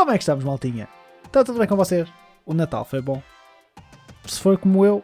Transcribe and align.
Como 0.00 0.12
é 0.12 0.16
que 0.16 0.22
estamos, 0.22 0.42
maltinha? 0.44 0.88
Está 1.26 1.44
tudo 1.44 1.58
bem 1.58 1.68
com 1.68 1.76
vocês? 1.76 2.08
O 2.46 2.54
Natal 2.54 2.86
foi 2.86 3.02
bom? 3.02 3.22
Se 4.24 4.40
for 4.40 4.56
como 4.56 4.82
eu, 4.86 5.02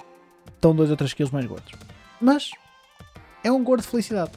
estão 0.55 0.75
2 0.75 0.89
ou 0.91 0.97
3 0.97 1.13
quilos 1.13 1.31
mais 1.31 1.45
gordos. 1.45 1.71
Mas 2.19 2.51
é 3.45 3.53
um 3.53 3.63
gordo 3.63 3.83
de 3.83 3.89
felicidade. 3.89 4.31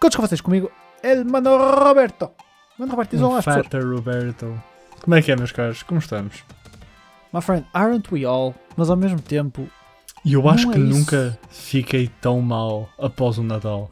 Contos 0.00 0.14
com 0.14 0.22
vocês 0.24 0.40
comigo, 0.40 0.70
El 1.02 1.24
Mano 1.24 1.56
Roberto. 1.56 2.30
Mano 2.78 2.92
Roberto, 2.92 3.10
diz 3.10 3.20
Um 3.20 3.26
olá 3.26 3.38
às 3.40 3.44
pessoas. 3.44 3.64
Fatter 3.66 3.84
Roberto. 3.84 4.62
Como 5.00 5.16
é 5.16 5.22
que 5.22 5.32
é, 5.32 5.36
meus 5.36 5.50
caros? 5.50 5.82
Como 5.82 5.98
estamos? 5.98 6.44
My 7.32 7.42
friend, 7.42 7.66
aren't 7.74 8.14
we 8.14 8.24
all? 8.24 8.54
Mas 8.76 8.88
ao 8.90 8.96
mesmo 8.96 9.20
tempo, 9.20 9.68
E 10.24 10.34
eu 10.34 10.48
acho 10.48 10.70
que 10.70 10.76
é 10.76 10.80
nunca 10.80 11.36
fiquei 11.50 12.06
tão 12.20 12.40
mal 12.40 12.88
após 12.96 13.38
o 13.38 13.42
Natal. 13.42 13.90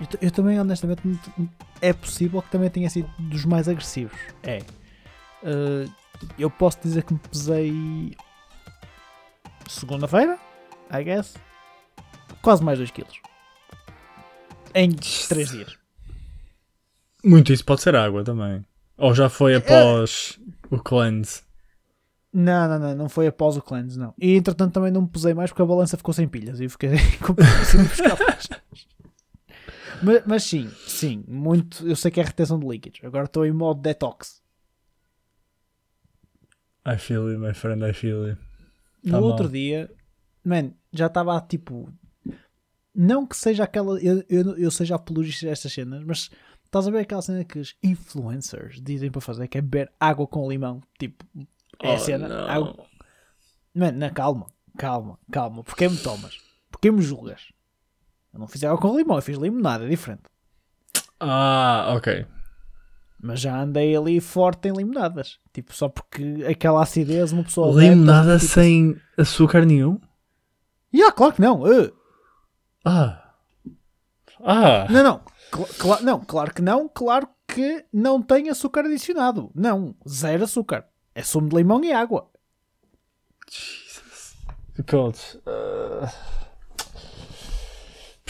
eu, 0.00 0.06
eu 0.22 0.30
também, 0.30 0.60
honestamente, 0.60 1.02
é 1.80 1.92
possível 1.92 2.42
que 2.42 2.50
também 2.50 2.70
tenha 2.70 2.90
sido 2.90 3.08
dos 3.18 3.44
mais 3.44 3.68
agressivos. 3.68 4.18
É. 4.42 4.58
Eh, 5.42 5.88
eu 6.38 6.50
posso 6.50 6.78
dizer 6.82 7.02
que 7.02 7.14
me 7.14 7.20
pesei 7.20 8.16
segunda-feira, 9.68 10.38
I 10.92 11.04
guess. 11.04 11.34
Quase 12.42 12.62
mais 12.62 12.78
2 12.78 12.90
quilos. 12.90 13.20
Em 14.74 14.90
3 14.92 15.50
dias. 15.50 15.78
Muito 17.24 17.52
isso 17.52 17.64
pode 17.64 17.82
ser 17.82 17.94
água 17.94 18.24
também. 18.24 18.64
Ou 18.96 19.14
já 19.14 19.28
foi 19.28 19.54
após 19.54 20.38
o 20.70 20.78
cleanse. 20.78 21.42
Não, 22.32 22.68
não, 22.68 22.78
não, 22.78 22.94
não 22.94 23.08
foi 23.08 23.26
após 23.26 23.56
o 23.56 23.62
cleanse, 23.62 23.98
não. 23.98 24.14
E 24.18 24.36
entretanto 24.36 24.72
também 24.72 24.92
não 24.92 25.02
me 25.02 25.08
pesei 25.08 25.34
mais 25.34 25.50
porque 25.50 25.62
a 25.62 25.66
balança 25.66 25.96
ficou 25.96 26.14
sem 26.14 26.28
pilhas 26.28 26.60
e 26.60 26.64
eu 26.64 26.70
fiquei 26.70 26.90
com 27.20 27.34
mais. 27.38 28.48
Mas, 30.02 30.22
mas 30.26 30.42
sim, 30.44 30.68
sim, 30.86 31.24
muito. 31.28 31.86
Eu 31.86 31.96
sei 31.96 32.10
que 32.10 32.20
é 32.20 32.22
retenção 32.24 32.58
de 32.58 32.66
líquidos. 32.66 33.00
Agora 33.04 33.24
estou 33.24 33.44
em 33.46 33.52
modo 33.52 33.80
detox. 33.80 34.40
I 36.86 36.96
feel 36.98 37.30
you, 37.30 37.38
my 37.38 37.52
friend, 37.54 37.82
I 37.84 37.92
feel 37.92 38.26
you. 38.28 38.36
No 39.04 39.12
Tá 39.12 39.18
outro 39.20 39.44
mal. 39.44 39.52
dia, 39.52 39.90
man, 40.44 40.72
já 40.92 41.06
estava 41.06 41.40
tipo. 41.40 41.92
Não 42.94 43.26
que 43.26 43.36
seja 43.36 43.64
aquela. 43.64 44.00
Eu, 44.02 44.24
eu, 44.28 44.56
eu 44.58 44.70
seja 44.70 44.94
apologista 44.96 45.46
destas 45.46 45.72
cenas, 45.72 46.02
mas 46.04 46.30
estás 46.64 46.86
a 46.88 46.90
ver 46.90 47.00
aquela 47.00 47.22
cena 47.22 47.44
que 47.44 47.58
os 47.58 47.76
influencers 47.82 48.80
dizem 48.80 49.10
para 49.10 49.20
fazer, 49.20 49.46
que 49.48 49.58
é 49.58 49.60
beber 49.62 49.92
água 49.98 50.26
com 50.26 50.48
limão. 50.50 50.80
Tipo, 50.98 51.24
é 51.82 51.92
a 51.92 51.94
Oh, 51.94 51.98
cena. 51.98 52.28
não. 52.28 52.48
Água, 52.48 52.86
Mano, 53.72 53.98
não, 53.98 54.10
calma, 54.10 54.46
calma, 54.76 55.18
calma. 55.30 55.62
Porquê 55.62 55.88
me 55.88 55.96
tomas? 55.98 56.38
Porquê 56.70 56.90
me 56.90 57.00
julgas? 57.02 57.52
Eu 58.32 58.38
não 58.40 58.46
fiz 58.48 58.62
água 58.64 58.78
com 58.78 58.96
limão, 58.96 59.16
eu 59.16 59.22
fiz 59.22 59.36
limonada, 59.36 59.84
é 59.84 59.88
diferente. 59.88 60.22
Ah, 61.18 61.92
ok. 61.96 62.26
Mas 63.22 63.40
já 63.40 63.60
andei 63.60 63.94
ali 63.94 64.20
forte 64.20 64.68
em 64.68 64.72
limonadas. 64.72 65.38
Tipo, 65.52 65.74
só 65.74 65.88
porque 65.88 66.46
aquela 66.48 66.82
acidez 66.82 67.32
uma 67.32 67.44
pessoa. 67.44 67.78
Limonada 67.82 68.38
tipo, 68.38 68.50
sem 68.52 68.96
açúcar 69.18 69.66
nenhum? 69.66 70.00
Ya, 70.94 71.12
claro 71.12 71.34
que 71.34 71.40
não. 71.42 71.66
eh. 71.70 71.92
Ah. 72.84 73.34
Ah. 74.42 74.86
Não, 74.88 75.02
não. 75.04 75.20
Cla- 75.78 76.00
não, 76.00 76.20
claro 76.20 76.54
que 76.54 76.62
não. 76.62 76.88
Claro 76.88 77.28
que 77.46 77.84
não 77.92 78.22
tem 78.22 78.48
açúcar 78.48 78.86
adicionado. 78.86 79.50
Não, 79.54 79.94
zero 80.08 80.44
açúcar. 80.44 80.86
É 81.14 81.22
sumo 81.22 81.48
de 81.50 81.56
limão 81.56 81.84
e 81.84 81.92
água. 81.92 82.30
Jesus. 83.50 84.36
God. 84.88 85.16
Uh... 85.46 86.08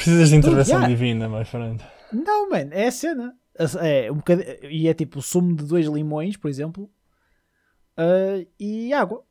Precisas 0.03 0.31
de 0.31 0.37
intervenção 0.37 0.77
yeah. 0.77 0.88
divina, 0.88 1.28
my 1.28 1.44
friend. 1.44 1.83
Não, 2.12 2.49
man, 2.50 2.69
é 2.71 2.87
a 2.88 2.93
cena. 2.93 3.34
É 3.83 4.11
um 4.11 4.16
bocadi- 4.16 4.44
E 4.71 4.88
é 4.88 4.94
tipo 4.94 5.21
sumo 5.21 5.55
de 5.55 5.65
dois 5.65 5.87
limões, 5.87 6.37
por 6.37 6.49
exemplo, 6.49 6.91
ah, 7.97 8.43
e 8.59 8.93
água. 8.93 9.22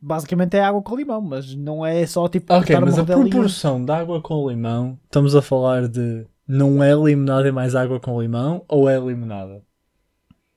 Basicamente 0.00 0.56
é 0.56 0.60
água 0.62 0.82
com 0.82 0.96
limão, 0.96 1.20
mas 1.20 1.54
não 1.54 1.84
é 1.84 2.06
só 2.06 2.28
tipo 2.28 2.52
Ok, 2.54 2.74
mas 2.80 2.98
a 2.98 3.04
proporção 3.04 3.84
de 3.84 3.90
água 3.92 4.20
com 4.22 4.48
limão, 4.48 4.98
estamos 5.04 5.34
a 5.34 5.42
falar 5.42 5.88
de 5.88 6.26
não 6.46 6.82
é 6.82 6.94
limonada 6.94 7.48
e 7.48 7.52
mais 7.52 7.74
água 7.74 7.98
com 7.98 8.20
limão 8.20 8.64
ou 8.68 8.88
é 8.88 8.98
limonada? 8.98 9.62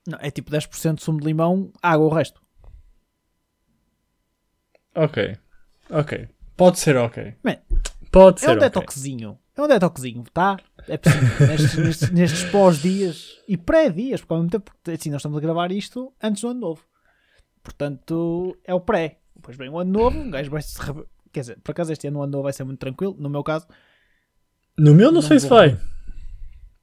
Não, 0.08 0.18
é 0.22 0.30
tipo 0.32 0.52
10% 0.52 0.96
de 0.96 1.04
sumo 1.04 1.20
de 1.20 1.26
limão, 1.26 1.72
água 1.82 2.06
o 2.06 2.10
resto. 2.10 2.42
Ok, 4.96 5.38
ok. 5.90 6.28
Pode 6.58 6.80
ser 6.80 6.98
ok. 6.98 7.36
Man, 7.44 7.58
Pode 8.12 8.38
É 8.38 8.40
ser 8.42 8.50
um 8.50 8.54
ok. 8.54 8.70
detoxinho. 8.70 9.40
É 9.60 9.66
um 9.66 9.68
detoxinho, 9.68 10.24
tá? 10.34 10.58
É 10.88 10.98
possível. 10.98 11.30
nestes, 11.48 11.78
nestes, 11.78 12.12
nestes 12.12 12.44
pós-dias 12.46 13.38
e 13.48 13.58
pré-dias, 13.58 14.22
porque 14.22 14.34
ao 14.34 14.40
mesmo 14.40 14.52
tempo, 14.52 14.72
assim, 14.94 15.10
nós 15.10 15.20
estamos 15.22 15.38
a 15.38 15.42
gravar 15.42 15.72
isto 15.72 16.14
antes 16.22 16.42
do 16.42 16.50
ano 16.50 16.60
novo. 16.60 16.84
Portanto, 17.64 18.58
é 18.64 18.74
o 18.74 18.80
pré. 18.80 19.20
Depois 19.36 19.58
vem 19.58 19.70
o 19.70 19.78
ano 19.78 19.92
novo, 19.92 20.18
um 20.20 20.30
gajo 20.32 20.50
vai 20.50 20.62
se. 20.62 20.78
Quer 21.32 21.42
dizer, 21.42 21.60
por 21.64 21.72
acaso 21.72 21.92
este 21.92 22.08
ano 22.08 22.20
o 22.20 22.24
ano 22.24 22.32
novo 22.32 22.44
vai 22.44 22.54
ser 22.54 22.64
muito 22.64 22.80
tranquilo. 22.80 23.16
No 23.20 23.30
meu 23.30 23.44
caso, 23.44 23.68
No 24.78 24.94
meu 24.94 25.08
não, 25.08 25.16
Não 25.16 25.22
sei 25.22 25.40
se 25.40 25.48
vou. 25.48 25.58
vai. 25.58 25.78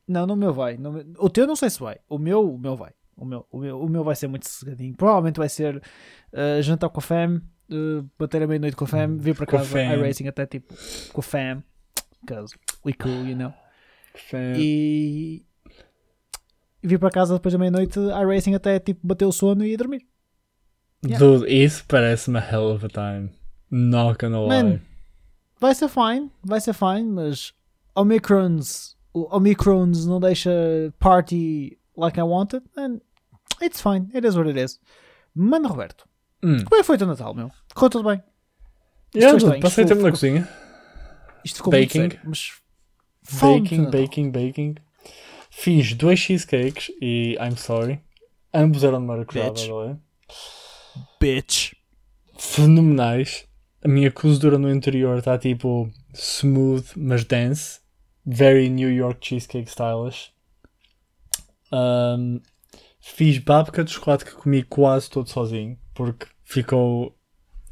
não, 0.06 0.26
no 0.26 0.36
meu 0.36 0.52
vai. 0.52 0.76
No 0.76 0.92
meu- 0.92 1.04
O 1.18 1.28
teu 1.28 1.46
não 1.46 1.56
sei 1.56 1.70
se 1.70 1.80
vai. 1.80 1.98
O 2.08 2.18
meu, 2.18 2.54
o 2.54 2.58
meu 2.58 2.76
vai. 2.76 2.92
O 3.16 3.24
meu, 3.24 3.46
o 3.50 3.58
meu, 3.58 3.80
o 3.80 3.88
meu 3.88 4.04
vai 4.04 4.14
ser 4.14 4.28
muito 4.28 4.46
sossegadinho. 4.48 4.94
Provavelmente 4.94 5.38
vai 5.38 5.48
ser 5.48 5.76
uh, 5.76 6.62
jantar 6.62 6.90
com 6.90 7.00
a 7.00 7.02
fam, 7.02 7.40
uh, 7.70 8.08
bater 8.18 8.42
a 8.42 8.46
meia-noite 8.46 8.76
com 8.76 8.84
a 8.84 8.88
fam, 8.88 9.16
vir 9.16 9.34
para 9.34 9.46
casa, 9.46 9.82
iRacing 9.82 10.28
até 10.28 10.44
tipo 10.46 10.74
com 11.12 11.20
a 11.20 11.24
fam. 11.24 11.62
Because 12.26 12.54
we 12.84 12.92
cool, 12.92 13.24
you 13.26 13.36
know. 13.36 13.52
Fam. 14.30 14.54
e 14.56 15.44
vir 16.82 16.98
para 16.98 17.10
casa 17.10 17.34
depois 17.34 17.52
da 17.52 17.58
meia-noite 17.58 17.98
iRacing 17.98 18.54
até 18.54 18.78
tipo 18.78 19.06
bater 19.06 19.26
o 19.26 19.32
sono 19.32 19.64
e 19.64 19.72
ir 19.72 19.76
dormir. 19.76 20.06
Yeah. 21.04 21.18
Dude, 21.24 21.46
isso 21.52 21.84
parece-me 21.86 22.38
a 22.38 22.40
hell 22.42 22.72
of 22.74 22.84
a 22.84 22.88
time. 22.88 23.30
Not 23.70 24.18
gonna 24.18 24.40
lie. 24.40 24.62
Man, 24.62 24.80
vai 25.60 25.74
ser 25.74 25.88
fine, 25.88 26.30
vai 26.42 26.60
ser 26.60 26.72
fine, 26.72 27.04
mas 27.12 27.52
Omicrons, 27.94 28.96
o 29.12 29.36
Omicrons 29.36 30.06
não 30.06 30.18
deixa 30.20 30.50
party 30.98 31.78
like 31.96 32.18
I 32.18 32.22
wanted, 32.22 32.62
and 32.76 33.00
it's 33.62 33.80
fine, 33.82 34.08
it 34.14 34.26
is 34.26 34.34
what 34.36 34.48
it 34.48 34.58
is. 34.58 34.80
Mano 35.34 35.68
Roberto, 35.68 36.06
Hum. 36.42 36.56
como 36.64 36.76
é 36.76 36.78
que 36.78 36.84
foi 36.84 36.96
o 36.96 36.98
teu 36.98 37.06
Natal, 37.06 37.34
meu? 37.34 37.50
Correu 37.74 37.90
tudo 37.90 38.08
bem? 38.08 38.22
Yeah, 39.14 39.38
dude, 39.38 39.60
passei 39.60 39.84
tempo 39.84 40.02
na 40.02 40.10
cozinha. 40.10 40.48
Isto 41.46 41.56
ficou 41.58 41.70
Baking. 41.70 41.98
muito 42.00 42.12
sério, 42.12 42.20
mas 42.24 42.52
Baking, 43.40 43.78
Natal. 43.78 44.00
baking, 44.00 44.30
baking. 44.30 44.74
Fiz 45.50 45.94
dois 45.94 46.18
cheesecakes 46.18 46.90
e 47.00 47.36
I'm 47.40 47.56
sorry. 47.56 48.00
Ambos 48.52 48.82
eram 48.84 49.00
de 49.00 49.06
maracujá, 49.06 49.44
by 49.44 49.50
Bitch. 49.50 49.66
the 49.66 49.72
way. 49.72 49.96
Bitch. 51.20 51.74
Fenomenais. 52.38 53.46
A 53.84 53.88
minha 53.88 54.10
cozedura 54.10 54.58
no 54.58 54.70
interior 54.70 55.18
está 55.18 55.38
tipo 55.38 55.88
smooth, 56.14 56.84
mas 56.96 57.24
dense. 57.24 57.80
Very 58.24 58.68
New 58.68 58.90
York 58.90 59.24
cheesecake 59.24 59.70
stylish. 59.70 60.32
Um, 61.72 62.40
fiz 63.00 63.38
babka 63.38 63.84
de 63.84 63.92
chocolate 63.92 64.24
que 64.24 64.32
comi 64.32 64.62
quase 64.64 65.08
todo 65.08 65.28
sozinho, 65.28 65.78
porque 65.94 66.26
ficou 66.42 67.15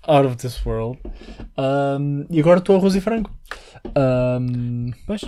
out 0.09 0.26
of 0.26 0.37
this 0.37 0.65
world. 0.66 0.98
Um, 1.56 2.26
e 2.31 2.41
agora 2.41 2.59
estou 2.59 2.76
arroz 2.76 2.94
e 2.94 3.00
frango. 3.00 3.31
Um, 3.97 4.91
Pois, 5.06 5.22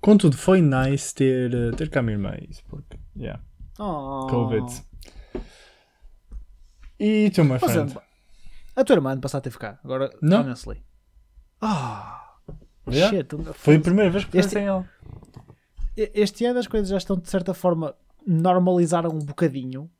Contudo, 0.00 0.36
foi 0.36 0.60
nice 0.62 1.12
ter, 1.14 1.52
eh, 1.52 1.70
ter 1.76 1.90
cá 1.90 1.98
a 1.98 2.02
minha 2.02 2.14
irmã, 2.16 2.36
isso, 2.48 2.62
porque, 2.68 2.96
yeah, 3.16 3.42
oh. 3.78 4.28
Covid. 4.30 4.64
E 7.00 7.30
tu, 7.30 7.42
my 7.44 7.58
Mas, 7.60 7.62
friend? 7.72 7.96
a 8.76 8.84
tua 8.84 8.94
irmã 8.96 9.12
ano 9.12 9.20
passado 9.20 9.42
teve 9.42 9.58
cá, 9.58 9.78
agora, 9.84 10.10
Não. 10.22 10.40
honestly. 10.42 10.82
Ah, 11.60 12.34
Yeah. 12.88 13.16
shit. 13.16 13.28
Foi 13.54 13.76
a 13.76 13.80
primeira 13.80 14.10
vez 14.10 14.24
que 14.24 14.38
Este- 14.38 14.58
ela. 14.58 14.88
Este 15.96 16.44
ano 16.44 16.60
as 16.60 16.68
coisas 16.68 16.88
já 16.88 16.98
estão 16.98 17.16
de 17.16 17.28
certa 17.28 17.52
forma 17.52 17.94
normalizaram 18.24 19.10
um 19.10 19.18
bocadinho 19.18 19.90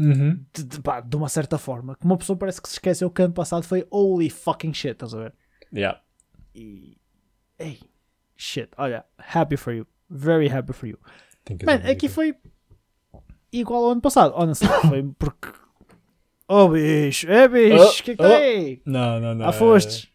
Uhum. 0.00 0.44
de, 0.54 0.64
de- 0.64 0.80
pá, 0.80 1.00
de 1.00 1.14
uma 1.16 1.28
certa 1.28 1.58
forma. 1.58 1.94
Que 1.96 2.04
uma 2.04 2.16
pessoa 2.16 2.36
parece 2.36 2.60
que 2.62 2.68
se 2.68 2.74
esqueceu 2.76 3.10
que 3.10 3.22
ano 3.22 3.34
passado 3.34 3.62
foi 3.62 3.86
holy 3.90 4.30
fucking 4.30 4.72
shit, 4.72 4.92
estás 4.92 5.14
a 5.14 5.18
ver? 5.18 5.34
Yeah. 5.72 6.00
E. 6.54 6.96
Ei, 7.58 7.78
shit, 8.36 8.70
olha, 8.78 9.04
happy 9.18 9.56
for 9.56 9.72
you. 9.74 9.86
Very 10.08 10.48
happy 10.48 10.72
for 10.72 10.88
you. 10.88 10.98
Man, 11.66 11.88
aqui 11.90 12.08
foi 12.08 12.34
igual 13.52 13.84
ao 13.84 13.90
ano 13.92 14.00
passado, 14.00 14.32
honestly. 14.36 14.68
foi 14.88 15.02
porque. 15.18 15.48
Oh 16.48 16.68
bicho, 16.68 17.30
é 17.30 17.46
bicho, 17.46 17.76
o 17.76 17.88
Oh, 17.88 18.02
que 18.02 18.10
é 18.10 18.16
que 18.16 18.82
oh. 18.86 18.90
Não, 18.90 19.20
não, 19.20 19.34
não. 19.36 19.46
Ah, 19.46 19.52
fostes. 19.52 20.08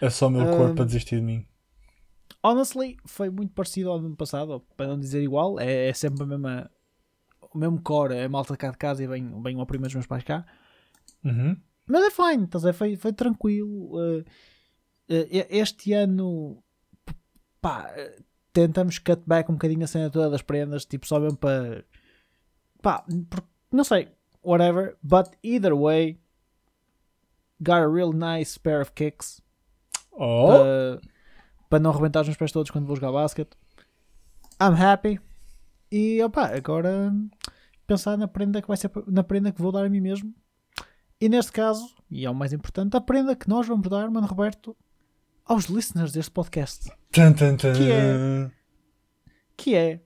É, 0.00 0.06
é 0.06 0.10
só 0.10 0.28
o 0.28 0.30
meu 0.30 0.46
corpo 0.56 0.80
Um, 0.80 0.82
a 0.82 0.86
desistir 0.86 1.16
de 1.16 1.22
mim. 1.22 1.46
Honestly, 2.42 2.96
foi 3.04 3.28
muito 3.30 3.52
parecido 3.52 3.90
ao 3.90 3.98
ano 3.98 4.14
passado, 4.16 4.64
para 4.76 4.86
não 4.86 4.98
dizer 4.98 5.22
igual, 5.22 5.58
é, 5.58 5.88
é 5.88 5.92
sempre 5.92 6.22
a 6.22 6.26
mesma, 6.26 6.70
o 7.52 7.58
mesmo 7.58 7.80
core, 7.80 8.14
é 8.14 8.28
malta 8.28 8.56
cá 8.56 8.70
de 8.70 8.78
casa 8.78 9.02
e 9.02 9.06
vem, 9.06 9.42
vem 9.42 9.56
uma 9.56 9.66
prima 9.66 9.86
dos 9.86 9.94
meus 9.94 10.06
pais 10.06 10.24
cá. 10.24 10.44
Uhum. 11.24 11.56
Mas 11.86 12.04
é 12.04 12.10
fine, 12.10 12.44
estás 12.44 12.64
a 12.64 12.72
foi, 12.72 12.96
foi 12.96 13.12
tranquilo. 13.12 14.24
eh, 15.08 15.28
eh, 15.30 15.46
este 15.50 15.92
ano, 15.92 16.62
pá, 17.60 17.90
tentamos 18.52 18.98
cut 18.98 19.22
back 19.26 19.50
um 19.50 19.54
bocadinho 19.54 19.84
a 19.84 19.86
cena 19.86 20.10
toda 20.10 20.30
das 20.30 20.42
prendas, 20.42 20.84
tipo, 20.84 21.06
só 21.06 21.18
mesmo 21.18 21.36
para 21.36 21.84
pá, 22.80 23.04
não 23.70 23.84
sei, 23.84 24.08
whatever, 24.42 24.96
but 25.02 25.30
either 25.42 25.74
way, 25.74 26.18
got 27.60 27.82
a 27.82 27.88
real 27.88 28.12
nice 28.12 28.58
pair 28.58 28.80
of 28.80 28.92
kicks 28.92 29.42
Oh! 30.12 30.46
para, 30.48 31.00
para 31.68 31.78
não 31.78 31.90
arrebentar 31.90 32.24
nos 32.24 32.36
pés 32.36 32.52
todos 32.52 32.70
quando 32.70 32.86
vou 32.86 32.96
jogar 32.96 33.12
basquete. 33.12 33.56
I'm 34.60 34.74
happy. 34.74 35.20
E 35.90 36.22
opá, 36.22 36.54
agora 36.54 37.12
pensar 37.90 38.16
na 38.16 38.28
prenda 38.28 38.62
que 38.62 38.68
vai 38.68 38.76
ser 38.76 38.90
na 39.08 39.22
prenda 39.24 39.50
que 39.52 39.60
vou 39.60 39.72
dar 39.72 39.84
a 39.84 39.88
mim 39.88 40.00
mesmo. 40.00 40.32
E 41.20 41.28
neste 41.28 41.52
caso, 41.52 41.94
e 42.10 42.24
é 42.24 42.30
o 42.30 42.34
mais 42.34 42.52
importante, 42.52 42.96
a 42.96 43.00
prenda 43.00 43.34
que 43.36 43.48
nós 43.48 43.66
vamos 43.66 43.88
dar, 43.88 44.08
Mano 44.10 44.26
Roberto, 44.26 44.76
aos 45.44 45.64
listeners 45.66 46.12
deste 46.12 46.30
podcast. 46.30 46.88
Tan, 47.12 47.32
tan, 47.32 47.56
tan. 47.56 47.72
Que 47.74 47.90
é- 47.90 48.50
que 49.56 49.74
é 49.74 50.00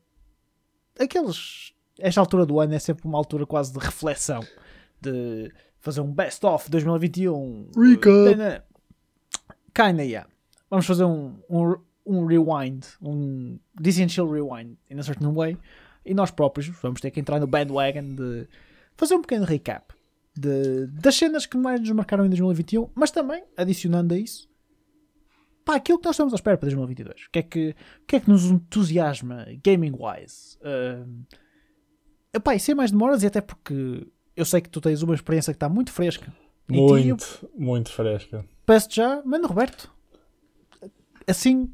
aqueles. 0.99 1.73
Esta 1.99 2.21
altura 2.21 2.45
do 2.45 2.59
ano 2.59 2.75
é 2.75 2.79
sempre 2.79 3.07
uma 3.07 3.19
altura 3.19 3.47
quase 3.47 3.73
de 3.73 3.79
reflexão, 3.79 4.41
de 5.01 5.53
fazer 5.79 6.01
um 6.01 6.11
best-of 6.13 6.69
2021. 6.71 7.71
Recap. 7.77 8.35
Né, 8.37 8.63
Kinda, 9.73 10.03
yeah. 10.05 10.29
Vamos 10.71 10.87
fazer 10.87 11.05
um, 11.05 11.37
um, 11.49 11.77
um 12.07 12.27
rewind, 12.27 12.85
um 13.01 13.59
Essential 13.85 14.29
Rewind, 14.29 14.77
in 14.91 14.99
a 14.99 15.03
certain 15.03 15.33
way, 15.33 15.57
e 16.05 16.15
nós 16.15 16.31
próprios 16.31 16.69
vamos 16.83 17.01
ter 17.01 17.11
que 17.11 17.21
entrar 17.21 17.39
no 17.41 17.47
bandwagon 17.47 18.15
de 18.15 18.47
fazer 18.97 19.15
um 19.15 19.23
pequeno 19.23 19.45
recap 19.45 19.95
de, 20.37 20.87
das 20.89 21.15
cenas 21.15 21.47
que 21.47 21.57
mais 21.57 21.81
nos 21.81 21.91
marcaram 21.91 22.25
em 22.27 22.29
2021, 22.29 22.91
mas 22.95 23.11
também, 23.11 23.45
adicionando 23.57 24.15
a 24.15 24.19
isso, 24.19 24.49
pá, 25.65 25.77
aquilo 25.77 25.99
que 25.99 26.05
nós 26.05 26.15
estamos 26.15 26.33
à 26.33 26.37
espera 26.37 26.57
para 26.57 26.67
2022. 26.67 27.27
O 27.27 27.31
que 27.31 27.39
é 27.39 27.43
que, 27.43 27.71
o 28.03 28.07
que, 28.07 28.17
é 28.17 28.21
que 28.21 28.29
nos 28.29 28.45
entusiasma 28.45 29.47
gaming-wise? 29.65 30.59
Uh, 30.59 31.25
epá, 32.33 32.55
e 32.55 32.61
sem 32.61 32.75
mais 32.75 32.91
demoras, 32.91 33.23
e 33.23 33.27
até 33.27 33.41
porque 33.41 34.07
eu 34.37 34.45
sei 34.45 34.61
que 34.61 34.69
tu 34.69 34.81
tens 34.81 35.03
uma 35.03 35.15
experiência 35.15 35.53
que 35.53 35.57
está 35.57 35.69
muito 35.69 35.93
fresca. 35.93 36.33
em 36.69 36.75
ti, 36.75 36.93
Muito, 36.93 37.51
muito 37.57 37.91
fresca. 37.93 38.45
peço 38.67 38.89
já, 38.91 39.23
mano 39.25 39.47
Roberto, 39.47 39.93
assim, 41.29 41.73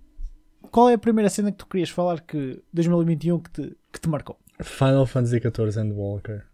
qual 0.70 0.90
é 0.90 0.94
a 0.94 0.98
primeira 0.98 1.30
cena 1.30 1.50
que 1.50 1.58
tu 1.58 1.66
querias 1.66 1.88
falar 1.88 2.20
que 2.20 2.62
2021 2.72 3.38
que 3.40 3.50
te, 3.50 3.76
que 3.92 4.00
te 4.00 4.08
marcou? 4.08 4.38
Final 4.62 5.06
Fantasy 5.06 5.38
XIV 5.40 5.78
and 5.80 5.92
Walker. 5.94 6.44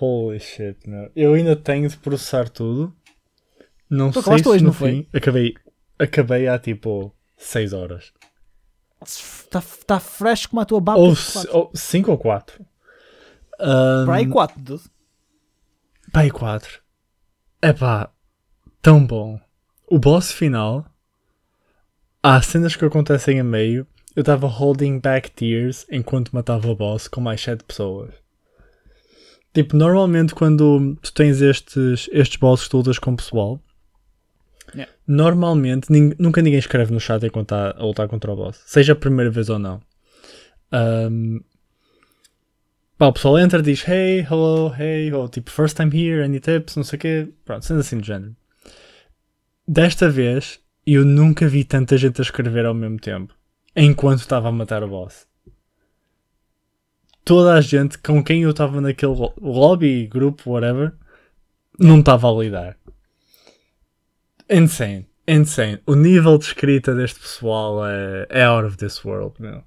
Holy 0.00 0.40
shit, 0.40 0.88
meu. 0.88 1.10
Eu 1.14 1.34
ainda 1.34 1.54
tenho 1.56 1.88
de 1.88 1.96
processar 1.96 2.48
tudo. 2.48 2.94
Não 3.88 4.10
Tu 4.10 4.22
sei 4.22 4.38
se 4.38 4.48
hoje, 4.48 4.64
no 4.64 4.70
não 4.70 4.74
foi? 4.74 4.90
fim. 4.90 5.08
Acabei, 5.12 5.54
acabei 5.98 6.48
há 6.48 6.58
tipo 6.58 7.14
6 7.36 7.72
horas. 7.72 8.12
Está 9.04 9.62
tá 9.86 10.00
fresh 10.00 10.46
como 10.46 10.60
a 10.60 10.64
tua 10.64 10.80
baba. 10.80 10.98
Ou 10.98 11.14
5 11.74 12.10
ou 12.10 12.18
4. 12.18 12.64
Para 13.58 14.14
aí 14.14 14.26
4, 14.26 14.60
dude. 14.60 14.82
Pai 16.12 16.30
4. 16.30 16.80
Epá, 17.62 18.10
tão 18.82 19.04
bom. 19.06 19.40
O 19.88 19.98
boss 19.98 20.32
final. 20.32 20.84
Há 22.22 22.42
cenas 22.42 22.74
que 22.74 22.84
acontecem 22.84 23.38
a 23.38 23.44
meio. 23.44 23.86
Eu 24.16 24.20
estava 24.22 24.46
holding 24.46 24.98
back 24.98 25.30
tears 25.30 25.86
enquanto 25.90 26.32
matava 26.32 26.66
o 26.68 26.74
boss 26.74 27.06
com 27.06 27.20
mais 27.20 27.40
7 27.40 27.62
pessoas. 27.64 28.14
Tipo, 29.52 29.76
normalmente 29.76 30.34
quando 30.34 30.96
tu 31.02 31.12
tens 31.12 31.40
estes, 31.42 32.08
estes 32.10 32.36
bosses 32.38 32.68
lutas 32.70 32.98
com 32.98 33.12
o 33.12 33.16
pessoal, 33.16 33.62
Yeah. 34.74 34.92
normalmente 35.06 35.90
nin- 35.92 36.14
nunca 36.18 36.42
ninguém 36.42 36.58
escreve 36.58 36.92
no 36.92 36.98
chat 36.98 37.24
enquanto 37.24 37.54
está 37.54 37.70
a 37.80 37.84
lutar 37.84 38.08
contra 38.08 38.32
o 38.32 38.36
boss. 38.36 38.60
Seja 38.66 38.94
a 38.94 38.96
primeira 38.96 39.30
vez 39.30 39.48
ou 39.48 39.58
não. 39.60 39.80
Ahm, 40.72 41.38
pá, 42.98 43.06
o 43.06 43.12
pessoal 43.12 43.38
entra 43.38 43.62
diz 43.62 43.86
hey, 43.86 44.20
hello, 44.28 44.74
hey, 44.76 45.12
ou 45.12 45.28
tipo 45.28 45.50
first 45.50 45.76
time 45.76 45.90
here, 45.96 46.22
any 46.24 46.40
tips, 46.40 46.74
não 46.74 46.82
sei 46.84 46.96
o 46.96 47.00
quê. 47.00 47.28
Pronto, 47.44 47.64
sendo 47.64 47.80
assim 47.80 47.98
do 47.98 48.04
género. 48.04 48.34
Desta 49.68 50.08
vez 50.10 50.58
eu 50.86 51.04
nunca 51.04 51.46
vi 51.46 51.62
tanta 51.64 51.96
gente 51.96 52.20
a 52.20 52.24
escrever 52.24 52.66
ao 52.66 52.74
mesmo 52.74 52.98
tempo 52.98 53.35
enquanto 53.76 54.20
estava 54.20 54.48
a 54.48 54.52
matar 54.52 54.82
o 54.82 54.88
boss. 54.88 55.26
Toda 57.24 57.54
a 57.54 57.60
gente 57.60 57.98
com 57.98 58.22
quem 58.22 58.42
eu 58.42 58.50
estava 58.50 58.80
naquele 58.80 59.12
lo- 59.12 59.34
lobby, 59.40 60.06
grupo, 60.06 60.50
whatever, 60.52 60.94
não 61.78 61.98
estava 62.00 62.28
a 62.30 62.32
lidar. 62.34 62.78
Insane, 64.48 65.06
insane. 65.26 65.80
O 65.86 65.94
nível 65.94 66.38
de 66.38 66.44
escrita 66.44 66.94
deste 66.94 67.20
pessoal 67.20 67.84
é, 67.86 68.26
é 68.30 68.44
out 68.44 68.66
of 68.66 68.76
this 68.76 69.04
world, 69.04 69.34
meu. 69.40 69.62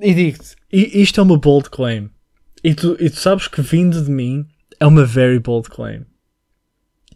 E 0.00 0.14
digo-te, 0.14 0.54
isto 0.70 1.18
é 1.18 1.22
uma 1.22 1.38
bold 1.38 1.70
claim. 1.70 2.10
E 2.62 2.74
tu, 2.74 2.96
e 3.00 3.08
tu 3.10 3.16
sabes 3.16 3.48
que 3.48 3.62
vindo 3.62 4.02
de 4.04 4.10
mim 4.10 4.46
é 4.78 4.86
uma 4.86 5.04
very 5.04 5.38
bold 5.40 5.68
claim. 5.70 6.04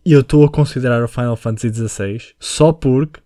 E 0.04 0.12
eu 0.12 0.20
estou 0.20 0.44
a 0.44 0.50
considerar 0.50 1.04
o 1.04 1.08
Final 1.08 1.36
Fantasy 1.36 1.72
XVI 1.72 2.34
só 2.40 2.72
porque 2.72 3.20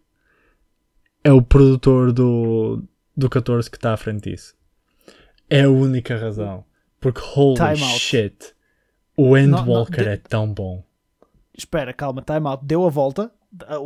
é 1.27 1.33
o 1.33 1.43
produtor 1.43 2.13
do, 2.13 2.83
do 3.17 3.29
14 3.29 3.71
que 3.71 3.77
está 3.77 3.93
à 3.93 3.97
frente 3.97 4.31
disso. 4.31 4.55
É 5.51 5.63
a 5.63 5.71
única 5.71 6.17
razão. 6.17 6.65
Porque 7.01 7.21
holy 7.21 7.57
Time 7.57 7.83
out. 7.83 7.99
shit, 8.01 8.55
o 9.17 9.37
Endwalker 9.37 10.05
de- 10.05 10.11
é 10.11 10.17
tão 10.17 10.53
bom. 10.53 10.85
Espera, 11.57 11.93
calma, 11.93 12.23
time 12.23 12.47
out. 12.49 12.65
Deu 12.65 12.85
a 12.85 12.91
volta. 12.91 13.31
ah, 13.67 13.77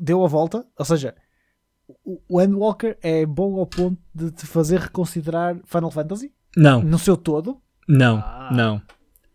Deu 0.00 0.24
a 0.24 0.28
volta. 0.28 0.66
Ou 0.78 0.84
seja, 0.84 1.14
o 2.04 2.20
o 2.28 2.40
Endwalker 2.40 2.98
é 3.02 3.24
bom 3.24 3.58
ao 3.58 3.66
ponto 3.66 3.98
de 4.14 4.30
te 4.30 4.46
fazer 4.46 4.78
reconsiderar 4.80 5.56
Final 5.64 5.90
Fantasy 5.90 6.32
Não, 6.56 6.82
no 6.82 6.98
seu 6.98 7.16
todo. 7.16 7.60
não, 7.88 8.18
Ah. 8.18 8.50
não. 8.52 8.82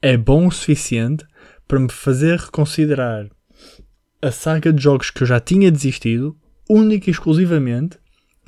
É 0.01 0.15
bom 0.17 0.47
o 0.47 0.51
suficiente 0.51 1.25
para 1.67 1.79
me 1.79 1.89
fazer 1.91 2.37
reconsiderar 2.39 3.27
a 4.21 4.31
saga 4.31 4.71
de 4.71 4.81
jogos 4.83 5.09
que 5.09 5.23
eu 5.23 5.27
já 5.27 5.39
tinha 5.39 5.71
desistido, 5.71 6.37
única 6.69 7.09
e 7.09 7.11
exclusivamente 7.11 7.97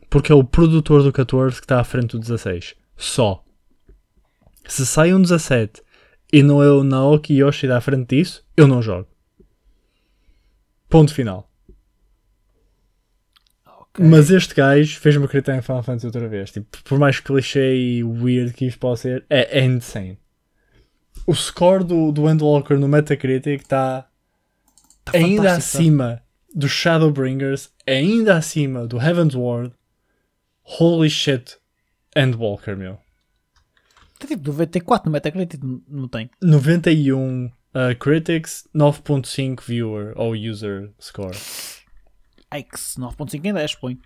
porque 0.09 0.31
é 0.31 0.35
o 0.35 0.43
produtor 0.43 1.03
do 1.03 1.11
14 1.11 1.57
que 1.57 1.65
está 1.65 1.79
à 1.79 1.83
frente 1.83 2.11
do 2.11 2.19
16. 2.19 2.75
Só. 2.95 3.43
Se 4.67 4.85
sai 4.85 5.13
um 5.13 5.21
17 5.21 5.81
e 6.31 6.41
não 6.41 6.61
é 6.61 6.69
o 6.69 6.83
Naoki 6.83 7.33
Yoshida 7.33 7.77
à 7.77 7.81
frente 7.81 8.15
disso, 8.15 8.45
eu 8.55 8.67
não 8.67 8.81
jogo. 8.81 9.07
Ponto 10.89 11.13
final. 11.13 11.49
Ok. 13.65 14.05
Mas 14.05 14.29
este 14.29 14.55
gajo 14.55 14.99
fez-me 14.99 15.25
acreditar 15.25 15.57
em 15.57 15.61
Final 15.61 15.83
Fantasy 15.83 16.05
outra 16.05 16.27
vez. 16.27 16.51
Tipo, 16.51 16.67
por 16.83 16.97
mais 16.97 17.19
clichê 17.19 17.75
e 17.75 18.03
weird 18.03 18.53
que 18.53 18.65
isto 18.65 18.79
possa 18.79 19.03
ser, 19.03 19.25
é, 19.29 19.59
é 19.59 19.65
insane. 19.65 20.17
O 21.27 21.33
score 21.33 21.83
do, 21.83 22.11
do 22.11 22.29
Endwalker 22.29 22.79
no 22.79 22.87
Metacritic 22.87 23.61
está 23.61 24.07
Tá 25.05 25.17
ainda 25.17 25.43
tá? 25.43 25.55
acima 25.55 26.21
dos 26.53 26.71
Shadowbringers, 26.71 27.69
ainda 27.87 28.35
acima 28.37 28.85
do 28.87 28.97
Heaven's 28.99 29.35
Ward. 29.35 29.73
Holy 30.63 31.09
shit, 31.09 31.57
Endwalker, 32.15 32.75
meu. 32.75 32.97
Tem 34.19 34.29
tipo 34.29 34.47
94 34.49 35.05
no 35.07 35.11
Metacritic, 35.11 35.61
não- 35.87 36.07
tem. 36.07 36.29
91 36.41 37.45
uh, 37.45 37.95
critics, 37.99 38.67
9.5 38.73 39.61
viewer 39.61 40.13
ou 40.15 40.33
user 40.33 40.91
score. 40.99 41.35
X 42.51 42.95
9.5 42.97 43.45
em 43.45 43.53
10, 43.53 43.75
põe. 43.75 43.99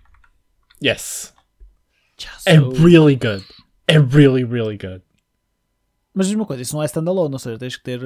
Yes. 0.84 1.32
Já 2.18 2.30
É 2.46 2.56
sou- 2.58 2.72
really 2.74 3.16
good. 3.16 3.44
É 3.86 3.98
really, 3.98 4.44
really 4.44 4.76
good. 4.76 5.02
Mas 6.12 6.26
diz 6.26 6.34
uma 6.36 6.44
coisa, 6.46 6.62
isso 6.62 6.74
não 6.74 6.82
é 6.82 6.86
standalone, 6.86 7.32
ou 7.32 7.38
seja, 7.38 7.58
tens 7.58 7.76
que 7.76 7.82
ter. 7.84 8.00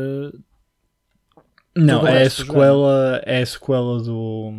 Não, 1.76 2.06
é 2.06 2.22
a 2.22 2.30
sequela, 2.30 3.20
é 3.24 3.42
a 3.42 3.46
sequela 3.46 4.00
do, 4.02 4.52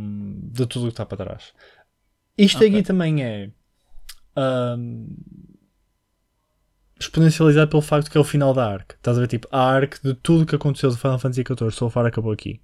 de 0.52 0.66
tudo 0.66 0.84
o 0.84 0.88
que 0.88 0.94
está 0.94 1.06
para 1.06 1.26
trás. 1.26 1.54
Isto 2.38 2.58
Ok. 2.58 2.68
aqui 2.68 2.84
também 2.84 3.24
é 3.24 3.50
ahm, 4.36 5.08
exponencializado 7.00 7.70
pelo 7.70 7.82
facto 7.82 8.12
que 8.12 8.18
é 8.18 8.22
o 8.22 8.26
final 8.26 8.54
da 8.54 8.66
arc. 8.70 8.94
Estás 8.94 9.18
a 9.18 9.22
ver, 9.22 9.28
tipo, 9.28 9.48
a 9.52 9.60
arc 9.60 10.02
de 10.04 10.14
tudo 10.14 10.44
o 10.44 10.46
que 10.46 10.56
aconteceu 10.56 10.90
do 10.90 10.98
Final 10.98 11.20
Fantasy 11.20 11.44
XIV 11.48 11.72
so 11.72 11.90
far 11.90 12.06
acabou 12.06 12.32
aqui. 12.32 12.60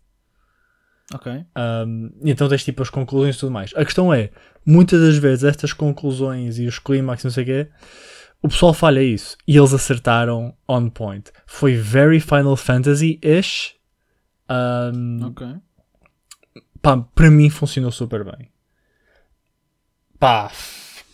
Ok. 1.13 1.31
Um, 1.57 2.11
e 2.23 2.31
então 2.31 2.47
tens 2.47 2.63
tipo 2.63 2.81
as 2.81 2.89
conclusões 2.89 3.35
e 3.35 3.39
tudo 3.39 3.51
mais. 3.51 3.71
A 3.75 3.83
questão 3.83 4.13
é, 4.13 4.31
muitas 4.65 5.01
das 5.01 5.17
vezes 5.17 5.43
estas 5.43 5.73
conclusões 5.73 6.57
e 6.57 6.65
os 6.65 6.79
clímax 6.79 7.23
e 7.23 7.25
não 7.25 7.31
sei 7.31 7.43
o 7.43 7.45
quê, 7.45 7.67
o 8.41 8.47
pessoal 8.47 8.73
falha 8.73 9.03
isso. 9.03 9.37
E 9.47 9.57
eles 9.57 9.73
acertaram 9.73 10.53
on 10.67 10.89
point. 10.89 11.31
Foi 11.45 11.75
very 11.75 12.19
Final 12.19 12.55
Fantasy-ish. 12.55 13.75
Um, 14.51 15.25
Ok. 15.27 15.47
pá, 16.81 16.97
para 16.97 17.31
mim 17.31 17.49
funcionou 17.49 17.91
super 17.91 18.23
bem. 18.25 18.49
Pá, 20.19 20.51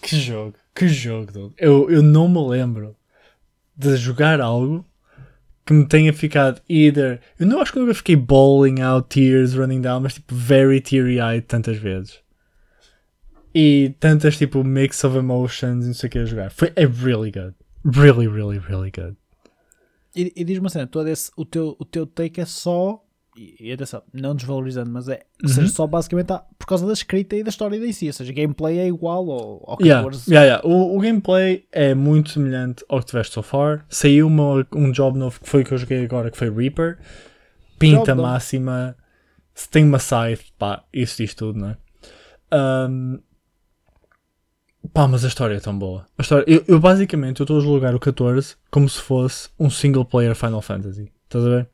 que 0.01 0.17
jogo, 0.20 0.56
que 0.74 0.88
jogo. 0.88 1.53
Eu, 1.58 1.89
eu 1.89 2.01
não 2.01 2.27
me 2.27 2.39
lembro 2.50 2.96
de 3.75 3.96
jogar 3.96 4.41
algo 4.41 4.84
que 5.65 5.74
me 5.74 5.86
tenha 5.86 6.12
ficado 6.13 6.62
either. 6.67 7.22
Eu 7.38 7.46
não 7.46 7.62
acho 7.62 7.72
que 7.72 7.77
eu 7.77 7.84
nunca 7.84 7.94
fiquei 7.94 8.15
bawling 8.15 8.82
out, 8.82 9.08
tears 9.10 9.53
running 9.53 9.82
down, 9.82 10.01
mas 10.01 10.15
tipo 10.15 10.34
very 10.34 10.82
teary-eyed 10.82 11.46
tantas 11.46 11.77
vezes. 11.77 12.20
E 13.53 13.96
tantas 14.00 14.38
tipo 14.38 14.63
mix 14.63 15.03
of 15.03 15.17
emotions 15.17 15.84
e 15.86 15.88
não 15.88 15.94
sei 15.94 16.08
o 16.08 16.12
que 16.12 16.20
a 16.20 16.25
jogar. 16.25 16.51
Foi 16.51 16.72
é 16.75 16.86
really 16.86 17.32
good. 17.32 17.53
Really, 17.86 18.27
really, 18.27 18.60
really 18.60 18.91
good. 18.91 19.15
E, 20.15 20.34
e 20.36 20.44
diz-me 20.44 20.63
uma 20.63 20.70
cena, 20.70 20.88
todo 20.88 21.08
esse, 21.08 21.32
o, 21.38 21.46
teu, 21.46 21.75
o 21.79 21.86
teu 21.86 22.06
take 22.08 22.41
é 22.41 22.46
só. 22.46 23.03
E, 23.38 23.56
e 23.67 23.72
atenção, 23.72 24.01
não 24.12 24.34
desvalorizando, 24.36 24.89
mas 24.89 25.08
é. 25.08 25.22
Ou 25.44 25.48
seja, 25.50 25.62
Uhum. 25.62 25.67
só 25.67 25.86
basicamente 25.88 26.34
há- 26.34 26.44
por 26.58 26.65
causa 26.65 26.88
da 26.88 26.94
escrita 26.94 27.36
e 27.36 27.44
da 27.44 27.50
história 27.50 27.77
em 27.77 27.91
si. 27.94 28.08
Ou 28.08 28.13
seja, 28.13 28.34
gameplay 28.34 28.79
é 28.79 28.88
igual 28.88 29.29
ao, 29.29 29.72
ao 29.72 29.77
Yeah, 29.79 30.03
14. 30.03 30.29
yeah, 30.32 30.46
yeah. 30.46 30.67
O, 30.67 30.98
o 30.98 31.00
gameplay 31.00 31.65
é 31.72 31.94
muito 31.94 32.32
semelhante 32.32 32.84
ao 32.89 33.00
que 33.00 33.06
tiveste 33.06 33.34
so 33.34 33.44
far. 33.44 33.86
Saiu 33.89 34.25
uma, 34.27 34.65
um 34.75 34.91
job 34.91 35.17
novo 35.17 35.39
que 35.39 35.48
foi 35.48 35.62
o 35.62 35.65
que 35.65 35.74
eu 35.74 35.77
joguei 35.77 36.03
agora, 36.03 36.32
que 36.32 36.38
foi 36.38 36.50
Reaper. 36.50 36.98
Pinta 37.77 38.15
novo. 38.15 38.27
máxima. 38.27 38.96
Se 39.53 39.70
tem 39.70 39.84
uma 39.86 40.00
scythe, 40.00 40.51
pá, 40.58 40.84
isso 40.91 41.17
diz 41.17 41.34
tudo, 41.36 41.60
não 41.60 41.70
é? 41.70 41.77
Ahm, 42.51 43.20
pá, 44.94 45.08
mas 45.08 45.24
a 45.25 45.27
história 45.27 45.56
é 45.56 45.60
tão 45.60 45.77
boa. 45.77 46.06
A 46.17 46.22
história, 46.22 46.44
eu, 46.48 46.63
eu 46.67 46.79
basicamente 46.79 47.39
eu 47.39 47.44
estou 47.44 47.58
a 47.58 47.62
jogar 47.62 47.94
o 47.96 48.00
14 48.00 48.56
como 48.72 48.88
se 48.89 49.00
fosse 49.01 49.50
um 49.60 49.70
single 49.70 50.06
player 50.06 50.36
Final 50.36 50.62
Fantasy. 50.62 51.12
Estás 51.25 51.46
a 51.46 51.50
ver? 51.50 51.70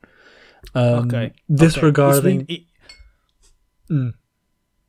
Ahm, 0.74 1.04
Ok. 1.06 1.32
Disregarding. 1.48 2.40
Ok. 2.42 2.46
Isso, 2.56 2.74
Hum, 3.90 4.12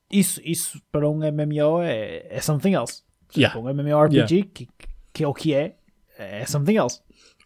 isso, 0.09 0.41
isso 0.43 0.81
para 0.91 1.09
um 1.09 1.17
MMO 1.19 1.81
é, 1.81 2.25
é 2.29 2.39
something 2.41 2.73
else. 2.73 3.03
Yeah. 3.35 3.53
Para 3.59 3.61
um 3.61 3.73
MMORPG, 3.73 4.43
que, 4.53 4.69
que 5.13 5.23
é 5.23 5.27
o 5.27 5.33
que 5.33 5.53
é, 5.53 5.75
é 6.17 6.45
something 6.45 6.77
else. 6.77 7.01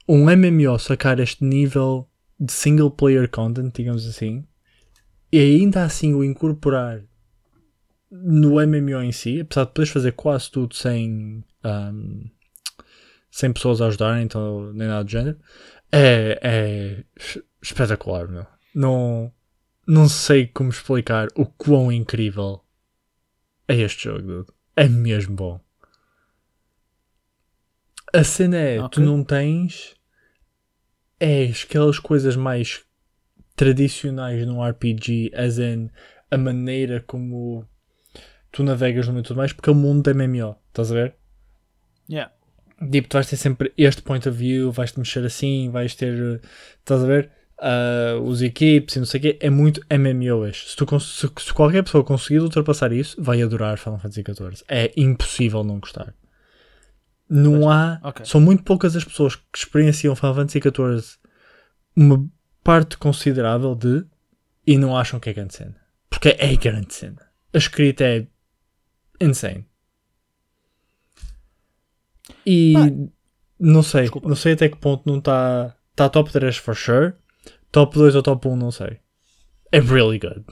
um 0.08 0.26
MMO 0.30 0.78
sacar 0.78 1.20
este 1.20 1.44
nível 1.44 2.08
de 2.40 2.52
single 2.54 2.92
player 2.92 3.28
content, 3.30 3.74
digamos 3.76 4.06
assim, 4.08 4.46
e 5.32 5.40
ainda 5.40 5.84
assim 5.84 6.14
o 6.14 6.24
incorporar 6.24 7.02
no 8.12 8.56
MMO 8.66 9.02
em 9.02 9.12
si, 9.12 9.40
apesar 9.42 9.66
de 9.66 9.72
poderes 9.72 9.92
fazer 9.92 10.12
quase 10.14 10.52
tudo 10.52 10.76
sem, 10.76 11.44
ahm, 11.64 12.26
sem 13.32 13.52
pessoas 13.52 13.82
a 13.82 13.88
ajudarem, 13.88 14.24
então 14.24 14.72
nem 14.74 14.88
nada 14.88 15.04
do 15.04 15.10
género, 15.12 15.38
é, 15.92 16.40
é 16.44 17.04
espetacular, 17.62 18.28
meu. 18.28 18.46
Não, 18.74 19.32
não 19.88 20.08
sei 20.08 20.48
como 20.48 20.70
explicar 20.70 21.28
o 21.36 21.46
quão 21.46 21.92
incrível 21.92 22.64
é 23.68 23.76
este 23.76 24.06
jogo, 24.06 24.22
dude. 24.22 24.52
É 24.76 24.88
mesmo 24.88 25.36
bom. 25.36 25.60
A 28.14 28.24
cena 28.24 28.58
é, 28.58 28.78
tu 28.78 28.86
Ok. 28.86 29.04
não 29.06 29.24
tens 29.24 29.96
é 31.20 31.46
aquelas 31.46 32.00
coisas 32.00 32.36
mais 32.36 32.84
tradicionais 33.56 34.46
num 34.48 34.64
RPG, 34.66 35.32
as 35.36 35.58
in 35.60 35.90
a 36.32 36.38
maneira 36.38 37.04
como 37.06 37.68
tu 38.52 38.64
navegas 38.64 39.08
no 39.08 39.14
mundo 39.14 39.26
e 39.26 39.28
tudo 39.28 39.38
mais, 39.38 39.52
porque 39.54 39.70
é 39.70 39.74
o 39.74 39.76
mundo 39.76 40.04
da 40.04 40.14
MMO, 40.14 40.56
estás 40.70 40.92
a 40.92 40.96
ver? 40.96 41.16
Yeah. 42.10 42.34
Tipo, 42.90 43.10
tu 43.10 43.14
vais 43.16 43.30
ter 43.30 43.36
sempre 43.36 43.74
este 43.78 44.02
point 44.02 44.28
of 44.28 44.38
view, 44.38 44.72
vais-te 44.72 44.98
mexer 44.98 45.26
assim, 45.26 45.70
vais 45.70 45.94
ter, 45.94 46.14
eh, 46.14 46.40
estás 46.80 47.04
a 47.04 47.06
ver? 47.06 47.30
Ah, 47.62 48.18
os 48.24 48.42
equipes 48.42 48.96
e 48.96 49.00
não 49.00 49.06
sei 49.06 49.20
o 49.20 49.22
quê, 49.22 49.38
é 49.42 49.50
muito 49.50 49.82
MMO-ish. 49.90 50.72
Se, 50.72 50.76
tu 50.76 51.00
se, 51.00 51.30
se 51.40 51.54
qualquer 51.54 51.84
pessoa 51.84 52.04
conseguir 52.04 52.40
ultrapassar 52.40 52.92
isso, 52.92 53.22
vai 53.22 53.42
adorar 53.42 53.78
Final 53.78 54.00
Fantasy 54.00 54.24
XIV. 54.26 54.64
É 54.68 54.92
impossível 54.96 55.64
não 55.64 55.80
gostar. 55.80 56.14
Não 57.30 57.70
há. 57.70 58.00
ok. 58.04 58.26
São 58.26 58.40
muito 58.42 58.64
poucas 58.64 58.96
as 58.96 59.04
pessoas 59.04 59.36
que 59.36 59.44
experienciam 59.58 60.16
Final 60.16 60.36
Fantasy 60.36 60.60
XIV 60.60 61.20
uma 61.96 62.26
parte 62.64 62.98
considerável 62.98 63.76
de 63.76 64.06
e 64.66 64.78
não 64.78 64.96
acham 64.98 65.20
que 65.20 65.30
é 65.30 65.34
grande 65.34 65.54
cena. 65.54 65.76
Porque 66.10 66.30
é 66.30 66.56
grande 66.56 66.94
cena. 66.94 67.22
A 67.54 67.58
escrita 67.58 68.04
é 68.04 68.28
insane. 69.20 69.66
E 72.46 72.74
Ah, 72.76 73.10
não 73.60 73.84
sei, 73.84 74.02
desculpa. 74.04 74.30
não 74.30 74.36
sei 74.36 74.54
até 74.54 74.70
que 74.70 74.78
ponto 74.78 75.04
não 75.06 75.20
está 75.20 75.76
tá 75.96 76.08
top 76.08 76.32
3 76.32 76.56
for 76.58 76.76
sure. 76.76 77.14
Top 77.72 77.96
2 77.96 78.16
ou 78.16 78.24
top 78.24 78.48
1, 78.48 78.56
não 78.56 78.72
sei. 78.72 79.00
É 79.72 79.80
really 79.80 80.20
good. 80.20 80.44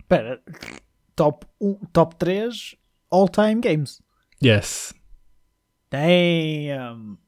Espera, 0.00 0.42
top, 1.16 1.46
um, 1.60 1.74
top 1.92 2.16
3 2.16 2.76
all-time 3.10 3.60
games. 3.60 4.00
Yes. 4.42 4.94
Damn! 5.90 7.18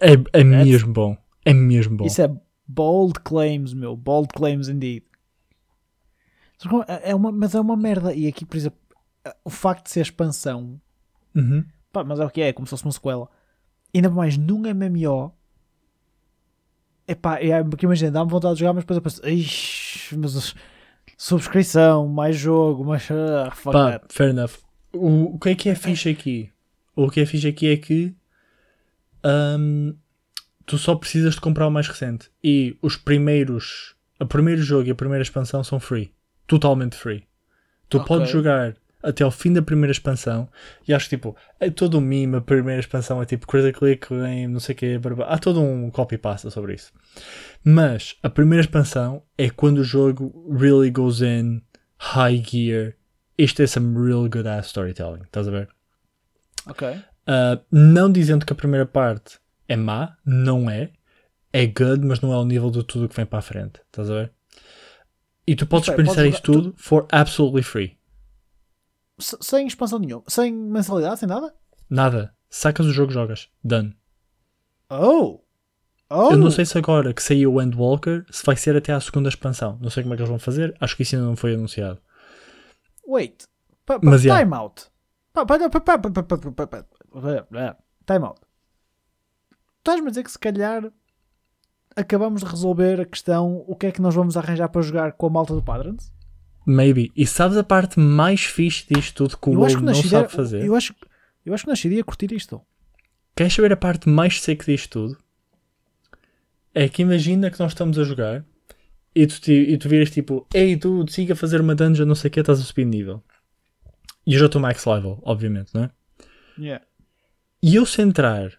É, 0.00 0.12
é 0.32 0.44
mesmo 0.44 0.92
bom. 0.92 1.16
É 1.44 1.52
mesmo 1.52 1.96
bom. 1.96 2.04
Isso 2.06 2.22
é 2.22 2.30
bold 2.66 3.20
claims, 3.20 3.72
meu. 3.74 3.96
Bold 3.96 4.28
claims 4.34 4.68
indeed. 4.68 5.04
Que 6.58 6.68
É 7.02 7.14
uma, 7.14 7.32
mas 7.32 7.54
é 7.54 7.60
uma 7.60 7.76
merda. 7.76 8.14
E 8.14 8.26
aqui, 8.26 8.44
por 8.44 8.56
exemplo, 8.56 8.78
o 9.44 9.50
facto 9.50 9.84
de 9.84 9.90
ser 9.90 10.00
expansão, 10.00 10.80
Uhum. 11.34 11.64
pá, 11.92 12.02
mas 12.04 12.18
é 12.20 12.24
o 12.24 12.30
que 12.30 12.40
é, 12.40 12.48
é 12.48 12.52
como 12.52 12.66
se 12.66 12.70
fosse 12.70 12.84
uma 12.84 12.92
sequela. 12.92 13.28
Ainda 13.94 14.10
mais 14.10 14.36
num 14.36 14.60
MMO. 14.62 15.32
Epá, 17.08 17.40
é, 17.40 17.64
porque 17.64 17.86
imagina, 17.86 18.10
dá-me 18.10 18.30
vontade 18.30 18.54
de 18.54 18.60
jogar, 18.60 18.74
mas 18.74 18.84
depois 18.84 18.96
eu 18.98 19.02
penso, 19.02 19.26
"Ixi, 19.26 20.16
mas 20.18 20.54
subscrição, 21.16 22.06
mais 22.06 22.36
jogo, 22.36 22.84
mais. 22.84 23.08
ah, 23.10 23.50
fuck 23.50 23.72
Pá, 23.72 23.92
that." 23.98 24.06
fair 24.14 24.30
enough. 24.30 24.52
O, 24.92 25.34
o 25.34 25.38
que 25.38 25.48
é 25.50 25.54
que 25.54 25.68
é 25.68 25.74
fixe 25.74 26.10
aqui? 26.10 26.50
O 26.94 27.10
que 27.10 27.20
é 27.20 27.26
fixe 27.26 27.48
aqui 27.48 27.68
é 27.68 27.76
que 27.76 28.14
hum, 29.24 29.94
tu 30.66 30.78
só 30.78 30.94
precisas 30.94 31.34
de 31.34 31.40
comprar 31.40 31.66
o 31.66 31.70
mais 31.70 31.88
recente. 31.88 32.30
E 32.42 32.76
os 32.82 32.96
primeiros, 32.96 33.94
o 34.20 34.26
primeiro 34.26 34.62
jogo 34.62 34.88
e 34.88 34.90
a 34.90 34.94
primeira 34.94 35.22
expansão 35.22 35.62
são 35.64 35.80
free. 35.80 36.12
Totalmente 36.46 36.96
free. 36.96 37.24
Tu 37.88 37.98
Ok. 37.98 38.06
podes 38.06 38.30
jogar 38.30 38.74
até 39.02 39.22
ao 39.24 39.30
fim 39.30 39.52
da 39.52 39.62
primeira 39.62 39.92
expansão 39.92 40.48
e 40.86 40.92
acho 40.92 41.08
que 41.08 41.16
tipo, 41.16 41.36
é 41.60 41.70
todo 41.70 41.98
um 41.98 42.00
meme, 42.00 42.36
a 42.36 42.40
primeira 42.40 42.80
expansão 42.80 43.22
é 43.22 43.24
tipo 43.24 43.46
critically 43.46 43.92
acclaimed, 43.92 44.52
não 44.52 44.60
sei 44.60 44.74
o 44.74 44.78
que, 44.78 45.00
há 45.26 45.38
todo 45.38 45.60
um 45.60 45.90
copy-pasta 45.90 46.50
sobre 46.50 46.74
isso. 46.74 46.92
Mas 47.64 48.16
a 48.22 48.28
primeira 48.28 48.62
expansão 48.62 49.22
é 49.36 49.50
quando 49.50 49.78
o 49.78 49.84
jogo 49.84 50.32
really 50.50 50.90
goes 50.90 51.20
in 51.20 51.62
high 51.98 52.42
gear. 52.44 52.94
Isto 53.36 53.62
é 53.62 53.66
some 53.66 53.96
real 53.96 54.28
good 54.28 54.48
ass 54.48 54.66
storytelling, 54.66 55.22
estás 55.22 55.46
a 55.46 55.50
ver? 55.50 55.68
Ok. 56.66 56.88
Uh, 56.88 57.60
não 57.70 58.10
dizendo 58.10 58.44
que 58.44 58.52
a 58.52 58.56
primeira 58.56 58.86
parte 58.86 59.38
é 59.68 59.76
má, 59.76 60.16
não 60.24 60.68
é. 60.68 60.90
É 61.52 61.66
good, 61.66 62.04
mas 62.04 62.20
não 62.20 62.32
é 62.32 62.34
ao 62.34 62.44
nível 62.44 62.70
de 62.70 62.82
tudo 62.84 63.08
que 63.08 63.16
vem 63.16 63.24
para 63.24 63.38
a 63.38 63.42
frente, 63.42 63.80
estás 63.86 64.10
a 64.10 64.14
ver? 64.14 64.32
E 65.46 65.54
tu 65.56 65.66
podes 65.66 65.88
Espera, 65.88 66.02
experienciar 66.02 66.26
podes 66.26 66.38
isso 66.38 66.42
tudo 66.42 66.74
for 66.76 67.06
absolutely 67.10 67.62
free 67.62 67.97
sem 69.18 69.66
expansão 69.66 69.98
nenhuma, 69.98 70.24
sem 70.28 70.52
mensalidade, 70.52 71.20
sem 71.20 71.28
nada? 71.28 71.54
Nada. 71.88 72.34
Sacas 72.50 72.86
o 72.86 72.92
jogo, 72.92 73.12
jogas. 73.12 73.48
Done. 73.62 73.96
Oh! 74.90 75.40
Oh. 76.10 76.32
Eu 76.32 76.38
não 76.38 76.50
sei 76.50 76.64
se 76.64 76.78
agora 76.78 77.12
que 77.12 77.22
saiu 77.22 77.52
o 77.52 77.62
Endwalker 77.62 78.24
se 78.30 78.42
vai 78.44 78.56
ser 78.56 78.74
até 78.76 78.92
à 78.92 79.00
segunda 79.00 79.28
expansão. 79.28 79.78
Não 79.80 79.90
sei 79.90 80.02
como 80.02 80.14
é 80.14 80.16
que 80.16 80.22
eles 80.22 80.30
vão 80.30 80.38
fazer. 80.38 80.74
Acho 80.80 80.96
que 80.96 81.02
isso 81.02 81.14
ainda 81.14 81.26
não 81.26 81.36
foi 81.36 81.54
anunciado. 81.54 82.00
Wait. 83.06 83.44
Pa, 83.84 83.98
pa, 83.98 84.06
Mas, 84.10 84.22
time 84.22 84.54
out. 84.54 84.86
Time 88.06 88.24
out. 88.24 88.40
Estás-me 89.78 90.06
a 90.06 90.10
dizer 90.10 90.22
que 90.24 90.30
se 90.30 90.38
calhar 90.38 90.90
acabamos 91.94 92.42
de 92.42 92.46
resolver 92.46 93.00
a 93.00 93.04
questão 93.04 93.64
o 93.66 93.76
que 93.76 93.86
é 93.86 93.92
que 93.92 94.00
nós 94.00 94.14
vamos 94.14 94.36
arranjar 94.36 94.68
para 94.68 94.82
jogar 94.82 95.12
com 95.12 95.26
a 95.26 95.30
malta 95.30 95.54
do 95.54 95.62
Padrons? 95.62 96.12
Maybe. 96.70 97.10
E 97.16 97.26
sabes 97.26 97.56
a 97.56 97.64
parte 97.64 97.98
mais 97.98 98.44
fixe 98.44 98.84
disto 98.92 99.14
tudo 99.14 99.38
que 99.38 99.48
o 99.48 99.66
que 99.66 99.74
não 99.76 99.84
Nascid 99.84 100.10
sabe 100.10 100.30
fazer? 100.30 100.62
eu 100.62 100.74
acho, 100.74 100.94
eu 101.46 101.54
acho 101.54 101.64
que 101.64 101.70
o 101.70 101.72
Nascid 101.72 101.94
ia 101.94 102.04
curtir 102.04 102.30
isto. 102.30 102.60
Queres 103.34 103.54
saber 103.54 103.72
a 103.72 103.76
parte 103.76 104.06
mais 104.06 104.38
seca 104.42 104.66
disto 104.66 104.90
tudo? 104.90 105.18
É 106.74 106.86
que 106.86 107.00
imagina 107.00 107.50
que 107.50 107.58
nós 107.58 107.72
estamos 107.72 107.98
a 107.98 108.04
jogar 108.04 108.44
e 109.14 109.26
tu, 109.26 109.50
e 109.50 109.78
tu 109.78 109.88
viras 109.88 110.10
tipo, 110.10 110.46
ei, 110.52 110.76
tu 110.76 111.06
siga 111.08 111.32
a 111.32 111.36
fazer 111.36 111.62
uma 111.62 111.74
dungeon, 111.74 112.04
não 112.04 112.14
sei 112.14 112.28
o 112.28 112.30
que, 112.30 112.40
estás 112.40 112.60
a 112.60 112.62
subir 112.62 112.84
nível. 112.84 113.24
E 114.26 114.34
eu 114.34 114.38
já 114.38 114.44
estou 114.44 114.60
max 114.60 114.84
level, 114.84 115.18
obviamente, 115.22 115.72
não 115.72 115.84
é? 115.84 115.90
Yeah. 116.58 116.84
E 117.62 117.76
eu 117.76 117.86
se 117.86 118.02
entrar 118.02 118.52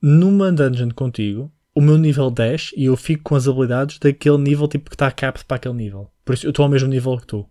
numa 0.00 0.50
dungeon 0.50 0.88
contigo, 0.92 1.52
o 1.74 1.80
meu 1.80 1.96
nível 1.96 2.30
10 2.30 2.72
e 2.76 2.84
eu 2.86 2.96
fico 2.96 3.22
com 3.24 3.34
as 3.36 3.46
habilidades 3.46 3.98
daquele 3.98 4.38
nível 4.38 4.66
tipo 4.68 4.90
que 4.90 4.94
está 4.96 5.10
capped 5.10 5.44
para 5.44 5.56
aquele 5.56 5.74
nível. 5.74 6.10
Por 6.24 6.34
isso 6.34 6.46
eu 6.46 6.50
estou 6.50 6.64
ao 6.64 6.68
mesmo 6.70 6.88
nível 6.88 7.16
que 7.18 7.26
tu. 7.26 7.46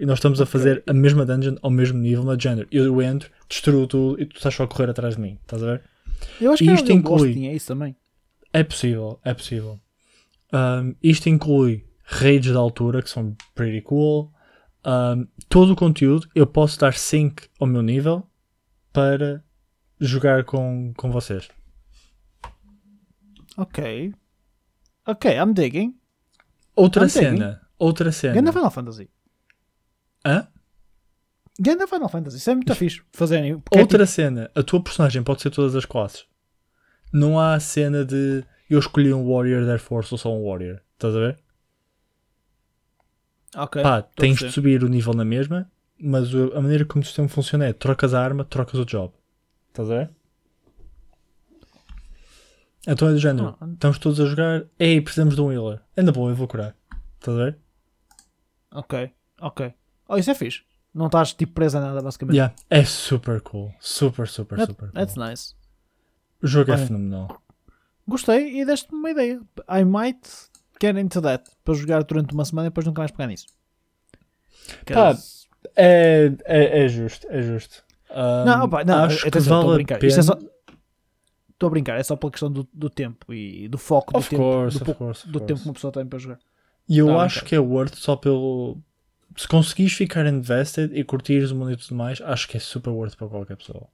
E 0.00 0.04
nós 0.04 0.18
estamos 0.18 0.40
a 0.42 0.46
fazer 0.46 0.82
a 0.86 0.92
mesma 0.92 1.24
dungeon 1.24 1.56
ao 1.62 1.70
mesmo 1.70 1.98
nível 1.98 2.22
na 2.24 2.36
género. 2.38 2.68
Eu 2.70 3.00
entro, 3.00 3.30
destruo 3.48 3.86
tudo 3.86 4.20
e 4.20 4.26
tu 4.26 4.36
estás 4.36 4.54
só 4.54 4.64
a 4.64 4.68
correr 4.68 4.90
atrás 4.90 5.14
de 5.16 5.20
mim. 5.22 5.38
Estás 5.42 5.62
a 5.62 5.66
ver? 5.66 5.82
Eu 6.40 6.52
acho 6.52 6.62
E 6.62 6.66
que 6.66 6.70
era 6.70 6.80
isto 6.80 6.88
Wars 6.92 6.98
inclui- 7.00 7.32
tinha 7.32 7.52
isso 7.54 7.66
também. 7.68 7.96
É 8.52 8.62
possível, 8.62 9.18
é 9.24 9.32
possível. 9.32 9.80
Um, 10.52 10.94
isto 11.02 11.28
inclui 11.28 11.84
raids 12.04 12.50
de 12.52 12.56
altura 12.58 13.02
que 13.02 13.08
são 13.10 13.34
pretty 13.54 13.80
cool. 13.80 14.30
Um, 14.86 15.26
todo 15.48 15.72
o 15.72 15.76
conteúdo 15.76 16.28
eu 16.34 16.46
posso 16.46 16.78
dar 16.78 16.92
sync 16.94 17.44
ao 17.58 17.66
meu 17.66 17.80
nível 17.82 18.22
para 18.92 19.42
jogar 19.98 20.44
com, 20.44 20.92
com 20.96 21.10
vocês. 21.10 21.48
Ok. 23.56 24.12
Ok, 25.06 25.30
I'm 25.32 25.52
digging. 25.52 25.94
Outra 26.76 27.04
I'm 27.04 27.08
digging. 27.08 27.36
cena, 27.38 27.60
outra 27.78 28.10
cena. 28.12 28.34
Ganda 28.34 28.52
Final 28.52 28.70
Fantasy. 28.70 29.10
Hã? 30.24 30.48
Ganda 31.60 31.86
Final 31.86 32.08
Fantasy. 32.08 32.36
Isso 32.38 32.50
é 32.50 32.54
muito 32.54 32.74
fixe 32.74 33.02
fazerem. 33.12 33.62
é 33.72 33.80
Outra 33.80 34.06
cena, 34.06 34.50
a 34.54 34.62
tua 34.62 34.82
personagem 34.82 35.22
pode 35.22 35.42
ser 35.42 35.50
todas 35.50 35.76
as 35.76 35.84
classes. 35.84 36.26
não 37.12 37.38
há 37.38 37.54
a 37.54 37.60
cena 37.60 38.04
de 38.04 38.44
eu 38.68 38.78
escolhi 38.78 39.12
um 39.12 39.30
Warrior, 39.30 39.64
therefore 39.64 40.04
sou 40.04 40.18
só 40.18 40.34
um 40.34 40.44
Warrior. 40.44 40.80
Estás 40.94 41.14
a 41.14 41.18
ver? 41.18 41.38
Ok. 43.56 43.82
Pá, 43.82 44.02
tens 44.02 44.38
de 44.38 44.50
subir 44.50 44.82
o 44.82 44.88
nível 44.88 45.14
na 45.14 45.24
mesma, 45.24 45.70
mas 45.96 46.34
a 46.34 46.60
maneira 46.60 46.84
como 46.84 47.02
o 47.02 47.04
sistema 47.06 47.28
funciona 47.28 47.66
é 47.66 47.72
trocas 47.72 48.14
a 48.14 48.20
arma, 48.20 48.44
trocas 48.44 48.80
o 48.80 48.84
job. 48.84 49.12
Estás 49.68 49.90
a 49.90 49.94
ver? 49.94 50.10
Então 52.86 53.08
é 53.08 53.12
do 53.12 53.18
género. 53.18 53.56
Ah. 53.60 53.66
Estamos 53.72 53.98
todos 53.98 54.20
a 54.20 54.26
jogar. 54.26 54.64
Ei, 54.78 55.00
precisamos 55.00 55.34
de 55.34 55.40
um 55.40 55.50
healer. 55.52 55.80
Anda 55.96 56.12
boa, 56.12 56.30
eu 56.30 56.34
vou 56.36 56.46
curar. 56.48 56.76
Estás 57.18 57.38
a 57.38 57.44
ver? 57.44 57.58
Ok, 58.72 59.10
ok. 59.40 59.72
Oh, 60.08 60.16
isso 60.16 60.30
é 60.30 60.34
fixe. 60.34 60.62
Não 60.92 61.06
estás 61.06 61.32
tipo 61.32 61.52
preso 61.54 61.78
a 61.78 61.80
nada, 61.80 62.00
basicamente. 62.02 62.36
Yeah. 62.36 62.54
É 62.70 62.84
super 62.84 63.40
cool. 63.40 63.72
Super, 63.80 64.28
super, 64.28 64.56
That- 64.58 64.70
super 64.72 64.88
cool. 64.90 64.94
that's 64.94 65.16
nice. 65.16 65.54
O 66.42 66.46
jogo 66.46 66.70
é 66.70 66.74
Olha. 66.74 66.86
fenomenal. 66.86 67.42
Gostei 68.06 68.60
e 68.60 68.64
deste-me 68.66 68.98
uma 68.98 69.10
ideia. 69.10 69.40
I 69.68 69.82
might 69.84 70.20
get 70.80 70.96
into 70.96 71.22
that 71.22 71.50
para 71.64 71.74
jogar 71.74 72.04
durante 72.04 72.34
uma 72.34 72.44
semana 72.44 72.66
e 72.66 72.70
depois 72.70 72.86
nunca 72.86 73.00
mais 73.00 73.10
pegar 73.10 73.26
nisso. 73.28 73.46
Pá, 74.92 75.16
É, 75.76 76.30
é, 76.44 76.84
é 76.84 76.88
justo, 76.88 77.26
é 77.30 77.40
justo. 77.42 77.82
Um, 78.10 78.44
Não, 78.44 78.64
opa, 78.64 78.84
não, 78.84 79.04
acho 79.04 79.22
que 79.28 79.38
estou 79.38 79.58
a 79.58 79.62
vale 79.62 79.82
a 79.82 79.86
pena. 79.86 80.06
Isto 80.06 80.20
é 80.20 80.22
só. 80.22 80.38
Estou 81.54 81.68
a 81.68 81.70
brincar, 81.70 81.98
é 81.98 82.02
só 82.02 82.14
pela 82.16 82.30
questão 82.30 82.50
do, 82.50 82.68
do 82.72 82.90
tempo 82.90 83.32
e 83.32 83.68
do 83.68 83.78
foco 83.78 84.12
do 84.12 84.18
Of 84.18 84.28
tempo, 84.28 84.42
course, 84.42 84.78
do, 84.78 84.84
pouco- 84.84 85.04
course, 85.04 85.28
do 85.28 85.40
tempo 85.40 85.60
que 85.60 85.66
uma 85.68 85.74
pessoa 85.74 85.92
tem 85.92 86.04
para 86.06 86.18
jogar. 86.18 86.38
E 86.88 86.98
eu 86.98 87.18
acho 87.18 87.44
que 87.44 87.54
é 87.54 87.58
worth 87.58 87.94
só 87.94 88.16
pelo. 88.16 88.78
Se 89.36 89.48
conseguires 89.48 89.92
ficar 89.94 90.26
invested 90.26 90.92
e 90.96 91.02
curtires 91.02 91.50
o 91.50 91.56
mundo 91.56 91.72
e 91.72 91.76
tudo 91.76 91.94
mais, 91.94 92.20
acho 92.20 92.46
que 92.46 92.56
é 92.56 92.60
super 92.60 92.90
worth 92.90 93.16
para 93.16 93.28
qualquer 93.28 93.56
pessoa. 93.56 93.88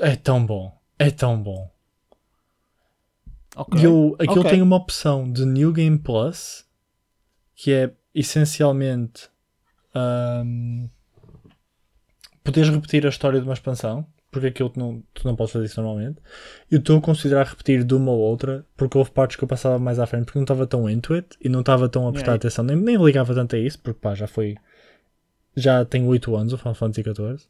É 0.00 0.14
tão 0.14 0.44
bom. 0.44 0.76
É 0.98 1.10
tão 1.10 1.40
bom. 1.42 1.70
Ok. 3.56 3.80
E 3.80 3.84
eu, 3.84 4.14
aquilo 4.18 4.40
Ok. 4.40 4.50
tem 4.50 4.62
uma 4.62 4.76
opção 4.76 5.30
de 5.32 5.44
New 5.44 5.72
Game 5.72 5.98
Plus 5.98 6.64
que 7.56 7.72
é 7.72 7.92
essencialmente 8.14 9.28
ahm, 9.94 10.86
poderes 12.44 12.70
repetir 12.70 13.04
a 13.04 13.08
história 13.08 13.40
de 13.40 13.46
uma 13.46 13.54
expansão, 13.54 14.06
porque 14.30 14.48
aquilo 14.48 14.70
tu 14.70 14.78
não, 14.78 15.02
tu 15.14 15.26
não 15.26 15.34
podes 15.36 15.52
fazer 15.52 15.64
isso 15.66 15.80
normalmente. 15.82 16.20
Eu 16.70 16.78
estou 16.80 16.98
a 16.98 17.02
considerar 17.02 17.46
repetir 17.46 17.84
de 17.84 17.94
uma 17.94 18.12
ou 18.12 18.18
outra, 18.20 18.66
porque 18.76 18.96
houve 18.98 19.10
partes 19.10 19.36
que 19.36 19.44
eu 19.44 19.48
passava 19.48 19.78
mais 19.78 19.98
à 19.98 20.06
frente 20.06 20.26
porque 20.26 20.38
não 20.38 20.44
estava 20.44 20.66
tão 20.66 20.88
into 20.88 21.14
it 21.14 21.36
e 21.40 21.48
não 21.48 21.60
estava 21.60 21.88
tão 21.88 22.06
a 22.08 22.12
prestar 22.12 22.32
Yeah. 22.32 22.36
atenção, 22.36 22.64
nem, 22.64 22.76
nem 22.76 22.96
ligava 23.02 23.34
tanto 23.34 23.56
a 23.56 23.58
isso, 23.58 23.78
porque 23.80 24.00
pá, 24.00 24.14
já 24.14 24.26
foi. 24.26 24.56
Já 25.56 25.84
tenho 25.84 26.06
8 26.06 26.34
anos, 26.36 26.52
o 26.52 26.58
Final 26.58 26.74
Fantasy 26.74 27.02
XIV. 27.02 27.48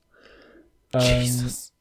Ahm, 0.95 1.01
Jesus. 1.03 1.73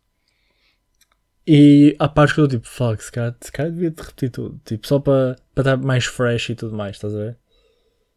e 1.48 1.96
há 2.00 2.10
partes 2.10 2.36
que 2.36 2.42
eu 2.42 2.48
tipo, 2.48 2.68
fuck, 2.68 3.02
se 3.04 3.12
calhar, 3.12 3.36
se 3.40 3.52
calhar 3.52 3.72
devia 3.72 3.92
te 3.92 4.02
repetir 4.02 4.30
tudo, 4.32 4.60
tipo, 4.66 4.86
só 4.88 5.00
para 5.00 5.38
para 5.56 5.62
estar 5.74 5.78
mais 5.78 6.06
fresh 6.06 6.50
e 6.50 6.56
tudo 6.56 6.76
mais, 6.76 6.96
estás 6.98 7.16
a 7.16 7.18
ver? 7.18 7.38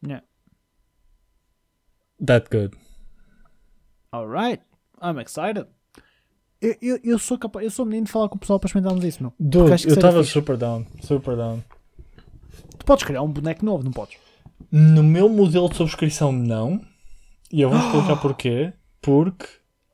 Yeah. 0.05 0.25
That 2.25 2.51
good. 2.51 2.77
Alright, 4.13 4.63
I'm 5.01 5.19
excited. 5.19 5.67
Eu, 6.61 6.77
eu, 6.83 7.01
eu 7.03 7.19
sou 7.19 7.39
capaz, 7.39 7.65
eu 7.65 7.71
sou 7.71 7.87
menino 7.87 8.07
de 8.07 8.13
falar 8.13 8.29
com 8.29 8.37
o 8.37 8.39
pessoal 8.39 8.61
para 8.61 8.69
experimentarmos 8.69 9.05
isso, 9.05 9.23
meu. 9.23 9.33
Dude, 9.39 9.71
eu 9.71 9.95
estava 9.95 10.23
super 10.23 10.57
down, 10.57 10.87
super 11.03 11.37
down. 11.37 11.63
Tu 12.79 12.85
podes 12.85 13.05
criar 13.05 13.23
um 13.23 13.33
boneco 13.33 13.65
novo, 13.65 13.83
não 13.83 13.93
podes? 13.93 14.17
No 14.71 15.03
meu 15.03 15.29
modelo 15.29 15.69
de 15.69 15.77
subscrição, 15.77 16.31
não. 16.33 16.81
E 17.51 17.63
eu 17.63 17.71
vou 17.71 17.79
explicar 17.79 18.17
porquê. 18.21 18.73
Porque 19.01 19.47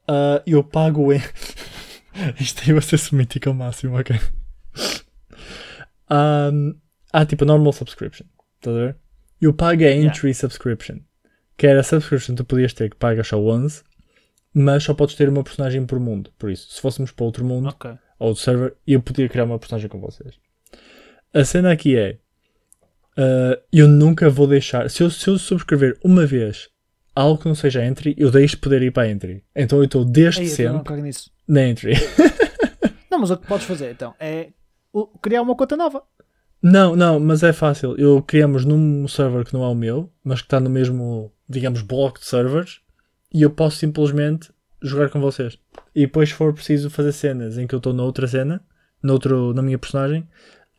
ah, 0.08 0.42
eu 0.46 0.62
pago 0.62 1.12
em. 1.12 1.20
Isto 2.40 2.62
aí 2.64 2.72
vai 2.72 2.82
ser 2.82 2.98
semítico 2.98 3.48
ao 3.48 3.54
máximo, 3.54 3.98
ok? 3.98 4.18
Um, 6.10 6.74
há 7.12 7.26
tipo 7.26 7.44
a 7.44 7.46
normal 7.46 7.72
subscription. 7.72 8.26
Estás 8.56 8.76
a 8.76 8.80
ver? 8.80 8.96
Eu 9.40 9.52
pago 9.52 9.82
a 9.84 9.90
entry 9.92 10.32
subscription. 10.34 10.98
Que 11.56 11.66
era 11.66 11.80
a 11.80 11.82
subscription 11.82 12.34
que 12.34 12.42
tu 12.42 12.46
podias 12.46 12.72
ter 12.72 12.90
que 12.90 12.96
pagas 12.96 13.28
só 13.28 13.38
11. 13.38 13.82
Mas 14.58 14.84
só 14.84 14.94
podes 14.94 15.14
ter 15.14 15.28
uma 15.28 15.44
personagem 15.44 15.84
por 15.84 16.00
mundo. 16.00 16.30
Por 16.38 16.50
isso, 16.50 16.72
se 16.72 16.80
fôssemos 16.80 17.10
para 17.10 17.26
outro 17.26 17.44
mundo, 17.44 17.68
Ok. 17.68 17.90
ou 18.18 18.32
do 18.32 18.38
server 18.38 18.74
eu 18.86 19.02
podia 19.02 19.28
criar 19.28 19.44
uma 19.44 19.58
personagem 19.58 19.86
com 19.90 20.00
vocês. 20.00 20.36
A 21.34 21.44
cena 21.44 21.70
aqui 21.70 21.94
é 21.98 22.16
uh, 23.18 23.60
eu 23.70 23.86
nunca 23.86 24.30
vou 24.30 24.46
deixar. 24.46 24.88
Se 24.88 25.02
eu, 25.02 25.10
se 25.10 25.28
eu 25.28 25.36
subscrever 25.38 25.98
uma 26.02 26.24
vez 26.24 26.70
algo 27.14 27.38
que 27.38 27.46
não 27.48 27.54
seja 27.54 27.84
entry, 27.84 28.14
eu 28.16 28.30
deixo 28.30 28.56
de 28.56 28.62
poder 28.62 28.80
ir 28.80 28.90
para 28.92 29.02
a 29.02 29.10
entry. 29.10 29.44
Então 29.54 29.78
eu 29.78 29.84
estou 29.84 30.06
desde 30.06 30.40
não 30.40 30.48
sempre 30.48 31.10
na 31.46 31.62
entry. 31.68 31.92
Não, 33.10 33.20
mas 33.20 33.30
o 33.30 33.36
que 33.36 33.46
podes 33.46 33.66
fazer 33.66 33.90
então 33.92 34.14
é 34.20 34.48
criar 35.22 35.40
uma 35.42 35.54
conta 35.54 35.74
nova. 35.76 36.02
não, 36.62 36.94
não, 36.96 37.18
mas 37.20 37.42
é 37.42 37.52
fácil. 37.52 37.94
Eu 37.98 38.22
criamos 38.22 38.64
num 38.64 39.06
server 39.08 39.44
que 39.44 39.54
não 39.54 39.62
é 39.62 39.68
o 39.68 39.74
meu, 39.74 40.12
mas 40.24 40.40
que 40.40 40.46
está 40.46 40.60
no 40.60 40.68
mesmo, 40.68 41.32
digamos, 41.48 41.80
bloco 41.82 42.18
de 42.18 42.26
servers 42.26 42.80
e 43.38 43.42
eu 43.42 43.50
posso 43.50 43.76
simplesmente 43.76 44.50
jogar 44.82 45.10
com 45.10 45.20
vocês. 45.20 45.58
E 45.94 46.06
depois, 46.06 46.28
se 46.30 46.34
for 46.34 46.52
preciso 46.54 46.88
fazer 46.90 47.12
cenas 47.12 47.58
em 47.58 47.66
que 47.66 47.74
eu 47.74 47.78
estou 47.78 47.92
noutra 47.92 48.26
cena, 48.26 48.64
noutro, 49.02 49.52
na 49.52 49.62
minha 49.62 49.78
personagem, 49.78 50.28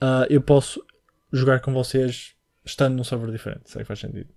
ah, 0.01 0.25
eu 0.29 0.41
posso 0.41 0.83
jogar 1.31 1.59
com 1.59 1.73
vocês 1.73 2.35
estando 2.65 2.95
num 2.95 3.03
server 3.03 3.31
diferente. 3.31 3.69
Sei 3.69 3.81
que 3.81 3.87
faz 3.87 3.99
sentido. 3.99 4.29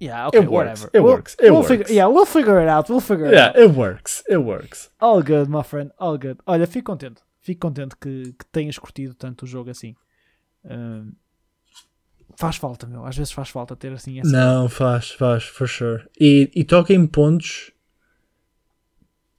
Yeah, 0.00 0.28
okay, 0.28 0.40
It 0.40 0.48
works, 0.48 0.80
whatever. 0.82 0.86
it 0.92 0.98
We'll- 1.00 1.14
works, 1.14 1.34
it 1.34 1.42
we'll 1.44 1.54
works. 1.56 1.68
Figure, 1.68 1.92
yeah, 1.94 2.06
we'll 2.08 2.26
figure 2.26 2.60
it 2.62 2.68
out. 2.68 2.90
We'll 2.90 3.00
figure 3.00 3.26
it 3.28 3.34
Yeah, 3.34 3.48
out. 3.50 3.58
it 3.58 3.70
works, 3.76 4.22
it 4.28 4.38
works. 4.38 4.90
All 5.00 5.22
good, 5.22 5.48
my 5.48 5.62
friend. 5.62 5.92
All 5.98 6.18
good. 6.18 6.38
Olha, 6.46 6.66
fico 6.66 6.90
contente. 6.92 7.22
Fico 7.40 7.60
contente 7.68 7.94
que, 8.00 8.32
que 8.32 8.44
tenhas 8.50 8.78
curtido 8.78 9.14
tanto 9.14 9.44
o 9.44 9.46
jogo 9.46 9.70
assim. 9.70 9.94
Ahm, 10.64 11.12
faz 12.36 12.56
falta, 12.56 12.86
meu. 12.86 13.04
Às 13.04 13.16
vezes 13.16 13.32
faz 13.32 13.48
falta 13.48 13.76
ter 13.76 13.92
assim 13.92 14.20
essa. 14.20 14.30
Não, 14.30 14.68
faz, 14.68 15.10
faz, 15.10 15.44
for 15.44 15.68
sure. 15.68 16.04
E, 16.20 16.50
e 16.54 16.64
toca 16.64 16.92
em 16.92 17.06
pontos 17.06 17.72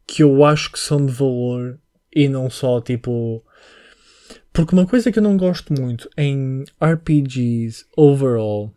que 0.08 0.24
eu 0.24 0.43
acho 0.43 0.71
que 0.71 0.80
são 0.80 1.06
de 1.06 1.12
valor 1.12 1.80
e 2.13 2.28
não 2.30 2.50
só 2.50 2.80
tipo. 2.82 3.43
Porque 4.54 4.74
uma 4.74 4.88
coisa 4.88 5.12
que 5.12 5.19
eu 5.19 5.24
não 5.24 5.36
gosto 5.36 5.74
muito 5.74 6.10
em 6.17 6.63
RPGs 6.82 7.86
overall, 7.98 8.74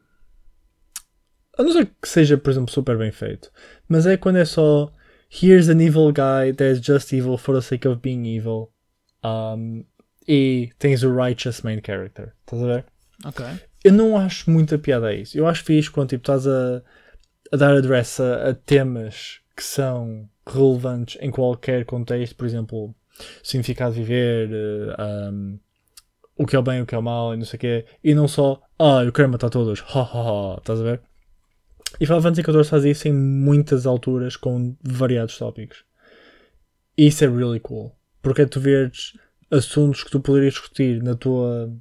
a 1.57 1.63
não 1.63 1.73
ser 1.73 1.87
que 2.03 2.09
seja, 2.09 2.37
por 2.37 2.51
exemplo, 2.51 2.73
super 2.73 2.99
bem 2.99 3.13
feito, 3.13 3.53
mas 3.89 4.05
é 4.05 4.17
quando 4.17 4.39
é 4.39 4.45
só 4.45 4.93
here's 5.31 5.69
an 5.69 5.81
evil 5.81 6.13
guy 6.13 6.53
that's 6.53 6.85
just 6.85 7.13
evil 7.13 7.39
for 7.39 7.55
the 7.55 7.61
sake 7.61 7.87
of 7.87 8.01
being 8.01 8.25
evil 8.25 8.73
um, 9.23 9.85
e 10.27 10.71
tens 10.79 11.05
o 11.05 11.15
righteous 11.15 11.63
main 11.63 11.81
character. 11.85 12.35
Estás 12.41 12.63
a 12.63 12.67
ver? 12.67 12.85
Ok. 13.25 13.45
Eu 13.85 13.93
não 13.93 14.17
acho 14.17 14.51
muita 14.51 14.79
piada 14.79 15.09
a 15.09 15.15
isso. 15.15 15.37
Eu 15.39 15.47
acho 15.47 15.65
fixe 15.65 15.91
quando 15.91 16.11
tipo, 16.11 16.23
estás 16.23 16.47
a, 16.47 16.83
a 17.53 17.57
dar 17.57 17.77
address 17.77 18.21
a, 18.21 18.51
a 18.51 18.55
temas 18.55 19.41
que 19.57 19.63
são 19.63 20.29
relevantes 20.47 21.19
em 21.21 21.31
qualquer 21.31 21.85
contexto, 21.85 22.37
por 22.37 22.47
exemplo, 22.47 22.95
significado 23.43 23.95
de 23.95 24.01
viver, 24.01 24.51
eh, 24.53 25.31
um, 25.31 25.59
o 26.37 26.47
que 26.47 26.55
é 26.55 26.59
o 26.59 26.63
bem, 26.63 26.81
o 26.81 26.87
que 26.87 26.95
é 26.95 26.99
o 26.99 27.03
mal, 27.03 27.35
e 27.35 27.37
não 27.37 27.45
sei 27.45 27.57
o 27.57 27.61
quê, 27.61 27.87
e 28.03 28.15
não 28.15 28.29
só, 28.29 28.63
ah, 28.79 29.03
eu 29.05 29.13
quero 29.13 29.29
matar 29.29 29.51
todos, 29.51 29.83
ha 29.89 30.01
ha 30.01 30.55
ha, 30.55 30.59
estás 30.59 30.81
a 30.81 30.85
ver? 30.85 31.01
E 32.01 32.07
Final 32.07 32.23
Fantasy 32.23 32.43
XIV 32.43 32.65
faz 32.65 32.85
isso 32.85 33.09
em 33.09 33.13
muitas 33.13 33.87
alturas 33.87 34.37
com 34.37 34.77
variados 34.83 35.37
tópicos. 35.37 35.85
E 36.97 37.09
isso 37.09 37.25
é 37.25 37.29
really 37.29 37.61
cool, 37.61 37.93
porque 38.23 38.43
é 38.43 38.47
tu 38.47 38.61
veres 38.61 39.15
assuntos 39.51 40.05
que 40.05 40.11
tu 40.11 40.21
poderias 40.21 40.55
discutir 40.55 41.03
na 41.03 41.15
tua 41.15 41.73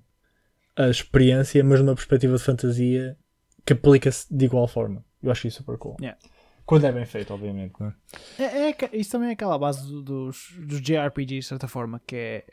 a 0.77 0.89
experiência, 0.89 1.63
mas 1.63 1.79
numa 1.79 1.95
perspectiva 1.95 2.35
de 2.37 2.43
fantasia 2.43 3.17
que 3.65 3.73
aplica-se 3.73 4.25
de 4.33 4.45
igual 4.45 4.67
forma. 4.67 5.03
Eu 5.21 5.31
acho 5.31 5.47
isso 5.47 5.57
super 5.57 5.77
cool. 5.77 5.97
Yeah. 5.99 6.17
Quando 6.65 6.85
é 6.85 6.91
bem 6.91 7.05
feito, 7.05 7.33
obviamente, 7.33 7.73
não 7.79 7.87
é? 7.87 8.43
É, 8.43 8.69
é 8.71 8.89
isso 8.93 9.11
também 9.11 9.29
é 9.29 9.31
aquela 9.33 9.57
base 9.57 9.87
do- 9.87 10.01
dos, 10.01 10.53
dos 10.59 10.81
JRPGs, 10.81 11.39
de 11.41 11.45
certa 11.45 11.67
forma, 11.67 12.01
que 12.05 12.15
é 12.15 12.45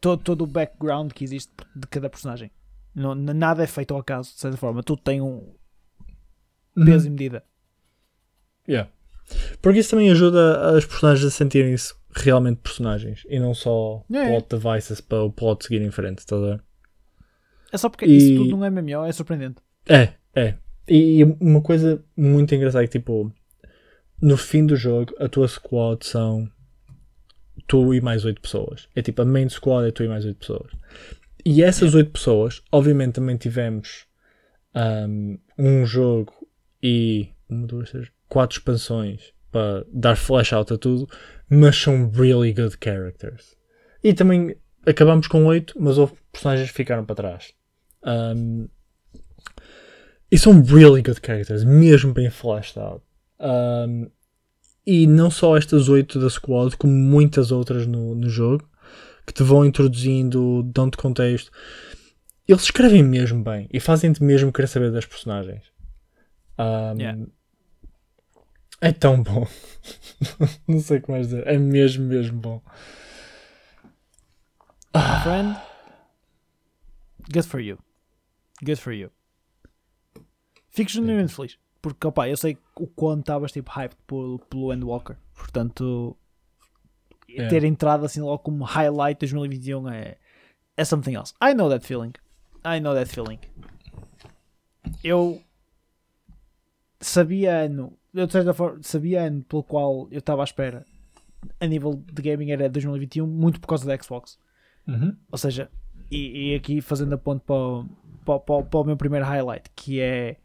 todo, 0.00 0.22
todo 0.22 0.42
o 0.42 0.46
background 0.46 1.12
que 1.12 1.24
existe 1.24 1.52
de 1.76 1.86
cada 1.86 2.08
personagem. 2.10 2.50
Não, 2.94 3.14
nada 3.14 3.62
é 3.62 3.66
feito 3.66 3.94
ao 3.94 4.00
acaso, 4.00 4.32
de 4.34 4.40
certa 4.40 4.56
forma. 4.56 4.82
Tudo 4.82 5.00
tem 5.02 5.20
um 5.20 5.54
peso 6.84 7.06
e 7.06 7.10
medida. 7.10 7.44
Yeah. 8.68 8.90
Porque 9.62 9.78
isso 9.80 9.90
também 9.90 10.10
ajuda 10.10 10.76
as 10.76 10.84
personagens 10.84 11.24
a 11.26 11.30
sentirem-se 11.30 11.94
realmente 12.12 12.60
personagens 12.60 13.22
e 13.28 13.38
não 13.38 13.54
só 13.54 14.02
Yeah. 14.10 14.30
plot 14.30 14.48
devices 14.58 15.00
para 15.00 15.22
o 15.22 15.32
plot 15.32 15.64
seguir 15.64 15.82
em 15.82 15.90
frente, 15.90 16.18
estás 16.18 16.42
a 16.42 16.46
ver? 16.46 16.64
É 17.72 17.78
só 17.78 17.88
porque 17.88 18.06
E- 18.06 18.16
isso 18.16 18.36
tudo 18.42 18.56
não 18.56 18.64
é 18.64 18.70
MMO, 18.70 19.04
é 19.04 19.12
surpreendente. 19.12 19.56
É, 19.88 20.14
é. 20.34 20.54
E 20.88 21.22
uma 21.40 21.60
coisa 21.62 22.04
muito 22.16 22.54
engraçada 22.54 22.84
é 22.84 22.86
que, 22.86 22.98
tipo, 22.98 23.32
no 24.20 24.36
fim 24.36 24.66
do 24.66 24.76
jogo, 24.76 25.14
a 25.18 25.28
tua 25.28 25.46
squad 25.48 26.04
são 26.04 26.50
tu 27.66 27.94
e 27.94 28.00
mais 28.00 28.24
oito 28.24 28.40
pessoas. 28.40 28.88
É 28.94 29.02
tipo, 29.02 29.22
a 29.22 29.24
main 29.24 29.48
squad 29.48 29.86
é 29.88 29.92
tu 29.92 30.02
e 30.02 30.08
mais 30.08 30.24
oito 30.24 30.38
pessoas. 30.38 30.72
E 31.44 31.62
essas 31.62 31.94
oito 31.94 32.10
pessoas, 32.10 32.62
obviamente, 32.72 33.14
também 33.14 33.36
tivemos 33.36 34.06
um, 34.74 35.38
um 35.58 35.86
jogo 35.86 36.32
e 36.82 37.28
uma, 37.48 37.66
duas, 37.66 37.90
três, 37.90 38.08
quatro 38.28 38.58
expansões 38.58 39.32
para 39.50 39.84
dar 39.92 40.16
flash 40.16 40.52
out 40.52 40.72
a 40.72 40.78
tudo, 40.78 41.08
mas 41.48 41.76
são 41.76 42.10
really 42.10 42.52
good 42.52 42.76
characters. 42.82 43.56
E 44.02 44.12
também 44.14 44.56
acabamos 44.86 45.26
com 45.26 45.44
8, 45.46 45.74
mas 45.78 45.98
houve 45.98 46.14
personagens 46.32 46.70
que 46.70 46.76
ficaram 46.76 47.04
para 47.04 47.16
trás. 47.16 47.52
Um, 48.02 48.68
e 50.30 50.38
são 50.38 50.62
really 50.62 51.02
good 51.02 51.20
characters, 51.24 51.64
mesmo 51.64 52.12
bem 52.12 52.30
fleshed 52.30 52.78
out. 52.78 53.02
Um, 53.40 54.10
e 54.86 55.06
não 55.06 55.30
só 55.30 55.56
estas 55.56 55.88
8 55.88 56.20
da 56.20 56.30
squad, 56.30 56.76
como 56.76 56.92
muitas 56.92 57.50
outras 57.50 57.86
no, 57.86 58.14
no 58.14 58.28
jogo, 58.28 58.68
que 59.26 59.32
te 59.32 59.42
vão 59.42 59.64
introduzindo, 59.64 60.62
dão-te 60.72 60.96
contexto. 60.96 61.50
Eles 62.46 62.62
escrevem 62.62 63.02
mesmo 63.02 63.42
bem 63.42 63.68
e 63.72 63.78
fazem-te 63.78 64.22
mesmo 64.22 64.52
querer 64.52 64.66
saber 64.66 64.90
das 64.90 65.06
personagens. 65.06 65.64
Um, 66.58 67.00
Yeah. 67.00 67.26
É 68.80 68.92
tão 68.92 69.22
bom. 69.22 69.46
não 70.66 70.80
sei 70.80 70.98
o 70.98 71.02
que 71.02 71.10
mais 71.10 71.28
dizer. 71.28 71.46
É 71.46 71.58
mesmo, 71.58 72.06
mesmo 72.06 72.40
bom. 72.40 72.62
My 74.94 75.22
friend, 75.22 75.56
good 77.30 77.46
for 77.46 77.60
you. 77.60 77.78
Good 78.62 78.76
for 78.80 78.92
you. 78.92 79.10
Fico 80.70 80.90
genuinamente 80.90 81.34
feliz. 81.34 81.58
Porque, 81.82 82.06
opá, 82.06 82.28
eu 82.28 82.36
sei 82.36 82.58
o 82.76 82.86
quanto 82.86 83.20
estavas 83.20 83.52
tipo 83.52 83.70
hyped 83.70 83.96
pelo, 84.06 84.38
pelo 84.50 84.72
Endwalker. 84.72 85.16
Portanto, 85.34 86.16
É. 87.28 87.48
ter 87.48 87.64
entrado 87.64 88.04
assim 88.04 88.20
logo 88.20 88.40
como 88.40 88.64
highlight 88.64 89.18
2021 89.18 89.88
é, 89.88 90.16
é 90.76 90.84
something 90.84 91.14
else. 91.14 91.32
I 91.42 91.54
know 91.54 91.68
that 91.70 91.86
feeling. 91.86 92.12
I 92.64 92.78
know 92.80 92.94
that 92.94 93.10
feeling. 93.10 93.38
Eu 95.02 95.42
sabia 97.00 97.64
ano, 97.64 97.96
eu 98.12 98.26
de 98.26 98.32
certa 98.32 98.52
forma, 98.52 98.82
sabia 98.82 99.22
ano 99.22 99.42
pelo 99.44 99.62
qual 99.62 100.06
eu 100.10 100.18
estava 100.18 100.42
à 100.42 100.44
espera 100.44 100.84
a 101.58 101.66
nível 101.66 101.94
de 102.12 102.20
gaming 102.22 102.50
era 102.50 102.68
2021, 102.68 103.26
muito 103.26 103.60
por 103.60 103.66
causa 103.68 103.86
da 103.86 103.96
Xbox. 104.02 104.38
Uhum. 104.86 105.16
Ou 105.32 105.38
seja, 105.38 105.70
e, 106.10 106.50
e 106.52 106.54
aqui 106.54 106.82
fazendo 106.82 107.14
a 107.14 107.18
ponto 107.18 107.40
para, 107.42 107.54
o- 107.56 107.88
para, 108.24 108.34
o- 108.34 108.40
para, 108.40 108.62
para 108.64 108.80
o 108.80 108.84
meu 108.84 108.96
primeiro 108.96 109.24
highlight, 109.26 109.70
que 109.74 110.00
é 110.00 110.36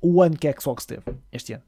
o 0.00 0.22
ano 0.22 0.36
que 0.36 0.46
a 0.48 0.54
Xbox 0.60 0.84
teve 0.86 1.02
este 1.32 1.52
ano. 1.54 1.62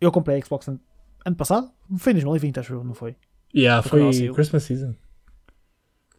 Eu 0.00 0.12
comprei 0.12 0.38
a 0.40 0.44
Xbox 0.44 0.68
ano, 0.68 0.80
ano 1.24 1.36
passado, 1.36 1.70
foi 1.98 2.12
em 2.12 2.16
2020, 2.16 2.60
acho 2.60 2.72
eu, 2.74 2.84
não 2.84 2.94
foi? 2.94 3.16
Yeah, 3.54 3.82
Foi 3.82 4.12
foi. 4.12 4.32
Christmas 4.34 4.62
Season. 4.64 4.94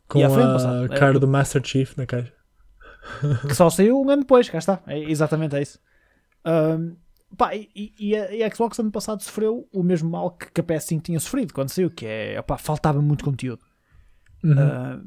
Com 0.08 0.20
Yeah, 0.20 0.86
a 0.86 0.88
cara 0.90 1.16
eu- 1.16 1.20
do 1.20 1.28
Master 1.28 1.62
Chief 1.66 1.96
na 1.98 2.06
caixa. 2.06 2.34
que 3.48 3.54
só 3.54 3.70
saiu 3.70 4.02
um 4.02 4.10
ano 4.10 4.22
depois, 4.24 4.50
cá 4.50 4.58
está, 4.58 4.82
é, 4.88 4.98
exatamente 5.00 5.56
é 5.56 5.62
isso. 5.62 5.80
Ahm, 6.46 6.96
pá, 7.38 7.54
e, 7.56 7.70
e- 8.00 8.16
a, 8.16 8.32
e 8.34 8.44
a 8.44 8.50
Xbox 8.54 8.80
ano 8.80 8.92
passado 8.92 9.22
sofreu 9.22 9.68
o 9.74 9.84
mesmo 9.84 10.10
mal 10.10 10.32
que, 10.32 10.50
que 10.52 10.62
a 10.62 10.64
PS5 10.64 11.02
tinha 11.02 11.20
sofrido 11.20 11.54
quando 11.54 11.70
saiu, 11.70 11.92
que 11.92 12.06
é, 12.06 12.40
opá, 12.40 12.58
faltava 12.58 13.02
muito 13.02 13.24
conteúdo. 13.24 13.62
Uhum. 14.44 14.56
Ah, 14.58 15.00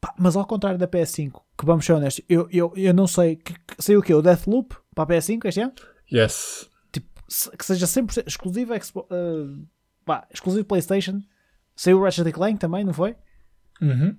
pá, 0.00 0.14
mas 0.18 0.36
ao 0.36 0.46
contrário 0.46 0.78
da 0.78 0.86
PS5, 0.88 1.42
que 1.56 1.64
vamos 1.66 1.84
ser 1.84 1.92
honestos, 1.92 2.24
eu, 2.28 2.48
eu, 2.50 2.72
eu 2.76 2.94
não 2.94 3.06
sei, 3.06 3.36
que, 3.36 3.54
que, 3.54 3.82
saiu 3.82 4.00
o 4.00 4.02
quê? 4.02 4.14
O 4.14 4.22
Deathloop 4.22 4.76
para 4.94 5.04
a 5.04 5.06
PS5 5.18 5.44
este 5.46 5.60
ano? 5.60 5.72
Yes. 6.12 6.68
Tipo, 6.92 7.06
se- 7.28 7.50
que 7.56 7.64
seja 7.64 7.86
100% 7.86 8.26
exclusivo, 8.26 8.72
ah, 8.74 8.78
pá, 10.04 10.26
exclusivo 10.32 10.64
PlayStation. 10.64 11.20
Saiu 11.76 11.98
o 12.00 12.02
Ratchet 12.02 12.32
Clank 12.32 12.58
também, 12.58 12.84
não 12.84 12.92
foi? 12.92 13.16
Uhum. 13.80 14.16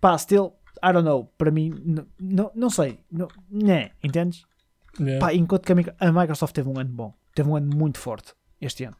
Pá, 0.00 0.18
still, 0.18 0.52
I 0.84 0.92
don't 0.92 1.04
know, 1.04 1.26
para 1.38 1.50
mim, 1.50 2.04
não 2.18 2.50
não 2.54 2.70
sei, 2.70 3.00
não, 3.10 3.28
né, 3.50 3.92
entendes? 4.02 4.44
Yeah. 5.00 5.24
Pá, 5.24 5.32
enquanto 5.32 5.64
que 5.64 5.72
a 5.72 6.08
a 6.08 6.12
Microsoft 6.12 6.54
teve 6.54 6.68
um 6.68 6.78
ano 6.78 6.90
bom, 6.90 7.14
teve 7.34 7.48
um 7.48 7.56
ano 7.56 7.74
muito 7.74 7.98
forte 7.98 8.34
este 8.60 8.84
ano. 8.84 8.96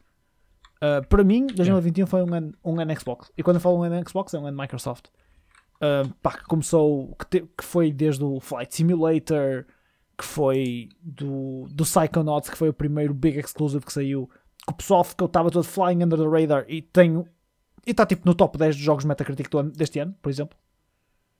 Uh, 0.77 1.05
para 1.07 1.23
mim, 1.23 1.47
2021 1.47 2.07
foi 2.07 2.23
um 2.23 2.33
ano, 2.33 2.53
um 2.63 2.79
ano 2.79 2.99
Xbox. 2.99 3.31
E 3.37 3.43
quando 3.43 3.55
eu 3.57 3.61
falo 3.61 3.77
um 3.77 3.83
ano 3.83 4.09
Xbox, 4.09 4.33
é 4.33 4.39
um 4.39 4.47
ano 4.47 4.57
Microsoft. 4.57 5.05
Uh, 5.75 6.13
pá, 6.21 6.37
que 6.37 6.45
começou, 6.45 7.13
que, 7.15 7.25
te- 7.25 7.47
que 7.57 7.63
foi 7.63 7.91
desde 7.91 8.23
o 8.23 8.39
Flight 8.39 8.73
Simulator, 8.73 9.65
que 10.17 10.23
foi 10.23 10.89
do, 11.01 11.67
do 11.69 11.83
Psychonauts, 11.83 12.49
que 12.49 12.57
foi 12.57 12.69
o 12.69 12.73
primeiro 12.73 13.13
big 13.13 13.37
exclusive 13.37 13.85
que 13.85 13.91
saiu. 13.91 14.29
Que 14.65 14.71
o 14.71 14.75
pessoal 14.75 15.03
ficou, 15.03 15.25
estava 15.25 15.51
todo 15.51 15.63
flying 15.65 16.03
under 16.03 16.17
the 16.17 16.27
radar 16.27 16.65
e 16.69 16.81
tem. 16.81 17.25
E 17.85 17.91
está 17.91 18.05
tipo 18.05 18.25
no 18.25 18.33
top 18.33 18.57
10 18.57 18.75
dos 18.77 18.85
jogos 18.85 19.03
Metacritic 19.03 19.49
do 19.49 19.63
deste 19.63 19.99
ano, 19.99 20.15
por 20.21 20.29
exemplo. 20.29 20.57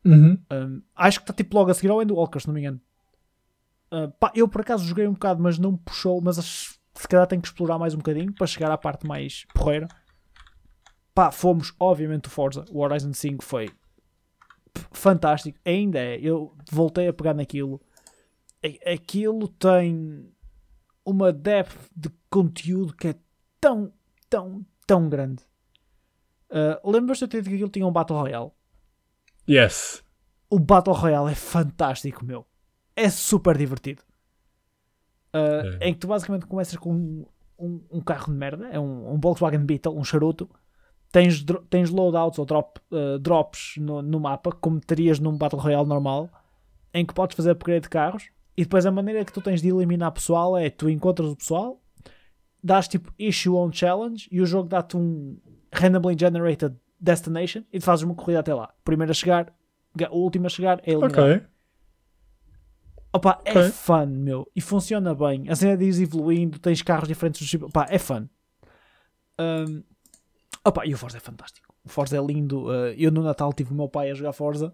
Uhum. 0.03 0.37
Um, 0.51 0.81
acho 0.93 1.19
que 1.19 1.23
está 1.23 1.33
tipo 1.33 1.55
logo 1.55 1.71
a 1.71 1.73
seguir 1.73 1.89
ao 1.89 2.01
Endwalker, 2.01 2.41
se 2.41 2.47
não 2.47 2.53
me 2.53 2.59
engano. 2.59 2.81
Uh, 3.89 4.11
pá, 4.19 4.31
eu 4.35 4.47
por 4.49 4.59
acaso 4.59 4.85
joguei 4.85 5.07
um 5.07 5.13
bocado, 5.13 5.41
mas 5.41 5.57
não 5.57 5.73
me 5.73 5.77
puxou. 5.77 6.19
Mas 6.19 6.35
se 6.93 7.07
calhar 7.07 7.25
tenho 7.27 7.41
que 7.41 7.47
explorar 7.47 7.79
mais 7.79 7.93
um 7.93 7.97
bocadinho 7.97 8.33
para 8.33 8.47
chegar 8.47 8.71
à 8.71 8.77
parte 8.77 9.07
mais 9.07 9.45
porreira. 9.53 9.87
Pá, 11.13 11.31
fomos, 11.31 11.73
obviamente, 11.79 12.27
o 12.27 12.29
Forza. 12.29 12.65
O 12.71 12.81
Horizon 12.81 13.13
5 13.13 13.45
foi 13.45 13.69
fantástico. 14.91 15.59
Ainda 15.65 15.99
é. 15.99 16.19
Eu 16.19 16.55
voltei 16.71 17.07
a 17.07 17.13
pegar 17.13 17.33
naquilo. 17.33 17.81
Aquilo 18.85 19.47
tem 19.47 20.31
uma 21.05 21.33
depth 21.33 21.77
de 21.95 22.09
conteúdo 22.29 22.95
que 22.95 23.09
é 23.09 23.15
tão, 23.59 23.91
tão, 24.29 24.65
tão 24.87 25.09
grande. 25.09 25.43
Uh, 26.49 26.89
Lembras-te 26.89 27.27
de 27.27 27.41
que 27.41 27.55
aquilo 27.55 27.69
tinha 27.69 27.85
um 27.85 27.91
Battle 27.91 28.17
Royale? 28.19 28.51
Yes. 29.49 30.03
o 30.49 30.59
Battle 30.59 30.95
Royale 30.95 31.31
é 31.31 31.35
fantástico, 31.35 32.23
meu. 32.23 32.45
É 32.95 33.09
super 33.09 33.57
divertido. 33.57 34.01
Uh, 35.35 35.77
É. 35.81 35.89
Em 35.89 35.93
que 35.93 35.99
tu 35.99 36.07
basicamente 36.07 36.45
começas 36.45 36.77
com 36.77 36.93
um, 36.93 37.25
um, 37.57 37.81
um 37.91 38.01
carro 38.01 38.31
de 38.31 38.37
merda, 38.37 38.67
é 38.67 38.79
um, 38.79 39.13
um 39.13 39.19
Volkswagen 39.19 39.65
Beetle, 39.65 39.97
um 39.97 40.03
charuto. 40.03 40.49
Tens, 41.13 41.45
tens 41.69 41.89
loadouts 41.91 42.39
ou 42.39 42.45
drop, 42.45 42.79
uh, 42.91 43.19
drops 43.19 43.75
no, 43.77 44.01
no 44.01 44.19
mapa, 44.19 44.51
como 44.51 44.79
terias 44.81 45.19
num 45.19 45.37
Battle 45.37 45.59
Royale 45.61 45.87
normal, 45.87 46.27
em 46.93 47.05
que 47.05 47.13
podes 47.13 47.37
fazer 47.37 47.51
upgrade 47.51 47.83
de 47.83 47.89
carros. 47.89 48.29
E 48.57 48.63
depois 48.63 48.83
a 48.85 48.91
maneira 48.91 49.23
que 49.23 49.31
tu 49.31 49.39
tens 49.39 49.61
de 49.61 49.69
eliminar 49.69 50.11
pessoal 50.11 50.57
é 50.57 50.69
tu 50.71 50.89
encontras 50.89 51.29
o 51.29 51.35
pessoal, 51.35 51.79
dás 52.63 52.87
tipo 52.87 53.13
issue 53.17 53.55
on 53.55 53.71
challenge 53.71 54.27
e 54.31 54.41
o 54.41 54.45
jogo 54.45 54.67
dá-te 54.69 54.97
um 54.97 55.37
randomly 55.71 56.15
generated 56.19 56.75
destination 56.99 57.63
e 57.71 57.77
tu 57.79 57.85
fazes 57.85 58.03
uma 58.03 58.15
corrida 58.15 58.39
até 58.39 58.53
lá. 58.53 58.73
Primeiro 58.83 59.11
a 59.11 59.13
chegar, 59.13 59.53
ga- 59.95 60.09
o 60.11 60.17
último 60.17 60.47
a 60.47 60.49
chegar 60.49 60.79
é 60.83 60.91
eliminado. 60.93 61.19
Ok. 61.35 61.41
Opa, 63.15 63.39
é 63.45 63.51
Ok. 63.51 63.69
fun, 63.69 64.05
meu. 64.07 64.49
E 64.55 64.61
funciona 64.61 65.13
bem. 65.13 65.47
A 65.47 65.55
cena 65.55 65.77
diz 65.77 65.99
evoluindo, 65.99 66.57
tens 66.57 66.81
carros 66.81 67.07
diferentes 67.07 67.39
do 67.41 67.47
tipo. 67.47 67.67
Opa, 67.67 67.85
é 67.89 67.99
fun. 67.99 68.27
Um, 69.39 69.83
opa, 70.65 70.85
e 70.85 70.93
o 70.93 70.97
Forza 70.97 71.17
é 71.17 71.19
fantástico. 71.19 71.73
O 71.83 71.89
Forza 71.89 72.17
é 72.17 72.21
lindo. 72.21 72.65
Uh, 72.67 72.93
eu 72.97 73.11
no 73.11 73.21
Natal 73.23 73.51
tive 73.53 73.71
o 73.71 73.75
meu 73.75 73.89
pai 73.89 74.09
a 74.11 74.13
jogar 74.13 74.33
Forza. 74.33 74.73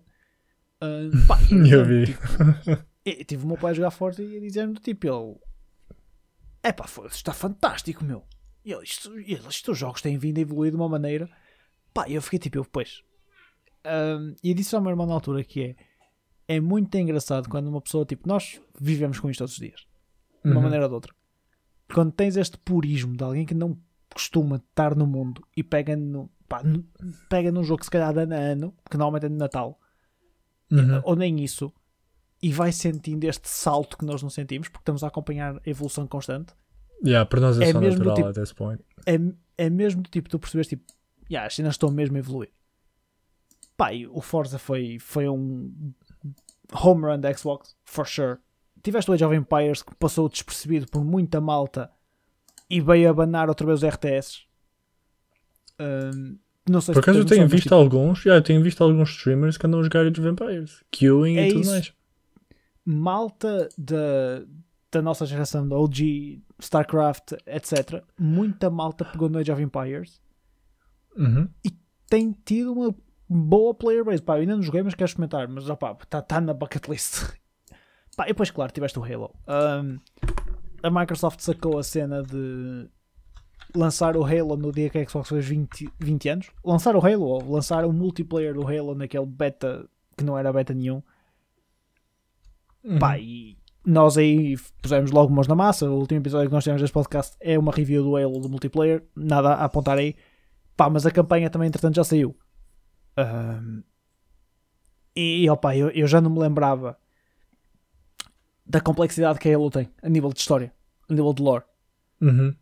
Uh, 0.81 1.27
pá, 1.27 1.37
e 1.51 1.71
Eu 1.71 1.85
vi. 1.85 2.05
tipo, 2.05 2.21
e 3.05 3.25
tive 3.25 3.43
o 3.43 3.47
meu 3.47 3.57
pai 3.57 3.71
a 3.71 3.73
jogar 3.73 3.91
Forza 3.91 4.21
e 4.23 4.37
a 4.37 4.39
dizer-me 4.39 4.75
tipo, 4.75 5.07
ele. 5.07 5.35
É 6.63 6.71
pá, 6.71 6.85
está 7.09 7.33
fantástico, 7.33 8.03
meu. 8.03 8.23
E 8.65 8.71
ele, 8.73 8.83
isto, 8.83 9.17
e 9.19 9.33
ele, 9.33 9.47
estes 9.47 9.77
jogos 9.77 10.01
têm 10.01 10.17
vindo 10.17 10.37
a 10.37 10.41
evoluir 10.41 10.71
de 10.71 10.77
uma 10.77 10.89
maneira. 10.89 11.29
Pá, 11.93 12.07
e 12.07 12.15
eu 12.15 12.21
fiquei 12.21 12.39
tipo, 12.39 12.57
eu, 12.57 12.65
pois. 12.65 13.01
Um, 13.85 14.35
e 14.43 14.49
eu 14.49 14.55
disse 14.55 14.75
ao 14.75 14.81
meu 14.81 14.91
irmão 14.91 15.05
na 15.07 15.13
altura 15.13 15.43
que 15.43 15.63
é. 15.63 15.75
É 16.47 16.59
muito 16.59 16.95
engraçado 16.97 17.47
quando 17.47 17.67
uma 17.67 17.79
pessoa, 17.79 18.03
tipo, 18.05 18.27
nós 18.27 18.59
vivemos 18.79 19.19
com 19.19 19.29
isto 19.29 19.37
todos 19.39 19.53
os 19.53 19.59
dias, 19.59 19.81
de 20.43 20.49
uma 20.49 20.55
Uhum. 20.57 20.61
maneira 20.63 20.85
ou 20.85 20.89
de 20.89 20.95
outra. 20.95 21.13
Quando 21.93 22.11
tens 22.11 22.35
este 22.37 22.57
purismo 22.57 23.15
de 23.15 23.23
alguém 23.23 23.45
que 23.45 23.53
não 23.53 23.79
costuma 24.13 24.57
estar 24.57 24.95
no 24.95 25.05
mundo 25.07 25.41
e 25.55 25.63
pega, 25.63 25.95
no, 25.95 26.29
pá, 26.47 26.63
no- 26.63 26.83
pega 27.29 27.51
num 27.51 27.63
jogo 27.63 27.79
que 27.79 27.85
se 27.85 27.91
calhar 27.91 28.13
de 28.13 28.21
ano 28.21 28.33
a 28.35 28.37
ano, 28.37 28.75
que 28.89 28.97
normalmente 28.97 29.25
é 29.25 29.29
de 29.29 29.35
Natal, 29.35 29.79
Uhum. 30.71 31.01
ou 31.03 31.15
nem 31.15 31.43
isso, 31.43 31.71
e 32.41 32.51
vai 32.53 32.71
sentindo 32.71 33.23
este 33.25 33.47
salto 33.49 33.97
que 33.97 34.05
nós 34.05 34.21
não 34.23 34.29
sentimos, 34.29 34.67
porque 34.67 34.81
estamos 34.83 35.03
a 35.03 35.07
acompanhar 35.07 35.55
a 35.57 35.61
evolução 35.69 36.07
constante, 36.07 36.53
Yeah, 37.05 37.25
para 37.25 37.39
nós 37.39 37.57
é, 37.61 37.69
É 37.69 37.71
só 37.71 37.79
mesmo 37.79 37.99
natural 37.99 38.15
tipo- 38.17 38.27
at 38.27 38.35
this 38.35 38.51
point. 38.51 38.83
é, 39.05 39.15
é 39.65 39.69
mesmo 39.69 40.01
do 40.01 40.09
tipo, 40.09 40.27
tu 40.27 40.37
percebes, 40.37 40.67
tipo, 40.67 40.83
yeah, 41.31 41.47
as 41.47 41.55
cenas 41.55 41.75
estão 41.75 41.89
mesmo 41.89 42.17
a 42.17 42.19
evoluir. 42.19 42.51
Pá, 43.77 43.91
o 44.11 44.19
Forza 44.21 44.59
foi, 44.59 44.99
foi 44.99 45.29
um 45.29 45.93
home 46.73 47.03
run 47.05 47.19
da 47.19 47.33
Xbox, 47.33 47.75
for 47.85 48.05
sure. 48.05 48.37
Tiveste 48.83 49.09
o 49.09 49.13
Age 49.13 49.23
of 49.23 49.33
Empires 49.35 49.81
que 49.81 49.95
passou 49.95 50.27
despercebido 50.27 50.87
por 50.87 51.01
muita 51.03 51.39
malta 51.39 51.89
e 52.69 52.79
veio 52.81 53.09
abanar 53.09 53.49
outra 53.49 53.65
vez 53.65 53.81
os 53.83 53.89
RTS. 53.89 54.41
Um, 55.79 56.37
não 56.69 56.81
sei 56.81 56.93
Por 56.93 57.03
se 57.03 57.09
acaso 57.09 57.19
eu 57.19 57.25
tenho 57.25 57.47
visto 57.47 57.73
alguns, 57.73 58.25
yeah, 58.25 58.37
eu 58.39 58.43
tenho 58.43 58.61
visto 58.61 58.83
alguns 58.83 59.09
streamers 59.11 59.57
que 59.57 59.65
andam 59.65 59.79
a 59.79 59.83
jogar 59.83 60.01
Age 60.01 60.09
of 60.11 60.21
Vampires, 60.21 60.83
queuing 60.91 61.37
É 61.37 61.47
e 61.47 61.51
tudo 61.53 61.61
isso. 61.61 61.71
mais. 61.71 61.85
tipo, 61.85 61.97
malta 62.85 63.69
da, 63.77 64.43
da 64.91 65.01
nossa 65.01 65.25
geração, 65.25 65.67
da 65.67 65.77
OG, 65.77 66.41
StarCraft, 66.59 67.33
etc. 67.47 68.03
Muita 68.19 68.69
malta 68.69 69.05
pegou 69.05 69.29
no 69.29 69.39
Age 69.39 69.51
of 69.51 69.61
Empires 69.61 70.21
Uhum. 71.17 71.49
tem 72.07 72.33
tido 72.45 72.71
uma 72.71 72.95
boa 73.27 73.73
player 73.73 74.05
base. 74.05 74.21
Pá, 74.21 74.35
eu 74.37 74.41
ainda 74.41 74.55
não 74.55 74.63
joguei, 74.63 74.81
mas 74.83 74.93
quero 74.95 75.07
experimentar. 75.09 75.47
Mas 75.49 75.65
está 75.67 76.21
tá 76.21 76.39
na 76.39 76.53
bucket 76.53 76.87
list. 76.87 77.33
Pá, 78.15 78.25
e 78.25 78.27
depois, 78.29 78.51
claro, 78.51 78.71
tiveste 78.71 78.97
o 78.99 79.03
Halo. 79.03 79.33
Um, 79.47 79.99
a 80.83 80.89
Microsoft 80.89 81.39
sacou 81.41 81.77
a 81.77 81.83
cena 81.83 82.23
de 82.23 82.89
lançar 83.75 84.17
o 84.17 84.23
Halo 84.23 84.57
no 84.57 84.71
dia 84.71 84.89
que 84.89 84.97
a 84.97 85.07
Xbox 85.07 85.29
fez 85.29 85.45
20, 85.45 85.89
20 85.99 86.29
anos. 86.29 86.51
Lançar 86.63 86.95
o 86.95 87.05
Halo, 87.05 87.25
ou 87.25 87.51
lançar 87.51 87.85
o 87.85 87.93
multiplayer 87.93 88.53
do 88.53 88.67
Halo 88.67 88.95
naquele 88.95 89.25
beta 89.25 89.87
que 90.17 90.23
não 90.23 90.37
era 90.37 90.51
beta 90.51 90.73
nenhum. 90.73 91.01
Uhum. 92.83 92.99
Pá, 92.99 93.17
e 93.19 93.57
nós 93.85 94.17
aí 94.17 94.57
pusemos 94.81 95.11
logo 95.11 95.33
mãos 95.33 95.47
na 95.47 95.55
massa. 95.55 95.89
O 95.89 95.99
último 95.99 96.19
episódio 96.19 96.49
que 96.49 96.55
nós 96.55 96.63
temos 96.63 96.81
deste 96.81 96.93
podcast 96.93 97.35
é 97.39 97.57
uma 97.57 97.71
review 97.71 98.03
do 98.03 98.15
Halo 98.15 98.39
do 98.39 98.49
multiplayer. 98.49 99.03
Nada 99.15 99.49
a 99.49 99.65
apontar 99.65 99.97
aí. 99.97 100.15
Pá, 100.75 100.89
mas 100.89 101.05
a 101.05 101.11
campanha 101.11 101.49
também, 101.49 101.67
entretanto, 101.67 101.95
já 101.95 102.03
saiu. 102.03 102.35
Ahm, 103.17 103.83
e, 105.15 105.49
opá, 105.49 105.75
eu, 105.75 105.89
eu 105.89 106.07
já 106.07 106.21
não 106.21 106.29
me 106.29 106.39
lembrava 106.39 106.97
da 108.69 108.79
complexidade 108.79 109.39
que 109.39 109.49
a 109.49 109.55
Halo 109.55 109.69
tem 109.71 109.89
a 110.03 110.07
nível 110.07 110.29
de 110.31 110.39
história, 110.39 110.71
a 111.09 111.13
nível 111.13 111.33
de 111.33 111.41
lore. 111.41 111.63
Uhum. 112.21 112.53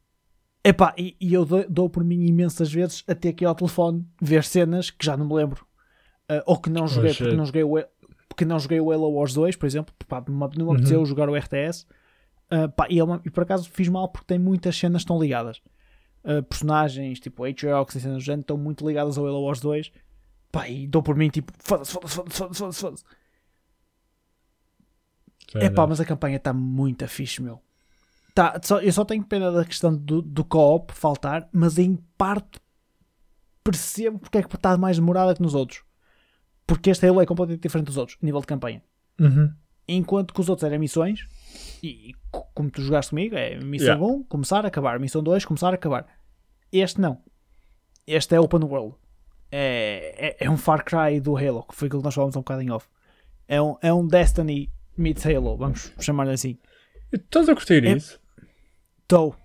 Epá, 0.63 0.93
e, 0.97 1.15
e 1.19 1.33
eu 1.33 1.45
dou, 1.45 1.65
dou 1.69 1.89
por 1.89 2.03
mim 2.03 2.25
imensas 2.25 2.71
vezes 2.71 3.03
até 3.07 3.29
aqui 3.29 3.45
ao 3.45 3.55
telefone 3.55 4.05
ver 4.21 4.43
cenas 4.43 4.89
que 4.89 5.05
já 5.05 5.15
não 5.17 5.25
me 5.27 5.33
lembro. 5.33 5.65
Ah, 6.29 6.43
ou 6.45 6.57
que 6.59 6.69
não 6.69 6.87
joguei, 6.87 7.11
Oh, 7.11 7.15
porque 7.15 7.35
não 7.35 7.45
joguei, 7.45 7.63
o, 7.63 7.83
porque 8.27 8.45
não 8.45 8.59
joguei 8.59 8.79
o 8.81 8.91
Halo 8.91 9.09
Wars 9.13 9.33
2, 9.33 9.55
por 9.55 9.65
exemplo. 9.65 9.93
Pá, 10.07 10.23
não 10.27 10.47
me 10.49 10.61
Uhum. 10.63 10.71
apeteceu 10.71 11.05
jogar 11.05 11.29
o 11.29 11.35
RTS. 11.35 11.85
Ah, 12.49 12.67
pá, 12.69 12.87
e, 12.89 12.99
é 12.99 13.03
uma- 13.03 13.21
e 13.25 13.29
por 13.29 13.43
acaso 13.43 13.69
fiz 13.69 13.87
mal 13.89 14.07
porque 14.09 14.27
tem 14.27 14.39
muitas 14.39 14.77
cenas 14.77 15.01
que 15.01 15.05
estão 15.05 15.19
ligadas. 15.19 15.61
Ah, 16.23 16.41
personagens 16.41 17.19
tipo 17.19 17.43
Atriox 17.45 17.95
e 17.95 18.01
cenas 18.01 18.17
do 18.17 18.23
género 18.23 18.41
estão 18.41 18.57
muito 18.57 18.85
ligadas 18.85 19.17
ao 19.17 19.25
Halo 19.25 19.43
Wars 19.43 19.59
2. 19.61 19.91
Pá, 20.51 20.67
e 20.69 20.87
dou 20.87 21.01
por 21.03 21.15
mim 21.15 21.29
tipo, 21.29 21.51
foda-se, 21.59 21.91
foda-se, 21.93 22.15
foda-se, 22.15 22.37
foda-se, 22.37 22.57
foda-se, 22.59 22.79
foda-se. 22.81 23.03
É 25.55 25.69
pá, 25.69 25.87
mas 25.87 25.99
a 26.01 26.05
campanha 26.05 26.37
está 26.37 26.51
muito 26.53 27.07
fixe, 27.07 27.41
meu. 27.41 27.61
Tá, 28.35 28.59
só, 28.63 28.79
eu 28.79 28.91
só 28.93 29.03
tenho 29.03 29.23
pena 29.23 29.51
da 29.51 29.65
questão 29.65 29.95
do, 29.95 30.21
do 30.21 30.43
co-op 30.45 30.93
faltar, 30.93 31.47
mas 31.51 31.77
em 31.79 31.95
parte 32.17 32.59
percebo 33.63 34.19
porque 34.19 34.37
é 34.37 34.43
que 34.43 34.55
está 34.55 34.77
mais 34.77 34.97
demorada 34.97 35.33
que 35.35 35.41
nos 35.41 35.53
outros. 35.55 35.83
Porque 36.65 36.89
este 36.89 37.07
Halo 37.07 37.21
é 37.21 37.25
completamente 37.25 37.61
diferente 37.63 37.87
dos 37.87 37.97
outros, 37.97 38.17
nível 38.21 38.41
de 38.41 38.47
campanha. 38.47 38.83
Uhum. 39.19 39.51
Enquanto 39.87 40.33
que 40.33 40.41
os 40.41 40.49
outros 40.49 40.65
eram 40.69 40.77
missões, 40.79 41.25
e, 41.81 42.09
e 42.09 42.13
co- 42.29 42.45
como 42.53 42.69
tu 42.69 42.81
jogaste 42.81 43.11
comigo, 43.11 43.35
é 43.35 43.57
missão 43.57 43.87
Yeah. 43.95 44.05
1, 44.05 44.23
começar, 44.25 44.65
acabar. 44.65 44.99
Missão 44.99 45.23
2, 45.23 45.45
começar, 45.45 45.73
acabar. 45.73 46.05
Este 46.71 46.99
não. 46.99 47.21
Este 48.05 48.35
é 48.35 48.39
open 48.39 48.63
world. 48.65 48.95
É, 49.49 50.35
é, 50.41 50.45
é 50.45 50.49
um 50.49 50.57
Far 50.57 50.83
Cry 50.83 51.21
do 51.21 51.37
Halo, 51.37 51.63
que 51.63 51.73
foi 51.73 51.87
aquilo 51.87 52.01
que 52.01 52.05
nós 52.05 52.13
falamos 52.13 52.35
um 52.35 52.39
bocado 52.41 52.61
em 52.61 52.69
off. 52.69 52.87
É 53.47 53.61
um, 53.61 53.77
é 53.81 53.93
um 53.93 54.05
Destiny 54.05 54.69
meets 54.97 55.25
Halo, 55.25 55.57
vamos 55.57 55.93
chamar-lhe 55.99 56.31
assim. 56.31 56.57
Estás 57.11 57.47
a 57.49 57.53
curtir 57.55 57.83
É- 57.85 57.93
isso? 57.95 58.19
Estou. 59.01 59.35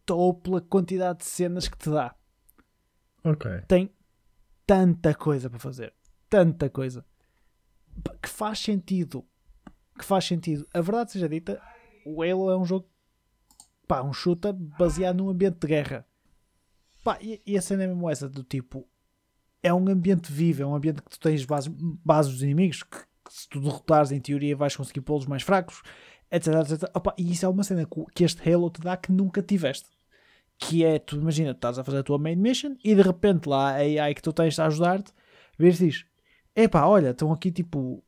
Estou 0.00 0.34
pela 0.34 0.60
quantidade 0.60 1.20
de 1.20 1.24
cenas 1.26 1.68
que 1.68 1.76
te 1.78 1.90
dá. 1.90 2.14
Ok. 3.24 3.50
Tem 3.68 3.90
tanta 4.66 5.14
coisa 5.14 5.48
para 5.50 5.58
fazer. 5.58 5.94
Tanta 6.28 6.68
coisa. 6.70 7.04
Que 8.22 8.28
faz 8.28 8.58
sentido. 8.58 9.24
Que 9.98 10.04
faz 10.04 10.24
sentido. 10.24 10.66
A 10.72 10.80
verdade 10.80 11.12
seja 11.12 11.28
dita, 11.28 11.60
o 12.06 12.22
Halo 12.22 12.50
é 12.50 12.56
um 12.56 12.64
jogo. 12.64 12.88
Pá, 13.86 14.02
um 14.02 14.12
shooter 14.12 14.52
baseado 14.54 15.18
num 15.18 15.28
ambiente 15.28 15.58
de 15.60 15.66
guerra. 15.66 16.06
Pá, 17.04 17.18
e, 17.20 17.42
e 17.46 17.58
a 17.58 17.62
cena 17.62 17.84
é 17.84 17.86
mesmo 17.86 18.08
essa, 18.08 18.28
do 18.28 18.42
tipo. 18.42 18.88
É 19.62 19.72
um 19.72 19.86
ambiente 19.88 20.32
vivo, 20.32 20.62
é 20.62 20.66
um 20.66 20.74
ambiente 20.74 21.02
que 21.02 21.10
tu 21.10 21.20
tens 21.20 21.44
bases, 21.44 21.70
bases 22.04 22.32
dos 22.32 22.42
inimigos, 22.42 22.82
que 22.82 22.98
se 23.32 23.48
tu 23.48 23.60
derrotares, 23.60 24.12
em 24.12 24.20
teoria, 24.20 24.54
vais 24.54 24.76
conseguir 24.76 25.00
pô-los 25.00 25.26
mais 25.26 25.42
fracos, 25.42 25.82
etc. 26.30 26.48
etc. 26.48 26.90
Opa, 26.94 27.14
e 27.16 27.32
isso 27.32 27.46
é 27.46 27.48
uma 27.48 27.64
cena 27.64 27.86
que, 28.14 28.24
este 28.24 28.48
Halo 28.48 28.70
te 28.70 28.82
dá 28.82 28.94
que 28.94 29.10
nunca 29.10 29.42
tiveste. 29.42 29.88
Que 30.58 30.84
é, 30.84 30.98
tu 30.98 31.16
imagina, 31.16 31.54
tu 31.54 31.56
estás 31.56 31.78
a 31.78 31.84
fazer 31.84 31.98
a 31.98 32.02
tua 32.02 32.18
main 32.18 32.36
mission 32.36 32.76
e 32.84 32.94
de 32.94 33.00
repente 33.00 33.48
lá 33.48 33.70
a 33.70 33.76
AI 33.76 34.14
que 34.14 34.22
tu 34.22 34.32
tens 34.34 34.58
a 34.58 34.66
ajudar-te, 34.66 35.12
vês 35.58 35.78
diz: 35.78 36.04
Epá, 36.54 36.84
olha, 36.84 37.10
estão 37.10 37.32
aqui 37.32 37.50
tipo. 37.50 38.04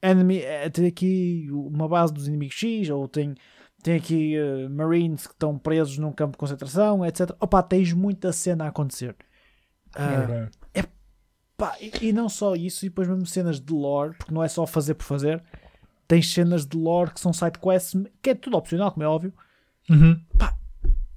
Enemy, 0.00 0.38
eh, 0.38 0.70
tem 0.70 0.86
aqui 0.86 1.48
uma 1.50 1.88
base 1.88 2.14
dos 2.14 2.28
inimigos 2.28 2.54
X, 2.54 2.88
ou 2.88 3.08
tem, 3.08 3.34
tem 3.82 3.96
aqui 3.96 4.36
eh, 4.36 4.68
Marines 4.68 5.26
que 5.26 5.32
estão 5.32 5.58
presos 5.58 5.98
num 5.98 6.12
campo 6.12 6.32
de 6.32 6.38
concentração, 6.38 7.04
etc. 7.04 7.32
Opa, 7.40 7.64
tens 7.64 7.92
muita 7.92 8.32
cena 8.32 8.66
a 8.66 8.68
acontecer. 8.68 9.16
Ok. 9.96 10.48
Pá, 11.58 11.76
e, 11.80 12.06
e 12.06 12.12
não 12.12 12.28
só 12.28 12.54
isso, 12.54 12.86
e 12.86 12.88
depois 12.88 13.08
mesmo 13.08 13.26
cenas 13.26 13.60
de 13.60 13.72
lore, 13.72 14.14
porque 14.16 14.32
não 14.32 14.44
é 14.44 14.48
só 14.48 14.64
fazer 14.64 14.94
por 14.94 15.04
fazer. 15.04 15.42
Tens 16.06 16.32
cenas 16.32 16.64
de 16.64 16.76
lore 16.76 17.10
que 17.12 17.20
são 17.20 17.32
side 17.32 17.58
quests, 17.58 18.00
que 18.22 18.30
é 18.30 18.34
tudo 18.34 18.56
opcional, 18.56 18.92
como 18.92 19.02
é 19.04 19.08
óbvio, 19.08 19.34
Uhum. 19.90 20.22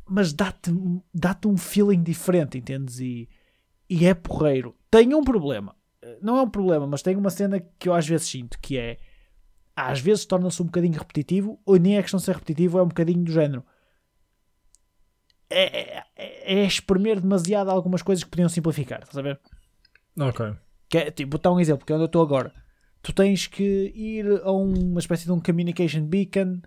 mas 0.06 0.34
dá-te 0.34 0.72
dá 1.14 1.38
um 1.46 1.58
feeling 1.58 2.02
diferente, 2.02 2.58
entendes? 2.58 3.00
E, 3.00 3.30
e 3.90 4.06
é 4.06 4.14
porreiro. 4.14 4.76
Tem 4.90 5.14
um 5.14 5.24
problema, 5.24 5.76
não 6.22 6.38
é 6.38 6.42
um 6.42 6.50
problema, 6.50 6.88
mas 6.88 7.02
tem 7.02 7.16
uma 7.16 7.30
cena 7.30 7.60
que 7.60 7.88
eu 7.88 7.94
às 7.94 8.08
vezes 8.08 8.28
sinto, 8.28 8.58
que 8.60 8.78
é 8.78 8.98
às 9.76 10.00
vezes 10.00 10.26
torna-se 10.26 10.62
um 10.62 10.66
bocadinho 10.66 10.98
repetitivo, 10.98 11.60
ou 11.66 11.78
nem 11.78 11.98
é 11.98 12.02
questão 12.02 12.18
de 12.18 12.24
ser 12.26 12.34
repetitivo, 12.34 12.80
é 12.80 12.84
um 12.84 12.88
bocadinho 12.88 13.24
do 13.24 13.32
género. 13.32 13.64
É, 15.50 15.82
é, 15.98 16.04
é, 16.16 16.54
é 16.56 16.66
espremer 16.66 17.20
demasiado 17.20 17.70
algumas 17.70 18.02
coisas 18.02 18.24
que 18.24 18.30
podiam 18.30 18.50
simplificar, 18.50 19.00
estás 19.00 19.18
a 19.18 19.22
ver? 19.22 19.40
Ok. 20.20 20.54
Que 20.90 20.98
é, 20.98 21.12
tipo, 21.12 21.32
vou 21.32 21.40
dar 21.42 21.52
um 21.52 21.60
exemplo, 21.60 21.86
que 21.86 21.92
é 21.92 21.96
onde 21.96 22.04
eu 22.04 22.08
estou 22.08 22.22
agora. 22.22 22.54
Tu 23.02 23.14
tens 23.14 23.48
que 23.48 23.92
ir 23.96 24.26
a 24.44 24.52
uma 24.52 25.00
espécie 25.00 25.26
de 25.26 25.32
um 25.32 25.40
communication 25.40 26.06
beacon 26.06 26.62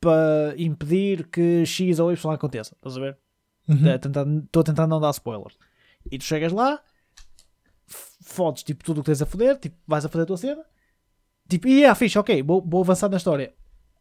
para 0.00 0.54
impedir 0.58 1.28
que 1.28 1.64
X 1.64 1.98
ou 1.98 2.12
Y 2.12 2.34
aconteça. 2.34 2.74
Estás 2.76 2.96
a 2.96 3.00
ver? 3.00 3.18
Uhum. 3.68 3.88
É, 3.88 3.98
tentar- 3.98 4.26
Estou 4.26 4.60
a 4.60 4.64
tentar 4.64 4.86
não 4.86 5.00
dar 5.00 5.10
spoilers. 5.10 5.56
E 6.10 6.18
tu 6.18 6.24
chegas 6.24 6.52
lá, 6.52 6.80
fodes 8.22 8.62
tipo, 8.62 8.84
tudo 8.84 8.98
o 8.98 9.02
que 9.02 9.06
tens 9.10 9.22
a 9.22 9.26
foder, 9.26 9.56
tipo, 9.58 9.76
vais 9.86 10.04
a 10.04 10.08
fazer 10.08 10.24
a 10.24 10.26
tua 10.26 10.36
cena. 10.36 10.64
Tipo, 11.48 11.68
e 11.68 11.84
é 11.84 11.94
fixe, 11.94 12.18
ok, 12.18 12.42
vou, 12.42 12.62
vou 12.64 12.82
avançar 12.82 13.08
na 13.08 13.16
história. 13.16 13.52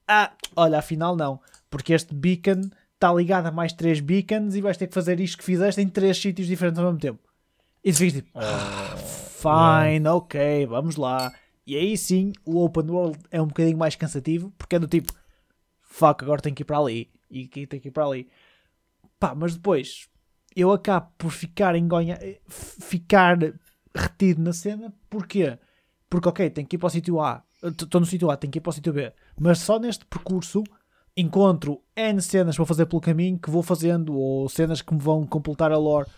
Ah, 0.08 0.32
olha, 0.56 0.80
afinal 0.80 1.16
não. 1.16 1.40
Porque 1.70 1.94
este 1.94 2.14
beacon 2.14 2.62
está 2.94 3.14
ligado 3.14 3.48
a 3.48 3.52
mais 3.52 3.74
três 3.74 4.00
beacons 4.00 4.56
e 4.56 4.62
vais 4.62 4.78
ter 4.78 4.88
que 4.88 4.94
fazer 4.94 5.20
isto 5.20 5.38
que 5.38 5.44
fizeste 5.44 5.82
em 5.82 5.88
três 5.88 6.18
sítios 6.18 6.48
diferentes 6.48 6.80
ao 6.80 6.86
mesmo 6.86 7.00
tempo. 7.00 7.20
E 7.84 7.92
tu 7.92 7.98
ficas 7.98 8.14
tipo, 8.14 8.30
Ah, 8.36 8.96
Fine, 8.98 10.08
ok, 10.08 10.66
vamos 10.68 10.96
lá. 10.96 11.34
E 11.66 11.76
aí 11.76 11.98
sim, 11.98 12.32
o 12.46 12.64
open 12.64 12.90
world 12.90 13.20
é 13.32 13.42
um 13.42 13.48
bocadinho 13.48 13.78
mais 13.78 13.96
cansativo, 13.96 14.52
porque 14.58 14.76
é 14.76 14.80
do 14.80 14.88
tipo, 14.88 15.14
fuck, 15.82 16.24
agora 16.24 16.42
tenho 16.42 16.56
que 16.56 16.64
ir 16.64 16.66
para 16.66 16.78
ali, 16.78 17.10
e 17.30 17.46
aqui 17.46 17.66
tenho 17.66 17.82
que 17.82 17.88
ir 17.88 17.92
para 17.92 18.06
ali. 18.06 18.28
Pá, 19.20 19.34
mas 19.34 19.56
depois, 19.56 20.08
eu 20.56 20.72
acabo 20.72 21.12
por 21.18 21.32
ficar 21.32 21.76
engonha, 21.76 22.20
ficar 22.48 23.38
retido 23.96 24.42
na 24.42 24.54
cena, 24.54 24.94
porquê? 25.10 25.58
Porque, 26.10 26.30
ok, 26.30 26.50
tenho 26.50 26.68
que 26.68 26.76
ir 26.76 26.80
para 26.80 26.88
o 26.88 26.90
sítio 26.90 27.20
A, 27.22 27.44
estou 27.64 28.02
no 28.02 28.08
sítio 28.08 28.30
A, 28.30 28.38
tenho 28.38 28.52
que 28.52 28.58
ir 28.60 28.62
para 28.62 28.72
o 28.72 28.74
sítio 28.74 28.94
B, 28.94 29.12
mas 29.40 29.60
só 29.60 29.80
neste 29.80 30.06
percurso 30.06 30.64
encontro 31.16 31.82
N 31.96 32.22
cenas 32.22 32.56
para 32.56 32.66
fazer 32.66 32.86
pelo 32.86 33.02
caminho 33.02 33.40
que 33.40 33.50
vou 33.50 33.64
fazendo, 33.64 34.14
ou 34.16 34.48
cenas 34.50 34.82
que 34.82 34.94
me 34.94 35.00
vão 35.00 35.26
completar 35.26 35.72
a 35.72 35.78
lore. 35.78 36.10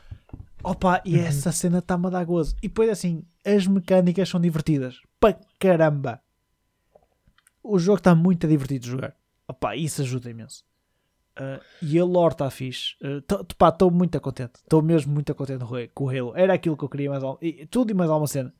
Opa, 0.64 1.02
e 1.06 1.18
essa 1.20 1.52
cena 1.52 1.80
está-me 1.80 2.08
a 2.08 2.10
dar 2.10 2.24
gozo. 2.26 2.56
E 2.62 2.68
depois 2.68 2.90
assim, 2.90 3.24
as 3.46 3.68
mecânicas 3.68 4.30
são 4.30 4.40
divertidas. 4.40 5.00
Para 5.20 5.38
caramba! 5.60 6.22
O 7.62 7.78
jogo 7.80 7.98
está 7.98 8.14
muito 8.16 8.48
divertido 8.48 8.84
de 8.86 8.92
jogar. 8.92 9.16
Opa, 9.48 9.76
isso 9.76 10.02
ajuda 10.02 10.30
imenso. 10.30 10.64
Ah, 11.36 11.60
e 11.82 11.98
a 12.00 12.06
lore 12.06 12.34
está 12.34 12.50
fixe. 12.50 12.96
Estou 13.02 13.90
muito 13.92 14.20
contente. 14.22 14.56
Estou 14.56 14.82
mesmo 14.82 15.14
muito 15.14 15.34
contente 15.36 15.64
com 15.94 16.06
o- 16.06 16.10
Halo. 16.10 16.34
Era 16.36 16.54
aquilo 16.54 16.78
que 16.78 16.84
eu 16.84 16.90
queria 16.90 17.10
mais 17.10 17.24
e- 17.42 17.66
Tudo 17.68 17.92
e 17.92 17.94
mais 17.94 18.10
alguma 18.10 18.28
cena. 18.28 18.54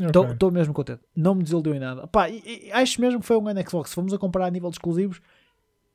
Estou 0.00 0.24
Ok. 0.24 0.50
mesmo 0.52 0.72
contente. 0.72 1.02
Não 1.16 1.34
me 1.34 1.42
desiludiu 1.42 1.74
em 1.74 1.80
nada. 1.80 2.04
Opa, 2.04 2.28
e- 2.28 2.66
e 2.68 2.72
acho 2.72 3.00
mesmo 3.00 3.20
que 3.20 3.26
foi 3.26 3.36
um 3.36 3.48
ano 3.48 3.60
Xbox. 3.68 3.90
Se 3.90 3.94
formos 3.94 4.12
a 4.14 4.18
comparar 4.18 4.46
a 4.46 4.50
nível 4.50 4.70
de 4.70 4.76
exclusivos, 4.76 5.20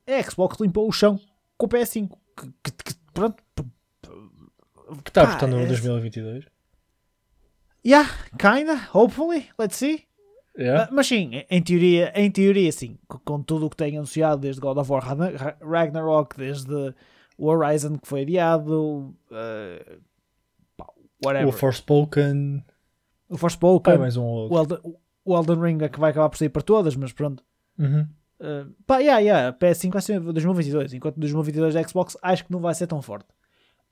a 0.06 0.22
Xbox 0.22 0.60
limpou 0.60 0.86
o 0.86 0.92
chão 0.92 1.18
com 1.56 1.66
o 1.66 1.68
PS5. 1.68 2.18
Que, 2.36 2.46
que- 2.62 2.84
que- 2.84 2.94
pronto. 3.14 3.42
Que 5.04 5.10
está 5.10 5.26
portanto 5.26 5.50
no 5.50 5.60
é- 5.60 5.66
2022. 5.66 6.44
Yeah, 7.86 8.10
kinda, 8.38 8.88
hopefully, 8.92 9.46
let's 9.58 9.76
see. 9.76 10.04
Yeah. 10.58 10.84
Ah, 10.84 10.88
mas 10.92 11.06
sim, 11.06 11.30
em- 11.48 11.62
teoria, 11.62 12.12
em 12.16 12.30
teoria 12.30 12.72
sim, 12.72 12.98
com, 13.06 13.40
tudo 13.42 13.66
o 13.66 13.70
que 13.70 13.76
tem 13.76 13.96
anunciado 13.96 14.40
desde 14.42 14.60
God 14.60 14.76
of 14.78 14.90
War 14.90 15.04
Ragna- 15.04 15.36
Ra- 15.36 15.56
Ragnarok, 15.62 16.36
desde 16.36 16.94
o 17.38 17.46
Horizon 17.46 17.96
que 17.96 18.08
foi 18.08 18.22
adiado, 18.22 19.14
ah, 19.30 19.98
pá, 20.76 20.86
whatever. 21.24 21.48
o 21.48 21.52
Forspoken. 21.52 22.64
O 23.28 23.36
Forspoken, 23.38 23.92
Pá, 23.94 23.98
mais 24.00 24.16
um 24.16 24.24
ou 24.24 24.50
o, 24.50 24.54
outro. 24.54 24.74
Elden, 24.76 24.96
o 25.24 25.36
Elden 25.36 25.60
Ring 25.60 25.84
é 25.84 25.88
que 25.88 26.00
vai 26.00 26.10
acabar 26.10 26.28
por 26.28 26.36
sair 26.38 26.48
para 26.48 26.62
todas, 26.62 26.96
mas 26.96 27.12
pronto. 27.12 27.44
Uhum. 27.78 28.08
Uh, 28.40 28.72
pá, 28.86 28.98
yeah, 28.98 29.20
yeah, 29.20 29.52
PS5 29.56 29.92
vai 29.92 30.02
ser 30.02 30.18
2022, 30.20 30.94
enquanto 30.94 31.16
2022 31.20 31.74
da 31.74 31.82
Xbox 31.86 32.16
acho 32.22 32.44
que 32.44 32.50
não 32.52 32.58
vai 32.60 32.74
ser 32.74 32.86
tão 32.88 33.00
forte. 33.02 33.26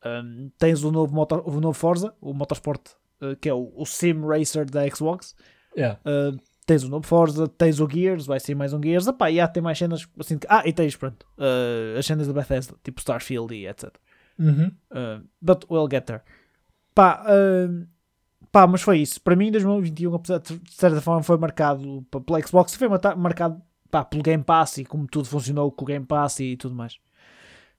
Um, 0.04 0.50
tens 0.59 0.85
o 0.85 0.92
novo, 0.92 1.14
motor, 1.14 1.42
o 1.46 1.61
novo 1.61 1.72
Forza, 1.72 2.14
o 2.20 2.32
Motorsport, 2.32 2.90
uh, 3.20 3.35
que 3.37 3.48
é 3.48 3.54
o, 3.54 3.72
o 3.74 3.85
Sim 3.87 4.20
Racer 4.26 4.64
da 4.70 4.88
Xbox. 4.88 5.35
Yeah. 5.76 5.98
Uh, 6.04 6.38
tens 6.64 6.85
o 6.85 6.88
novo 6.88 7.06
Forza, 7.06 7.48
tens 7.48 7.80
o 7.80 7.88
Gears, 7.88 8.26
vai 8.26 8.38
ser 8.40 8.54
mais 8.54 8.72
um 8.72 8.82
Gears, 8.82 9.06
epá, 9.06 9.30
e 9.30 9.40
há 9.40 9.48
tem 9.48 9.62
mais 9.62 9.78
cenas 9.78 10.06
assim, 10.18 10.38
que- 10.38 10.46
ah, 10.50 10.62
e 10.66 10.72
tens, 10.72 10.96
pronto, 10.96 11.26
uh, 11.38 11.98
as 11.98 12.06
cenas 12.06 12.26
da 12.26 12.32
Bethesda, 12.32 12.74
tipo 12.82 13.00
Starfield 13.00 13.54
e 13.54 13.66
etc. 13.66 13.90
Uhum. 14.38 14.70
Uh, 14.90 15.26
but 15.40 15.64
we'll 15.70 15.88
get 15.90 16.04
there. 16.04 16.22
Pá, 16.94 17.24
pá, 18.50 18.66
mas 18.66 18.80
foi 18.80 19.00
isso. 19.00 19.20
Para 19.20 19.37
mim, 19.37 19.50
2021, 19.50 20.14
apesar 20.14 20.38
de 20.38 20.59
de 20.59 20.72
certa 20.72 21.00
forma, 21.02 21.22
foi 21.22 21.37
marcado 21.37 22.06
pela 22.24 22.40
Xbox, 22.40 22.74
foi 22.74 22.88
marcado 22.88 23.61
pá, 23.90 24.02
pelo 24.02 24.22
Game 24.22 24.42
Pass 24.42 24.78
e 24.78 24.85
como 24.87 25.06
tudo 25.06 25.26
funcionou 25.28 25.70
com 25.70 25.85
o 25.85 25.87
Game 25.87 26.06
Pass 26.06 26.40
e 26.40 26.56
tudo 26.56 26.74
mais. 26.74 26.98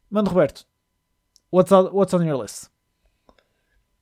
Mano, 0.10 0.30
Roberto, 0.30 0.67
what's 1.58 1.72
on, 1.72 1.86
what's 1.94 2.14
on 2.14 2.26
your 2.26 2.38
list? 2.38 2.70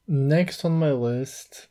Next 0.07 0.63
on 0.65 0.71
my 0.77 0.91
list 0.91 1.67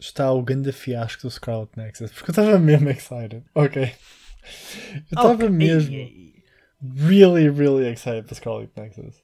está 0.00 0.30
o 0.32 0.42
grande 0.42 0.72
fiasco 0.72 1.22
do 1.22 1.30
Scarlet 1.30 1.70
Nexus. 1.76 2.10
Porque 2.12 2.30
eu 2.30 2.32
estava 2.32 2.58
mesmo 2.58 2.88
excited. 2.90 3.44
Ok. 3.54 3.82
Eu 3.82 5.00
estava 5.16 5.34
Ok, 5.34 5.48
mesmo 5.50 5.94
really, 6.82 7.48
really 7.50 7.86
excited 7.86 8.24
para 8.24 8.34
Scarlet 8.34 8.70
Nexus. 8.76 9.22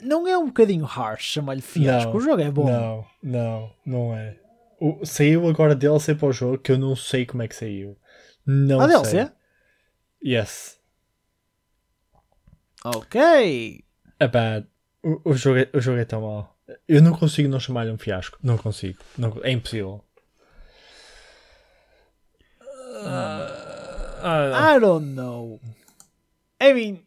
Não 0.00 0.26
é 0.26 0.36
um 0.36 0.46
bocadinho 0.46 0.84
harsh 0.84 1.24
chamar-lhe 1.32 1.62
fiasco? 1.62 2.10
Não, 2.10 2.16
o 2.16 2.20
jogo 2.20 2.42
é 2.42 2.50
bom. 2.50 2.64
Não, 2.66 3.06
não, 3.22 3.74
não 3.86 4.14
é. 4.16 4.36
O- 4.80 5.04
saiu 5.04 5.48
agora 5.48 5.74
DLC 5.76 6.14
para 6.14 6.26
o 6.28 6.32
jogo 6.32 6.58
que 6.58 6.72
eu 6.72 6.78
não 6.78 6.96
sei 6.96 7.24
como 7.24 7.42
é 7.42 7.48
que 7.48 7.54
saiu. 7.54 7.96
Não 8.44 8.80
Ah, 8.80 8.88
sei. 9.04 9.12
DLC? 9.20 9.32
Yes. 10.24 10.78
Ok. 12.84 13.84
É 14.22 14.28
bad. 14.28 14.66
O, 15.02 15.30
o, 15.30 15.34
jogo 15.34 15.58
é, 15.58 15.68
o 15.74 15.80
jogo 15.80 15.98
é 15.98 16.04
tão 16.04 16.20
mau. 16.20 16.56
Eu 16.88 17.02
não 17.02 17.12
consigo 17.12 17.48
não 17.48 17.58
chamar-lhe 17.58 17.90
um 17.90 17.98
fiasco. 17.98 18.38
Não 18.42 18.56
consigo. 18.56 18.98
Não- 19.18 19.40
é 19.42 19.50
impossível. 19.50 20.02
Ah, 23.04 24.74
I 24.76 24.80
don't 24.80 25.06
know. 25.14 25.60
I 26.60 26.72
mean. 26.72 26.98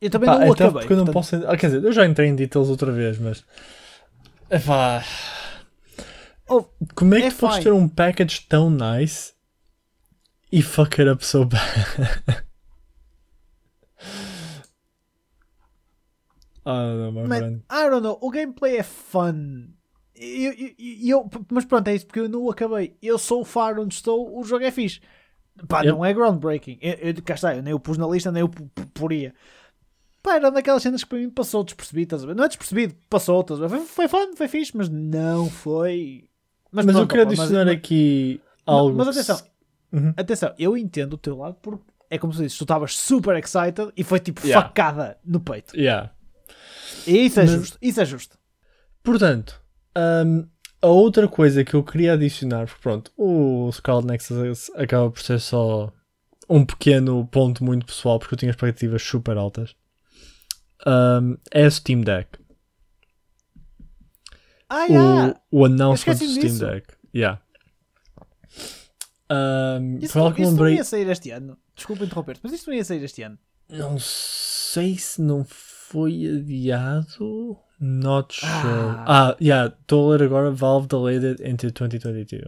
Eu 0.00 0.08
também 0.10 0.26
pá, 0.30 0.38
não 0.38 0.48
o 0.48 0.52
até 0.52 0.64
acabei. 0.64 0.80
porque 0.82 0.92
eu 0.94 0.96
não 0.96 1.04
portanto- 1.04 1.40
posso. 1.40 1.46
ah, 1.46 1.56
quer 1.58 1.66
dizer, 1.66 1.84
eu 1.84 1.92
já 1.92 2.06
entrei 2.06 2.28
em 2.28 2.34
details 2.34 2.68
outra 2.68 2.90
vez, 2.90 3.18
mas. 3.18 3.44
Epá, 4.50 5.04
Oh, 6.48 6.64
como 6.96 7.14
é 7.14 7.20
que 7.20 7.26
É 7.26 7.30
tu 7.30 7.36
podes 7.36 7.56
fine. 7.58 7.64
ter 7.64 7.72
um 7.72 7.88
package 7.88 8.40
tão 8.48 8.68
nice 8.70 9.34
e 10.50 10.62
fuck 10.62 11.00
it 11.00 11.08
up 11.08 11.24
so 11.24 11.44
bad? 11.44 11.62
I 16.66 16.70
don't 16.70 16.98
know, 16.98 17.12
my 17.12 17.28
Man, 17.28 17.38
friend. 17.38 17.62
I 17.70 17.90
don't 17.90 18.02
know, 18.02 18.18
o 18.20 18.30
gameplay 18.30 18.76
é 18.76 18.82
fun. 18.82 19.68
Eu, 20.14 20.52
eu- 20.52 20.74
eu- 20.78 21.30
mas 21.50 21.64
pronto, 21.64 21.88
é 21.88 21.94
isso, 21.94 22.06
porque 22.06 22.20
eu 22.20 22.28
não 22.28 22.42
o 22.42 22.50
acabei. 22.50 22.94
Eu 23.00 23.16
sou 23.18 23.40
o 23.40 23.44
far 23.44 23.78
onde 23.78 23.94
estou, 23.94 24.38
o 24.38 24.44
jogo 24.44 24.64
é 24.64 24.70
fixe. 24.70 25.00
Pá, 25.66 25.80
Yep. 25.80 25.92
não 25.92 26.04
é 26.04 26.12
groundbreaking. 26.12 26.78
Eu, 26.80 26.92
eu, 26.94 27.22
cá 27.22 27.34
está, 27.34 27.54
eu 27.56 27.62
nem 27.62 27.72
o 27.74 27.80
pus 27.80 27.96
na 27.98 28.06
lista, 28.06 28.30
nem 28.30 28.42
o 28.42 28.48
poria. 28.48 29.34
Pá, 30.22 30.36
era 30.36 30.50
daquelas 30.50 30.82
cenas 30.82 31.02
que 31.02 31.08
para 31.08 31.18
mim 31.18 31.30
passou 31.30 31.64
despercebido? 31.64 32.34
Não 32.34 32.44
é 32.44 32.48
despercebido, 32.48 32.94
passou, 33.08 33.40
estás? 33.40 33.58
Foi, 33.60 33.80
foi 33.80 34.08
fun, 34.08 34.36
foi 34.36 34.48
fixe, 34.48 34.76
mas 34.76 34.88
não 34.90 35.48
foi. 35.48 36.28
Mas, 36.70 36.86
eu 36.86 36.92
pronto, 36.92 37.08
queria 37.08 37.24
opa, 37.24 37.30
mas- 37.32 37.40
adicionar 37.40 37.64
mas- 37.64 37.74
aqui 37.74 38.40
algo. 38.66 38.96
mas 38.96 39.08
atenção. 39.08 39.40
Uhum. 39.92 40.12
Atenção, 40.16 40.54
eu 40.58 40.76
entendo 40.76 41.14
o 41.14 41.18
teu 41.18 41.36
lado 41.38 41.56
porque 41.60 41.82
é 42.10 42.18
como 42.18 42.32
se 42.32 42.42
disse, 42.42 42.58
tu 42.58 42.64
estavas 42.64 42.94
super 42.96 43.36
excited 43.36 43.90
e 43.96 44.04
foi 44.04 44.20
tipo 44.20 44.46
Yeah. 44.46 44.66
facada 44.68 45.18
no 45.24 45.40
peito. 45.40 45.74
Yeah. 45.76 46.12
Isso 47.06 47.40
é 47.40 47.44
Mas- 47.44 47.50
justo, 47.52 47.78
isso 47.80 48.00
é 48.00 48.04
justo. 48.04 48.38
Portanto, 49.02 49.60
hum, 50.26 50.46
a 50.82 50.86
outra 50.88 51.26
coisa 51.28 51.64
que 51.64 51.74
eu 51.74 51.82
queria 51.82 52.12
adicionar, 52.14 52.66
porque 52.66 52.82
pronto, 52.82 53.12
o 53.16 53.70
Scarlet 53.72 54.06
Nexus 54.06 54.70
acaba 54.74 55.10
por 55.10 55.20
ser 55.22 55.40
só 55.40 55.92
um 56.48 56.64
pequeno 56.64 57.26
ponto 57.28 57.62
muito 57.64 57.86
pessoal, 57.86 58.18
porque 58.18 58.34
eu 58.34 58.38
tinha 58.38 58.50
expectativas 58.50 59.02
super 59.02 59.36
altas, 59.36 59.74
hum, 60.86 61.36
é 61.50 61.66
o 61.66 61.70
Steam 61.70 62.00
Deck. 62.02 62.38
Ah, 64.68 64.84
yeah. 64.84 65.34
O, 65.50 65.60
o 65.60 65.64
announcement 65.64 66.14
do 66.14 66.24
Steam 66.28 66.40
disso. 66.40 66.64
Deck. 66.66 66.86
Yeah. 67.14 67.40
Hum, 69.32 69.98
Isso, 70.00 70.00
me 70.00 70.04
isso 70.04 70.18
não 70.18 70.30
lembrei. 70.50 70.74
ia 70.76 70.84
sair 70.84 71.08
este 71.08 71.30
ano. 71.30 71.56
Desculpa 71.74 72.04
interromper-te, 72.04 72.40
mas 72.42 72.52
isto 72.52 72.68
não 72.68 72.76
ia 72.76 72.84
sair 72.84 73.02
este 73.02 73.22
ano. 73.22 73.38
Não 73.68 73.96
sei 73.98 74.98
se 74.98 75.22
não 75.22 75.44
foi 75.90 76.26
adiado. 76.38 77.58
Not 77.80 78.34
sure. 78.34 78.46
Ah. 79.06 79.30
Ah, 79.30 79.36
yeah, 79.40 79.74
estou 79.74 80.12
a 80.12 80.16
ler 80.16 80.24
agora. 80.24 80.50
Valve 80.50 80.86
delayed 80.86 81.24
it 81.24 81.42
into 81.42 81.70
2022. 81.70 82.44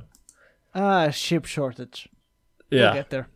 Ah, 0.75 1.11
chip 1.11 1.47
shortage. 1.49 2.09
We'll 2.71 2.81
Yeah. 2.81 2.95
get 2.97 3.09
there. 3.11 3.27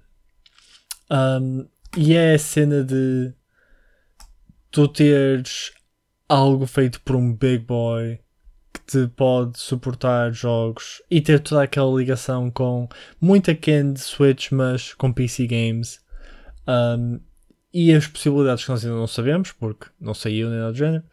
Um, 1.10 1.68
e 1.96 2.14
é 2.14 2.34
a 2.34 2.38
cena 2.38 2.82
de 2.84 3.32
tu 4.70 4.88
teres 4.88 5.72
algo 6.28 6.66
feito 6.66 7.00
por 7.02 7.16
um 7.16 7.32
big 7.34 7.64
boy 7.64 8.18
que 8.74 8.80
te 8.86 9.08
pode 9.08 9.58
suportar 9.58 10.32
jogos 10.32 11.00
e 11.10 11.20
ter 11.20 11.40
toda 11.40 11.62
aquela 11.62 11.96
ligação 11.96 12.50
com 12.50 12.88
muita 13.20 13.54
Ken 13.54 13.92
de 13.92 14.00
Switch, 14.00 14.50
mas 14.52 14.92
com 14.94 15.12
PC 15.12 15.46
games. 15.46 16.00
Um, 16.68 17.20
e 17.78 17.92
as 17.92 18.06
possibilidades 18.06 18.64
que 18.64 18.70
nós 18.70 18.82
ainda 18.82 18.96
não 18.96 19.06
sabemos, 19.06 19.52
porque 19.52 19.88
não 20.00 20.14
saiu 20.14 20.48
nem 20.48 20.58
nada 20.58 20.72
do 20.72 20.78
género, 20.78 21.04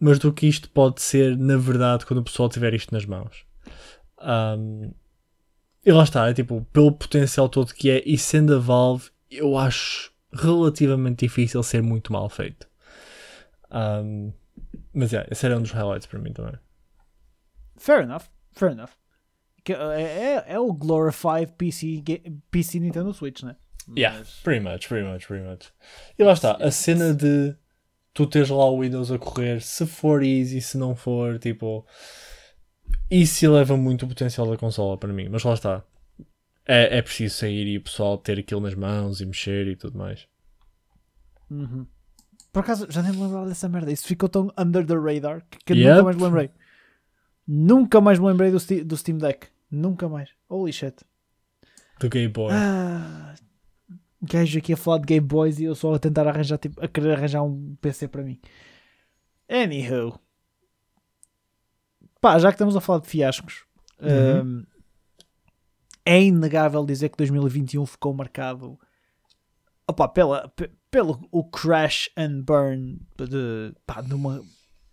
mas 0.00 0.18
do 0.18 0.32
que 0.32 0.46
isto 0.46 0.70
pode 0.70 1.02
ser 1.02 1.36
na 1.36 1.58
verdade 1.58 2.06
quando 2.06 2.20
o 2.20 2.24
pessoal 2.24 2.48
tiver 2.48 2.72
isto 2.72 2.90
nas 2.94 3.04
mãos. 3.04 3.44
Um, 4.18 4.94
e 5.84 5.92
lá 5.92 6.04
está, 6.04 6.26
é 6.26 6.32
tipo, 6.32 6.66
pelo 6.72 6.90
potencial 6.90 7.50
todo 7.50 7.74
que 7.74 7.90
é, 7.90 8.02
e 8.06 8.16
sendo 8.16 8.54
a 8.54 8.58
Valve, 8.58 9.10
eu 9.30 9.58
acho 9.58 10.10
relativamente 10.32 11.26
difícil 11.26 11.62
ser 11.62 11.82
muito 11.82 12.10
mal 12.10 12.30
feito. 12.30 12.66
Um, 13.70 14.32
mas 14.94 15.12
é, 15.12 15.26
esse 15.30 15.44
era 15.44 15.58
um 15.58 15.60
dos 15.60 15.72
highlights 15.72 16.06
para 16.06 16.18
mim 16.18 16.32
também. 16.32 16.54
Fair 17.76 18.04
enough, 18.04 18.24
fair 18.52 18.72
enough. 18.72 18.92
É, 19.68 20.02
é, 20.02 20.44
é 20.54 20.58
o 20.58 20.72
glorified 20.72 21.52
PC, 21.58 22.02
PC 22.50 22.80
Nintendo 22.80 23.12
Switch, 23.12 23.42
né? 23.42 23.54
Yeah, 23.94 24.24
pretty 24.42 24.64
much, 24.64 24.88
pretty 24.88 25.06
much, 25.06 25.26
pretty 25.26 25.44
much. 25.46 25.72
E 26.18 26.24
lá 26.24 26.32
está, 26.32 26.52
a 26.56 26.70
cena 26.70 27.14
de 27.14 27.54
tu 28.12 28.26
teres 28.26 28.48
lá 28.48 28.64
o 28.70 28.80
Windows 28.80 29.12
a 29.12 29.18
correr, 29.18 29.60
se 29.60 29.86
for 29.86 30.22
easy, 30.22 30.60
se 30.60 30.76
não 30.78 30.96
for, 30.96 31.38
tipo, 31.38 31.86
isso 33.10 33.44
eleva 33.44 33.76
muito 33.76 34.04
o 34.04 34.08
potencial 34.08 34.48
da 34.50 34.56
consola 34.56 34.96
para 34.96 35.12
mim, 35.12 35.28
mas 35.28 35.44
lá 35.44 35.54
está. 35.54 35.84
É, 36.66 36.98
é 36.98 37.02
preciso 37.02 37.36
sair 37.36 37.66
e 37.68 37.78
o 37.78 37.82
pessoal 37.82 38.18
ter 38.18 38.38
aquilo 38.40 38.60
nas 38.60 38.74
mãos 38.74 39.20
e 39.20 39.26
mexer 39.26 39.68
e 39.68 39.76
tudo 39.76 39.96
mais. 39.96 40.26
Uhum. 41.48 41.86
Por 42.52 42.60
acaso, 42.60 42.86
já 42.90 43.02
nem 43.02 43.12
me 43.12 43.22
lembrava 43.22 43.46
dessa 43.46 43.68
merda. 43.68 43.92
Isso 43.92 44.06
ficou 44.06 44.28
tão 44.28 44.50
under 44.58 44.84
the 44.84 44.94
radar 44.94 45.44
que, 45.64 45.74
Yep. 45.74 45.88
nunca 45.90 46.02
mais 46.02 46.16
me 46.16 46.22
lembrei. 46.24 46.50
Nunca 47.46 48.00
mais 48.00 48.18
me 48.18 48.26
lembrei 48.26 48.50
do, 48.50 48.58
do 48.84 48.96
Steam 48.96 49.18
Deck. 49.18 49.46
Nunca 49.70 50.08
mais. 50.08 50.30
Holy 50.48 50.72
shit. 50.72 51.04
Do 52.00 52.08
Game 52.08 52.28
Boy. 52.32 52.50
Ah, 52.52 53.34
gajo 54.22 54.58
aqui 54.58 54.72
a 54.72 54.76
falar 54.76 54.98
de 54.98 55.06
Game 55.06 55.26
Boys 55.26 55.58
e 55.58 55.64
eu 55.64 55.74
só 55.74 55.94
a 55.94 55.98
tentar 55.98 56.26
arranjar, 56.26 56.58
tipo, 56.58 56.82
a 56.84 56.88
querer 56.88 57.12
arranjar 57.16 57.42
um 57.42 57.76
PC 57.80 58.08
para 58.08 58.22
mim. 58.22 58.40
Anywho. 59.48 60.18
Pá, 62.20 62.38
já 62.38 62.48
que 62.48 62.54
estamos 62.54 62.76
a 62.76 62.80
falar 62.80 63.00
de 63.00 63.08
fiascos, 63.08 63.64
Uhum. 64.00 64.42
hum, 64.60 64.64
é 66.04 66.20
inegável 66.22 66.84
dizer 66.84 67.08
que 67.08 67.16
2021 67.16 67.84
ficou 67.86 68.12
marcado 68.14 68.78
opá, 69.88 70.06
pela, 70.08 70.48
pe- 70.48 70.70
pelo 70.90 71.26
o 71.30 71.42
crash 71.44 72.10
and 72.16 72.42
burn 72.42 73.00
de, 73.16 73.74
pá, 73.86 74.00
de, 74.02 74.12
uma, 74.14 74.42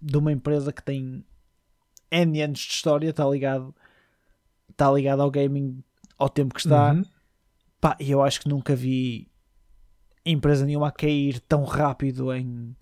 de 0.01 0.17
uma 0.17 0.31
empresa 0.31 0.71
que 0.71 0.81
tem 0.83 1.25
N 2.11 2.41
anos 2.41 2.59
de 2.59 2.71
história, 2.71 3.09
está 3.09 3.25
ligado, 3.27 3.75
está 4.69 4.91
ligado 4.91 5.21
ao 5.21 5.31
gaming 5.31 5.83
ao 6.17 6.29
tempo 6.29 6.53
que 6.53 6.61
está. 6.61 6.93
Uhum. 6.93 7.03
Pá, 7.83 7.97
e 7.99 8.09
eu 8.11 8.21
acho 8.23 8.39
que 8.39 8.47
nunca 8.47 8.73
vi 8.73 9.29
empresa 10.25 10.65
nenhuma 10.65 10.87
a 10.87 10.91
cair 10.91 11.41
tão 11.41 11.65
rápido 11.65 12.33
em, 12.33 12.73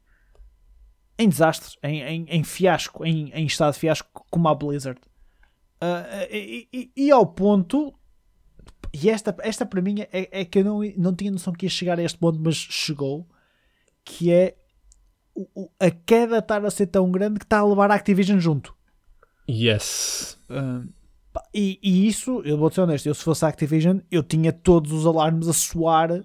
em 1.18 1.28
desastres, 1.28 1.76
em, 1.82 2.04
em, 2.04 2.26
em 2.30 2.43
fiasco, 2.43 3.04
em, 3.04 3.32
em 3.32 3.47
estado 3.47 3.74
de 3.74 3.80
fiasco 3.80 4.24
como 4.30 4.47
a 4.47 4.54
Blizzard. 4.54 5.02
Ah, 5.82 6.06
e, 6.30 6.68
e- 6.72 6.91
e 6.95 7.10
ao 7.10 7.26
ponto, 7.26 7.91
e 8.93 9.10
esta, 9.10 9.36
esta 9.41 9.66
para 9.66 9.82
mim 9.82 10.02
é, 10.02 10.41
é 10.41 10.45
que 10.45 10.60
eu 10.60 10.64
não, 10.66 10.82
não 10.95 11.16
tinha 11.16 11.32
noção 11.32 11.52
que 11.52 11.66
ia 11.66 11.70
chegar 11.72 11.97
a 11.97 12.04
este 12.04 12.20
ponto, 12.20 12.39
mas 12.39 12.56
chegou, 12.56 13.28
que 14.06 14.32
é 14.32 14.56
o- 15.34 15.47
o- 15.64 15.72
a 15.80 15.89
queda 15.89 16.38
estar 16.38 16.64
a 16.64 16.70
ser 16.70 16.86
tão 16.86 17.10
grande 17.10 17.39
que 17.39 17.45
está 17.45 17.58
a 17.58 17.66
levar 17.68 17.89
a 17.89 17.95
Activision 17.95 18.38
junto. 18.39 18.78
Yes. 19.49 20.38
Pá, 20.47 20.84
e, 21.54 21.80
e 21.84 22.08
isso, 22.08 22.41
eu 22.45 22.58
vou 22.58 22.72
ser 22.72 22.82
honesto, 22.82 23.06
eu 23.08 23.14
se 23.16 23.24
fosse 23.24 23.43
a 23.45 23.47
Activision, 23.47 23.99
eu 24.10 24.24
tinha 24.24 24.52
todos 24.54 24.91
os 24.91 25.06
alarmes 25.06 25.47
a 25.47 25.54
soar 25.54 26.24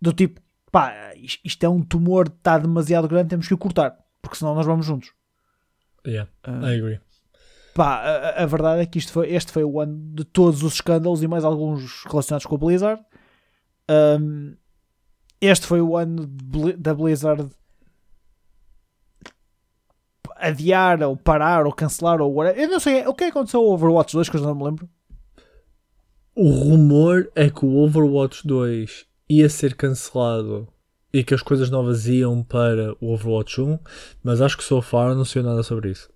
do 0.00 0.12
tipo, 0.12 0.40
pá, 0.72 0.92
is- 1.16 1.38
isto 1.44 1.64
é 1.64 1.68
um 1.68 1.82
tumor, 1.82 2.26
está 2.28 2.58
demasiado 2.58 3.06
grande, 3.08 3.28
temos 3.30 3.46
que 3.48 3.54
o 3.54 3.58
cortar, 3.58 3.96
porque 4.22 4.36
senão 4.36 4.54
nós 4.54 4.66
vamos 4.66 4.84
juntos. 4.86 5.12
Yeah, 6.06 6.30
Ah, 6.42 6.72
I 6.72 6.78
agree. 6.78 7.00
Pá, 7.74 7.96
a, 8.00 8.42
a 8.42 8.46
verdade 8.46 8.82
é 8.82 8.86
que 8.86 8.98
isto 8.98 9.12
foi, 9.12 9.32
este 9.32 9.52
foi 9.52 9.62
o 9.64 9.80
ano 9.80 9.96
de 10.14 10.24
todos 10.24 10.62
os 10.62 10.74
escândalos 10.74 11.22
e 11.22 11.28
mais 11.28 11.44
alguns 11.44 12.02
relacionados 12.04 12.46
com 12.46 12.54
a 12.56 12.58
Blizzard. 12.58 13.02
Um, 13.88 14.56
este 15.40 15.66
foi 15.66 15.80
o 15.80 15.96
ano 15.96 16.26
da 16.78 16.94
Blizzard 16.94 17.48
adiar 20.40 21.02
ou 21.02 21.16
parar 21.16 21.66
ou 21.66 21.72
cancelar 21.72 22.20
ou 22.20 22.32
whatever. 22.34 22.62
Eu 22.62 22.68
não 22.68 22.80
sei 22.80 23.06
o 23.06 23.14
que 23.14 23.24
aconteceu 23.24 23.60
ao 23.60 23.68
Overwatch 23.70 24.14
2 24.14 24.28
que 24.28 24.36
eu 24.36 24.40
já 24.40 24.46
não 24.46 24.54
me 24.54 24.64
lembro. 24.64 24.88
O 26.34 26.48
rumor 26.50 27.30
é 27.34 27.50
que 27.50 27.64
o 27.64 27.76
Overwatch 27.76 28.46
2 28.46 29.06
ia 29.28 29.48
ser 29.48 29.74
cancelado 29.74 30.68
e 31.12 31.22
que 31.24 31.34
as 31.34 31.42
coisas 31.42 31.70
novas 31.70 32.06
iam 32.06 32.42
para 32.42 32.94
o 33.00 33.12
Overwatch 33.12 33.60
1, 33.60 33.78
mas 34.22 34.40
acho 34.40 34.56
que 34.56 34.64
so 34.64 34.80
far 34.80 35.14
não 35.14 35.24
sei 35.24 35.42
nada 35.42 35.62
sobre 35.62 35.90
isso. 35.90 36.10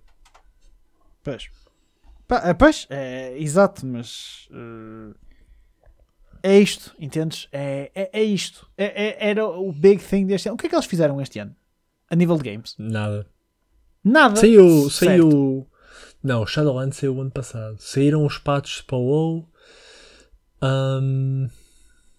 Pois. 1.23 1.49
É, 2.43 2.55
pois, 2.55 2.87
é 2.91 3.37
exato, 3.39 3.85
mas 3.87 4.49
eh, 4.53 5.15
é 6.43 6.59
isto, 6.59 6.95
entendes? 6.99 7.49
É, 7.53 7.91
é, 7.95 8.21
é 8.21 8.23
isto. 8.23 8.69
É, 8.77 8.85
é- 9.09 9.31
era 9.31 9.47
o 9.47 9.73
big 9.73 10.03
thing 10.03 10.27
deste 10.27 10.49
ano. 10.49 10.55
O 10.55 10.59
que 10.59 10.67
é 10.67 10.69
que 10.69 10.75
eles 10.75 10.87
fizeram 10.87 11.21
este 11.21 11.39
ano? 11.39 11.55
A 12.11 12.15
nível 12.17 12.37
de 12.37 12.51
games? 12.51 12.75
Nada. 12.79 13.27
Nada. 14.05 14.37
Saiu, 14.37 14.91
Certo. 14.91 14.93
saiu. 15.31 15.67
Não, 16.23 16.47
Shadowlands 16.47 16.99
saiu 16.99 17.17
o 17.17 17.21
ano 17.21 17.31
passado. 17.31 17.77
Saíram 17.79 18.25
os 18.25 18.39
patches 18.39 18.81
para 18.83 18.97
o 18.97 19.03
WoW. 19.05 19.49
Ahm, 20.63 21.49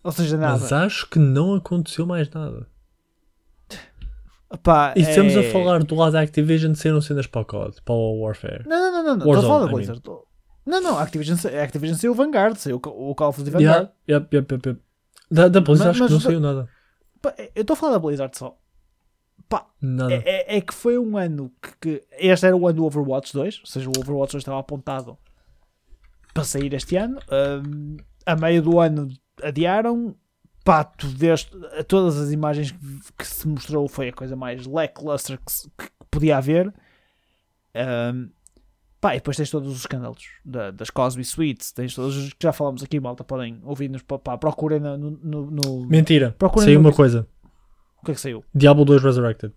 Ou 0.04 0.12
seja, 0.12 0.38
nada. 0.38 0.60
mas 0.60 0.72
acho 0.72 1.08
que 1.10 1.18
não 1.20 1.56
aconteceu 1.56 2.06
mais 2.06 2.30
nada. 2.30 2.68
Pá, 4.64 4.94
E 4.96 5.02
estamos 5.02 5.36
a 5.36 5.42
é- 5.42 5.52
falar 5.52 5.84
do 5.84 5.96
lado 5.96 6.14
da 6.14 6.22
Activision 6.22 6.74
saíram 6.76 7.02
cenas 7.02 7.28
para 7.28 7.42
o 7.42 7.46
COD, 7.46 7.82
para 7.84 7.94
o 7.96 8.22
Warfare. 8.22 8.64
Não, 8.68 8.80
não, 8.80 8.92
não, 8.92 9.04
não. 9.04 9.18
não. 9.18 9.26
Estou 9.34 9.38
a 9.38 9.42
falar 9.42 9.60
da 9.60 9.66
I 9.66 9.68
mean. 9.68 9.76
Blizzard. 9.76 10.02
Não, 10.66 10.82
não. 10.82 10.98
A 10.98 11.02
Activision, 11.04 11.38
a 11.60 11.64
Activision 11.64 11.98
saiu 11.98 12.12
o 12.12 12.16
Vanguard, 12.16 12.56
saiu 12.58 12.78
o 12.84 13.16
Call 13.16 13.30
of 13.30 13.40
Duty 13.40 13.52
Vanguard. 13.52 13.90
Yeah. 14.08 14.26
Da, 15.32 15.48
da 15.48 15.62
Blizzard 15.62 15.90
Mas- 16.00 16.02
acho 16.02 16.06
que 16.06 16.10
não 16.12 16.18
mas- 16.18 16.24
saiu 16.24 16.40
nada. 16.40 16.70
Eu 17.56 17.62
estou 17.62 17.74
a 17.74 17.78
falar 17.78 17.94
da 17.94 18.00
Blizzard 18.00 18.38
só. 18.38 18.56
Pá, 19.50 19.68
é, 20.10 20.54
é- 20.54 20.58
é 20.58 20.62
que 20.62 20.74
foi 20.74 20.98
um 20.98 21.18
ano 21.18 21.52
que, 21.62 21.78
que- 22.00 22.04
Este 22.18 22.46
era 22.48 22.56
o 22.58 22.68
ano 22.68 22.78
do 22.78 22.86
Overwatch 22.86 23.32
2, 23.34 23.60
ou 23.60 23.66
seja, 23.66 23.88
o 23.90 23.94
Overwatch 24.00 24.32
2 24.34 24.42
estava 24.42 24.60
apontado 24.60 25.18
para 26.34 26.44
sair 26.44 26.74
este 26.74 26.96
ano. 26.98 27.20
Ahm, 27.30 27.98
a 28.26 28.36
meio 28.36 28.62
do 28.62 28.80
ano 28.80 29.08
adiaram. 29.44 30.16
Pá, 30.64 30.84
tu 30.84 31.08
vês 31.08 31.48
todas 31.88 32.18
as 32.20 32.32
imagens 32.32 32.72
que, 32.72 32.78
que 33.20 33.28
se 33.28 33.48
mostrou 33.48 33.88
foi 33.88 34.10
a 34.10 34.14
coisa 34.14 34.36
mais 34.36 34.66
lackluster 34.66 35.38
que, 35.46 35.52
se- 35.52 35.70
que 35.78 35.88
podia 36.10 36.38
haver. 36.38 36.74
Ahm, 37.76 38.30
pá, 39.00 39.14
e 39.14 39.18
depois 39.20 39.38
tens 39.38 39.52
todos 39.52 39.72
os 39.72 39.80
escândalos 39.82 40.24
da- 40.44 40.72
das 40.72 40.90
Cosby 40.90 41.24
Suites, 41.24 41.72
tens 41.72 41.94
todos 41.94 42.16
os 42.18 42.30
que 42.34 42.40
já 42.42 42.52
falamos 42.52 42.82
aqui, 42.82 43.00
malta. 43.00 43.24
Podem 43.24 43.60
ouvir-nos, 43.64 44.02
pá, 44.02 44.38
procurem 44.38 44.80
no, 44.80 44.98
no, 44.98 45.52
no- 45.52 45.86
Mentira. 45.86 46.32
Procurem 46.38 46.66
saiu 46.66 46.80
uma 46.80 46.92
coisa. 46.94 47.28
O 48.06 48.08
que 48.08 48.12
é 48.12 48.14
que 48.16 48.22
saiu? 48.22 48.44
Diablo 48.54 48.86
2 48.86 49.02
Resurrected. 49.02 49.52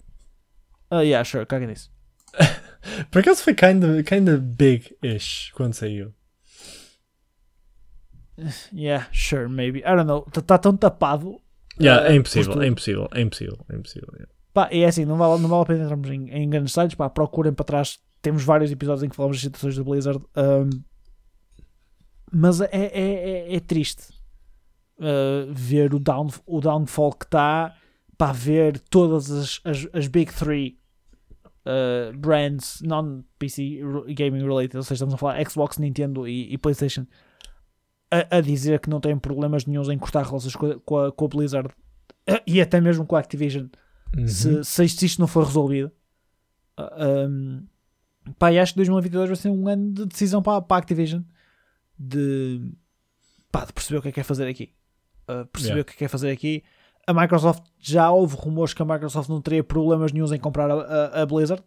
Ah, 0.90 1.02
yeah, 1.02 1.22
sure, 1.22 1.44
caga 1.44 1.66
nisso. 1.66 1.90
Por 3.10 3.18
acaso 3.20 3.42
foi 3.42 3.54
kinda, 3.54 4.02
kinda 4.02 4.38
big-ish 4.38 5.50
quando 5.52 5.74
saiu. 5.74 6.14
Yeah, 8.72 9.06
sure, 9.12 9.48
maybe. 9.48 9.80
I 9.80 9.94
don't 9.94 10.06
know. 10.06 10.24
Está 10.34 10.56
tão 10.56 10.74
tapado. 10.76 11.40
Yeah, 11.80 12.06
Ah, 12.06 12.12
é 12.12 12.16
impossível, 12.16 12.54
por 12.54 12.64
é 12.64 12.68
impossível, 12.68 13.08
é 13.12 13.20
impossível, 13.20 13.58
é 13.70 13.76
impossível. 13.76 14.08
yeah. 14.14 14.32
Pá, 14.54 14.68
e 14.72 14.80
é 14.80 14.86
assim, 14.86 15.04
não 15.04 15.16
vale, 15.18 15.40
não 15.42 15.48
vale 15.48 15.62
a 15.62 15.66
pena 15.66 15.84
entrarmos 15.84 16.08
em, 16.10 16.30
em 16.30 16.48
grandes 16.48 16.72
sites. 16.72 16.94
Pá, 16.94 17.10
procurem 17.10 17.52
para 17.52 17.64
trás. 17.66 17.98
Temos 18.22 18.42
vários 18.44 18.70
episódios 18.72 19.02
em 19.02 19.08
que 19.10 19.14
falamos 19.16 19.36
das 19.36 19.42
situações 19.42 19.76
da 19.76 19.84
Blizzard. 19.84 20.24
ahm, 20.34 20.70
mas 22.32 22.60
é, 22.60 22.68
é, 22.72 23.50
é, 23.52 23.56
é 23.56 23.60
triste 23.60 24.04
ah, 25.00 25.46
ver 25.50 25.92
o, 25.94 25.98
down, 25.98 26.28
o 26.46 26.60
downfall 26.60 27.12
que 27.12 27.26
está. 27.26 27.74
Para 28.18 28.32
ver 28.32 28.78
todas 28.90 29.30
as, 29.30 29.60
as, 29.64 29.86
as 29.92 30.08
Big 30.08 30.34
Three 30.34 30.78
ah, 31.64 32.12
brands 32.16 32.80
non-PC 32.82 33.80
gaming 34.14 34.42
related, 34.42 34.76
ou 34.76 34.82
seja, 34.82 34.94
estamos 34.94 35.14
a 35.14 35.18
falar 35.18 35.48
Xbox, 35.48 35.78
Nintendo 35.78 36.26
e, 36.26 36.52
e 36.52 36.58
PlayStation, 36.58 37.06
a, 38.10 38.38
a 38.38 38.40
dizer 38.40 38.80
que 38.80 38.90
não 38.90 39.00
têm 39.00 39.18
problemas 39.18 39.66
nenhums 39.66 39.88
em 39.88 39.98
cortar 39.98 40.24
relações 40.24 40.56
com 40.56 40.66
a, 40.66 40.80
com 40.80 40.98
a, 40.98 41.12
com 41.12 41.24
a 41.24 41.28
Blizzard 41.28 41.68
e 42.46 42.60
até 42.60 42.80
mesmo 42.80 43.06
com 43.06 43.16
a 43.16 43.20
Activision 43.20 43.66
Uhum. 44.16 44.26
se, 44.26 44.64
se 44.64 45.04
isto, 45.04 45.20
não 45.20 45.26
for 45.26 45.44
resolvido. 45.44 45.92
Ah, 46.76 47.28
um, 47.28 47.66
pá, 48.38 48.48
acho 48.48 48.72
que 48.72 48.78
2022 48.78 49.28
vai 49.28 49.36
ser 49.36 49.50
um 49.50 49.68
ano 49.68 49.92
de 49.92 50.06
decisão 50.06 50.42
para, 50.42 50.62
para 50.62 50.76
a 50.76 50.80
Activision 50.80 51.22
de, 51.98 52.72
pá, 53.52 53.66
de 53.66 53.72
perceber 53.74 53.98
o 53.98 54.02
que 54.02 54.08
é 54.08 54.10
que 54.10 54.14
quer 54.14 54.24
fazer 54.24 54.48
aqui. 54.48 54.72
Ah, 55.26 55.44
perceber 55.52 55.74
Yeah. 55.74 55.82
o 55.82 55.84
que 55.84 55.90
é 55.90 55.92
que 55.92 55.98
quer 55.98 56.08
fazer 56.08 56.30
aqui. 56.30 56.64
A 57.08 57.14
Microsoft 57.14 57.62
já 57.78 58.10
houve 58.10 58.36
rumores 58.36 58.74
que 58.74 58.82
a 58.82 58.84
Microsoft 58.84 59.30
não 59.30 59.40
teria 59.40 59.64
problemas 59.64 60.12
nenhums 60.12 60.30
em 60.30 60.38
comprar 60.38 60.70
a, 60.70 60.74
a- 60.74 61.22
a 61.22 61.26
Blizzard. 61.26 61.62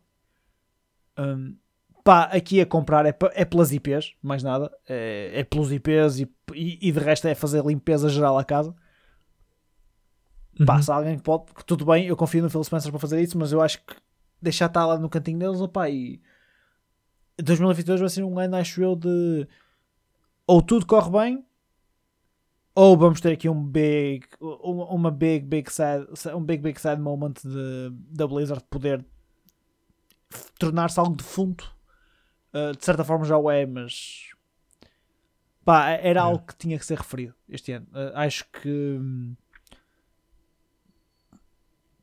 Um, 1.18 1.56
pá, 2.04 2.24
aqui 2.26 2.62
a 2.62 2.66
comprar 2.66 3.06
é, 3.08 3.16
é 3.34 3.44
pelas 3.44 3.72
IPs, 3.72 4.14
mais 4.22 4.44
nada. 4.44 4.72
É, 4.88 5.32
é 5.40 5.44
pelos 5.44 5.72
IPs 5.72 6.20
e, 6.20 6.32
e, 6.54 6.90
e 6.90 6.92
de 6.92 7.00
resto 7.00 7.28
é 7.28 7.34
fazer 7.34 7.66
limpeza 7.66 8.08
geral 8.08 8.38
à 8.38 8.44
casa. 8.44 8.76
Pá, 10.66 10.76
Uhum. 10.76 10.82
se 10.84 10.92
há 10.92 10.96
alguém 10.96 11.18
que 11.18 11.24
pode, 11.24 11.46
tudo 11.66 11.86
bem, 11.86 12.06
eu 12.06 12.16
confio 12.16 12.44
no 12.44 12.50
Phil 12.50 12.64
Spencer 12.64 12.92
para 12.92 13.00
fazer 13.00 13.20
isso, 13.22 13.36
mas 13.38 13.52
eu 13.52 13.62
acho 13.62 13.80
que 13.84 13.96
deixar 14.40 14.68
estar 14.68 14.86
lá 14.86 14.98
no 15.00 15.10
cantinho 15.10 15.40
deles, 15.40 15.60
opá, 15.62 15.90
e 15.90 16.22
2022 17.42 18.00
vai 18.00 18.10
ser 18.10 18.24
um 18.24 18.38
ano, 18.38 18.58
acho 18.58 18.82
eu, 18.84 18.96
de 18.96 19.48
ou 20.46 20.62
tudo 20.62 20.86
corre 20.86 21.10
bem, 21.10 21.46
ou 22.74 22.98
vamos 22.98 23.20
ter 23.22 23.34
aqui 23.34 23.50
um 23.50 23.64
big, 23.64 24.26
uma, 24.40 25.12
big, 25.12 25.46
big 25.46 25.72
sad, 25.72 26.08
um 26.36 26.44
big, 26.44 26.62
big 26.64 26.80
sad 26.80 27.02
moment 27.02 27.34
de, 27.44 27.90
da 28.10 28.26
Blizzard 28.28 28.64
poder 28.70 29.06
tornar-se 30.58 31.00
algo 31.00 31.16
defunto. 31.16 31.74
Uh, 32.54 32.76
de 32.78 32.84
certa 32.84 33.04
forma 33.04 33.24
já 33.26 33.38
o 33.38 33.50
é, 33.50 33.66
mas 33.66 34.30
pá, 35.64 35.90
era 35.92 36.20
É. 36.20 36.24
algo 36.24 36.46
que 36.46 36.56
tinha 36.56 36.78
que 36.78 36.86
ser 36.86 36.98
referido 36.98 37.34
este 37.48 37.72
ano. 37.72 37.88
Uh, 37.94 38.12
acho 38.16 38.46
que 38.52 39.00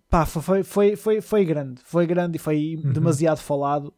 pá, 0.08 0.24
foi, 0.26 0.62
foi, 0.62 0.96
foi, 0.96 1.20
foi 1.20 1.44
grande, 1.44 1.80
foi 1.84 2.06
grande 2.06 2.36
e 2.36 2.38
foi 2.38 2.80
Uhum. 2.82 2.92
demasiado 2.92 3.38
falado. 3.38 3.94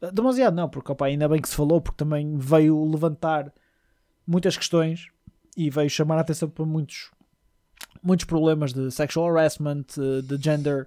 Uh, 0.00 0.10
Demasiado 0.12 0.54
não, 0.54 0.68
porque 0.68 0.90
opá, 0.92 1.06
ainda 1.06 1.28
bem 1.28 1.40
que 1.40 1.48
se 1.48 1.54
falou, 1.56 1.80
porque 1.80 1.96
também 1.96 2.36
veio 2.38 2.82
levantar 2.90 3.52
muitas 4.26 4.56
questões 4.56 5.08
e 5.56 5.70
veio 5.70 5.88
chamar 5.90 6.16
a 6.18 6.20
atenção 6.20 6.48
para 6.48 6.64
muitos, 6.64 7.10
muitos 8.02 8.24
problemas 8.26 8.72
de 8.72 8.90
sexual 8.90 9.28
harassment, 9.28 9.84
uh, 9.98 10.22
de 10.22 10.42
gender, 10.42 10.86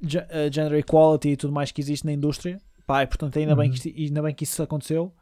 ge- 0.00 0.18
uh, 0.18 0.52
gender 0.52 0.74
equality 0.78 1.30
e 1.30 1.36
tudo 1.36 1.52
mais 1.52 1.70
que 1.72 1.80
existe 1.80 2.04
na 2.06 2.12
indústria. 2.12 2.60
Pá, 2.86 3.02
e, 3.02 3.06
portanto, 3.06 3.38
ainda, 3.38 3.56
bem 3.56 3.68
Uhum. 3.70 3.76
que, 3.76 3.88
isto- 3.88 4.00
ainda 4.00 4.22
bem 4.22 4.34
que 4.34 4.44
isso 4.44 4.62
aconteceu. 4.62 5.12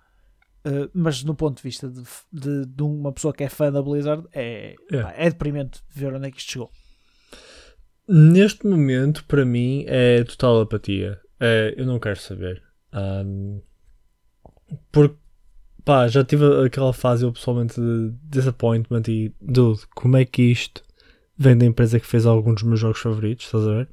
Uh, 0.66 0.88
mas 0.94 1.22
no 1.22 1.34
ponto 1.34 1.58
de 1.58 1.62
vista 1.62 1.88
de, 1.90 2.02
de, 2.32 2.64
de 2.66 2.82
uma 2.82 3.12
pessoa 3.12 3.34
que 3.34 3.44
é 3.44 3.48
fã 3.50 3.70
da 3.70 3.82
Blizzard, 3.82 4.26
é, 4.32 4.74
É. 4.90 5.02
pá, 5.02 5.12
é 5.16 5.28
deprimente 5.30 5.82
ver 5.90 6.14
onde 6.14 6.26
é 6.26 6.30
que 6.30 6.38
isto 6.38 6.52
chegou. 6.52 6.70
Neste 8.08 8.66
momento, 8.66 9.24
para 9.24 9.44
mim, 9.44 9.84
é 9.86 10.22
total 10.24 10.60
apatia. 10.62 11.18
É, 11.40 11.74
eu 11.76 11.86
não 11.86 11.98
quero 11.98 12.18
saber. 12.18 12.62
Ahm, 12.92 13.60
porque, 14.92 15.16
pá, 15.84 16.08
já 16.08 16.24
tive 16.24 16.44
aquela 16.64 16.92
fase 16.92 17.24
eu 17.24 17.32
pessoalmente 17.32 17.80
de 17.80 18.12
disappointment 18.24 19.02
e, 19.08 19.32
dude, 19.40 19.80
como 19.94 20.16
é 20.16 20.24
que 20.24 20.42
isto 20.42 20.82
vem 21.36 21.56
da 21.56 21.66
empresa 21.66 22.00
que 22.00 22.06
fez 22.06 22.26
alguns 22.26 22.54
dos 22.54 22.62
meus 22.62 22.80
jogos 22.80 23.00
favoritos, 23.00 23.46
estás 23.46 23.66
a 23.66 23.74
ver? 23.74 23.88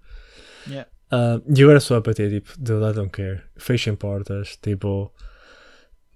Yeah. 0.68 0.90
Ah, 1.12 1.42
e 1.46 1.64
agora 1.64 1.80
sou 1.80 1.98
apatia, 1.98 2.30
tipo, 2.30 2.54
dude, 2.58 2.86
I 2.86 2.94
don't 2.94 3.10
care. 3.10 3.42
Fechem 3.58 3.96
portas, 3.96 4.58
tipo, 4.62 5.12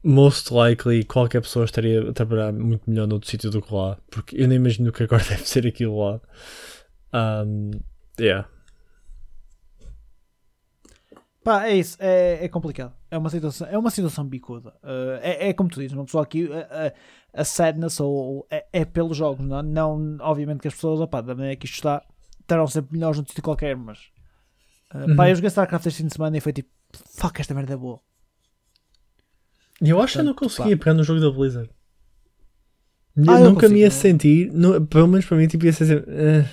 most 0.04 0.54
likely 0.54 1.04
qualquer 1.04 1.42
pessoa 1.42 1.66
estaria 1.66 2.10
a 2.10 2.14
trabalhar 2.14 2.54
muito 2.54 2.90
melhor 2.90 3.08
noutro 3.08 3.30
sítio 3.30 3.50
do 3.50 3.62
que 3.62 3.74
lá, 3.74 3.98
porque 4.10 4.40
eu 4.40 4.48
nem 4.48 4.58
imagino 4.58 4.92
que 4.92 5.04
agora 5.04 5.24
deve 5.28 5.48
ser 5.48 5.68
aquilo 5.68 6.00
lá. 6.00 6.22
Um, 7.14 7.72
yeah. 8.20 8.48
Pá, 11.46 11.68
é 11.68 11.76
isso, 11.76 11.96
é, 12.00 12.44
é 12.44 12.48
complicado. 12.50 12.92
É 13.12 13.16
uma 13.20 13.30
situação, 13.30 13.68
é 13.68 13.78
uma 13.78 13.92
situação 13.92 14.26
bicuda. 14.26 14.70
Uh, 14.84 15.20
é, 15.22 15.50
é 15.50 15.54
como 15.54 15.70
tu 15.70 15.80
dizes, 15.80 15.94
uma 15.96 16.04
pessoa 16.04 16.24
aqui, 16.24 16.50
a, 16.52 16.88
a, 17.36 17.42
a 17.42 17.46
sadness 17.46 18.00
ou, 18.00 18.48
é, 18.50 18.66
é 18.74 18.84
pelos 18.84 19.16
jogos, 19.16 19.46
não, 19.46 19.62
não 19.62 20.18
obviamente 20.22 20.62
que 20.62 20.68
as 20.68 20.74
pessoas, 20.74 21.00
opá, 21.00 21.22
da 21.22 21.36
maneira 21.36 21.56
que 21.56 21.68
isto 21.68 21.76
está, 21.76 22.02
estarão 22.42 22.66
sempre 22.66 22.94
melhores 22.94 23.20
num 23.20 23.26
sítio 23.28 23.44
qualquer, 23.44 23.78
mas 23.78 24.00
uh, 24.94 25.16
pá, 25.16 25.26
Uhum. 25.26 25.30
eu 25.30 25.36
joguei 25.36 25.48
StarCraft 25.50 25.86
este 25.86 25.98
fim 26.02 26.08
de 26.08 26.14
semana 26.16 26.36
e 26.36 26.42
foi 26.42 26.52
tipo, 26.52 26.70
fuck, 27.16 27.40
esta 27.40 27.54
merda 27.54 27.74
é 27.74 27.78
boa. 27.78 28.00
E 29.80 29.90
eu 29.92 30.02
acho 30.02 30.14
que 30.14 30.20
eu 30.22 30.24
não 30.24 30.34
Portanto, 30.34 30.50
conseguia 30.56 30.78
pegar 30.78 30.94
no 30.96 31.04
jogo 31.04 31.20
da 31.22 31.30
Blizzard. 31.30 31.70
Ah, 33.28 33.40
eu 33.40 33.52
nunca 33.52 33.70
me 33.70 33.82
ia 33.82 33.86
consigo. 33.86 34.02
sentir, 34.02 34.52
nu- 34.52 34.86
pelo 34.88 35.08
menos 35.08 35.26
para 35.26 35.38
mim, 35.38 35.48
tipo, 35.48 35.64
ia 35.66 35.74
ser 35.74 35.86
sempre, 35.86 36.12
eh, 36.12 36.46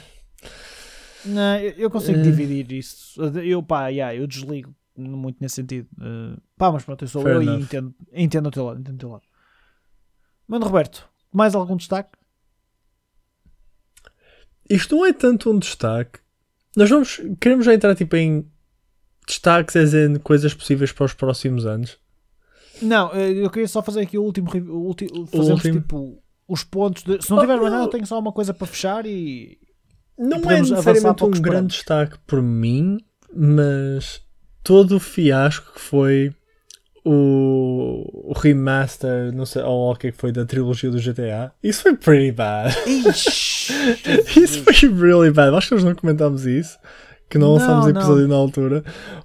Não, 1.24 1.56
eu, 1.58 1.70
eu 1.78 1.90
consigo 1.90 2.18
Eh. 2.18 2.22
dividir 2.22 2.70
isso. 2.72 3.22
Eu, 3.38 3.62
pá, 3.62 3.88
yeah, 3.88 4.14
eu 4.14 4.26
desligo 4.26 4.74
muito 4.96 5.38
nesse 5.40 5.56
sentido. 5.56 5.88
Uh, 5.98 6.40
pá, 6.56 6.70
mas 6.70 6.84
pronto, 6.84 7.04
eu 7.04 7.08
sou 7.08 7.22
Fair 7.22 7.36
eu 7.36 7.42
enough. 7.42 7.58
e 7.58 7.62
entendo, 7.62 7.94
entendo 8.12 8.46
o 8.46 8.50
teu 8.50 8.64
lado. 8.64 8.80
Entendo 8.80 8.94
o 8.94 8.98
teu 8.98 9.08
lado. 9.10 9.22
Mano 10.46 10.66
Roberto, 10.66 11.08
mais 11.32 11.54
algum 11.54 11.76
destaque? 11.76 12.18
Isto 14.68 14.96
não 14.96 15.06
é 15.06 15.12
tanto 15.12 15.50
um 15.50 15.58
destaque. 15.58 16.20
Nós 16.76 16.88
vamos. 16.88 17.20
Queremos 17.40 17.64
já 17.66 17.74
entrar 17.74 17.94
tipo 17.94 18.16
em 18.16 18.46
destaques, 19.26 19.76
as 19.76 19.92
em 19.94 20.16
coisas 20.16 20.54
possíveis 20.54 20.92
para 20.92 21.04
os 21.04 21.14
próximos 21.14 21.66
anos. 21.66 21.98
Não, 22.80 23.12
eh, 23.12 23.32
eu 23.32 23.50
queria 23.50 23.68
só 23.68 23.82
fazer 23.82 24.00
aqui 24.02 24.16
o 24.18 24.22
último. 24.22 24.48
O 24.70 24.86
ulti, 24.86 25.06
fazermos 25.26 25.64
último. 25.64 25.80
tipo 25.80 26.22
os 26.48 26.64
pontos. 26.64 27.02
De, 27.02 27.22
se 27.22 27.30
não 27.30 27.38
Oh, 27.38 27.40
tiver 27.42 27.56
mais 27.56 27.70
não. 27.70 27.78
nada, 27.78 27.84
eu 27.84 27.90
tenho 27.90 28.06
só 28.06 28.18
uma 28.18 28.32
coisa 28.32 28.54
para 28.54 28.66
fechar 28.66 29.06
e. 29.06 29.58
Não 30.18 30.38
é 30.38 30.40
podemos 30.40 30.72
avançar 30.72 30.92
necessariamente 30.92 31.24
o 31.24 31.26
um 31.26 31.42
grande 31.42 31.66
destaque 31.74 32.18
por 32.26 32.42
mim, 32.42 32.98
mas 33.34 34.22
todo 34.62 34.96
o 34.96 35.00
fiasco 35.00 35.72
que 35.74 35.80
foi 35.80 36.34
o, 37.04 38.30
o 38.30 38.32
remaster, 38.38 39.32
não 39.34 39.44
sei, 39.44 39.62
ou 39.62 39.92
o 39.92 39.96
que 39.96 40.08
é 40.08 40.12
que 40.12 40.16
foi 40.18 40.30
da 40.32 40.44
trilogia 40.44 40.90
do 40.90 41.00
GTA, 41.00 41.52
isso 41.62 41.82
foi 41.82 41.96
pretty 41.96 42.32
bad. 42.32 42.74
Isso 44.36 44.62
foi 44.64 44.74
really 44.88 45.30
bad. 45.30 45.54
Acho 45.56 45.68
que 45.68 45.74
nós 45.76 45.84
não 45.84 45.94
comentámos 45.94 46.44
isso, 46.46 46.78
que 47.30 47.38
não 47.38 47.48
Não, 47.48 47.54
lançámos 47.54 47.86
não. 47.86 47.90
episódio 48.00 48.28
na 48.28 48.34
altura. 48.36 48.84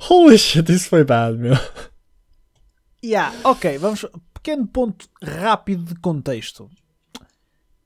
Holy 0.09 0.37
shit, 0.37 0.71
isso 0.71 0.89
foi 0.89 1.03
bad, 1.03 1.37
meu. 1.37 1.53
Yeah, 3.03 3.33
ok, 3.43 3.77
vamos. 3.77 4.05
Pequeno 4.33 4.67
ponto 4.67 5.07
rápido 5.21 5.83
de 5.83 5.95
contexto. 5.99 6.69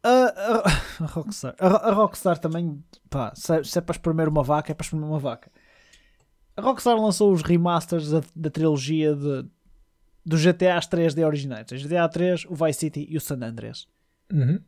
A, 0.04 0.10
a- 0.10 0.64
a 1.04 1.06
Rockstar, 1.08 1.56
a, 1.60 1.68
a 1.90 1.94
Rockstar 1.94 2.38
também, 2.40 2.84
pá, 3.10 3.32
se, 3.36 3.64
se 3.64 3.78
é 3.78 3.82
para 3.82 3.94
espremer 3.96 4.28
uma 4.28 4.44
vaca, 4.44 4.72
é 4.72 4.76
para 4.76 4.84
espremer 4.84 5.08
uma 5.08 5.20
vaca. 5.20 5.52
A 6.56 6.62
Rockstar 6.62 7.00
lançou 7.00 7.32
os 7.32 7.42
remasters 7.42 8.10
da, 8.10 8.22
da 8.36 8.50
trilogia 8.50 9.16
de, 9.16 9.46
dos 10.26 10.42
GTAs 10.42 10.88
3D 10.88 11.26
originais: 11.26 11.72
o 11.72 11.76
GTA 11.76 12.10
3, 12.10 12.46
o 12.46 12.56
Vice 12.56 12.80
City 12.80 13.08
e 13.10 13.18
o 13.18 13.22
San 13.22 13.42
Andreas. 13.42 13.88
Uhum. 14.32 14.60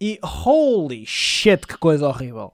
E 0.00 0.18
holy 0.22 1.06
shit, 1.06 1.66
que 1.66 1.78
coisa 1.78 2.08
horrível! 2.08 2.52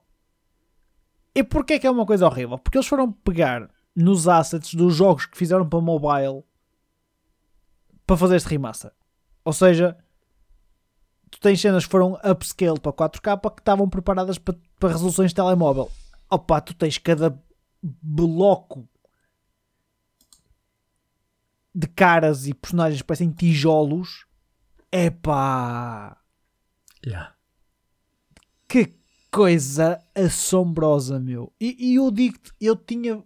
E 1.35 1.43
porquê 1.43 1.79
que 1.79 1.87
é 1.87 1.91
uma 1.91 2.05
coisa 2.05 2.25
horrível? 2.25 2.57
Porque 2.57 2.77
eles 2.77 2.87
foram 2.87 3.11
pegar 3.11 3.69
nos 3.95 4.27
assets 4.27 4.73
dos 4.73 4.95
jogos 4.95 5.25
que 5.25 5.37
fizeram 5.37 5.67
para 5.67 5.81
mobile 5.81 6.43
para 8.05 8.17
fazer 8.17 8.35
este 8.35 8.49
remaster. 8.49 8.91
Ou 9.43 9.53
seja, 9.53 9.97
tu 11.29 11.39
tens 11.39 11.59
cenas 11.59 11.85
que 11.85 11.91
foram 11.91 12.19
upscale 12.23 12.79
para 12.79 12.93
4K 12.93 13.55
que 13.55 13.61
estavam 13.61 13.89
preparadas 13.89 14.37
para, 14.37 14.55
para 14.79 14.89
resoluções 14.89 15.31
de 15.31 15.35
telemóvel. 15.35 15.91
Opa, 16.29 16.61
tu 16.61 16.73
tens 16.73 16.97
cada 16.97 17.37
bloco 18.01 18.87
de 21.75 21.87
caras 21.87 22.47
e 22.47 22.53
personagens 22.53 23.01
que 23.01 23.07
parecem 23.07 23.31
tijolos. 23.31 24.25
Epá! 24.91 26.17
Yeah. 27.05 27.33
Que 28.67 28.93
coisa 29.31 29.99
assombrosa, 30.15 31.19
meu. 31.19 31.51
E, 31.59 31.75
e 31.79 31.95
eu 31.95 32.09
digo-te, 32.11 32.51
eu 32.61 32.75
tinha 32.75 33.23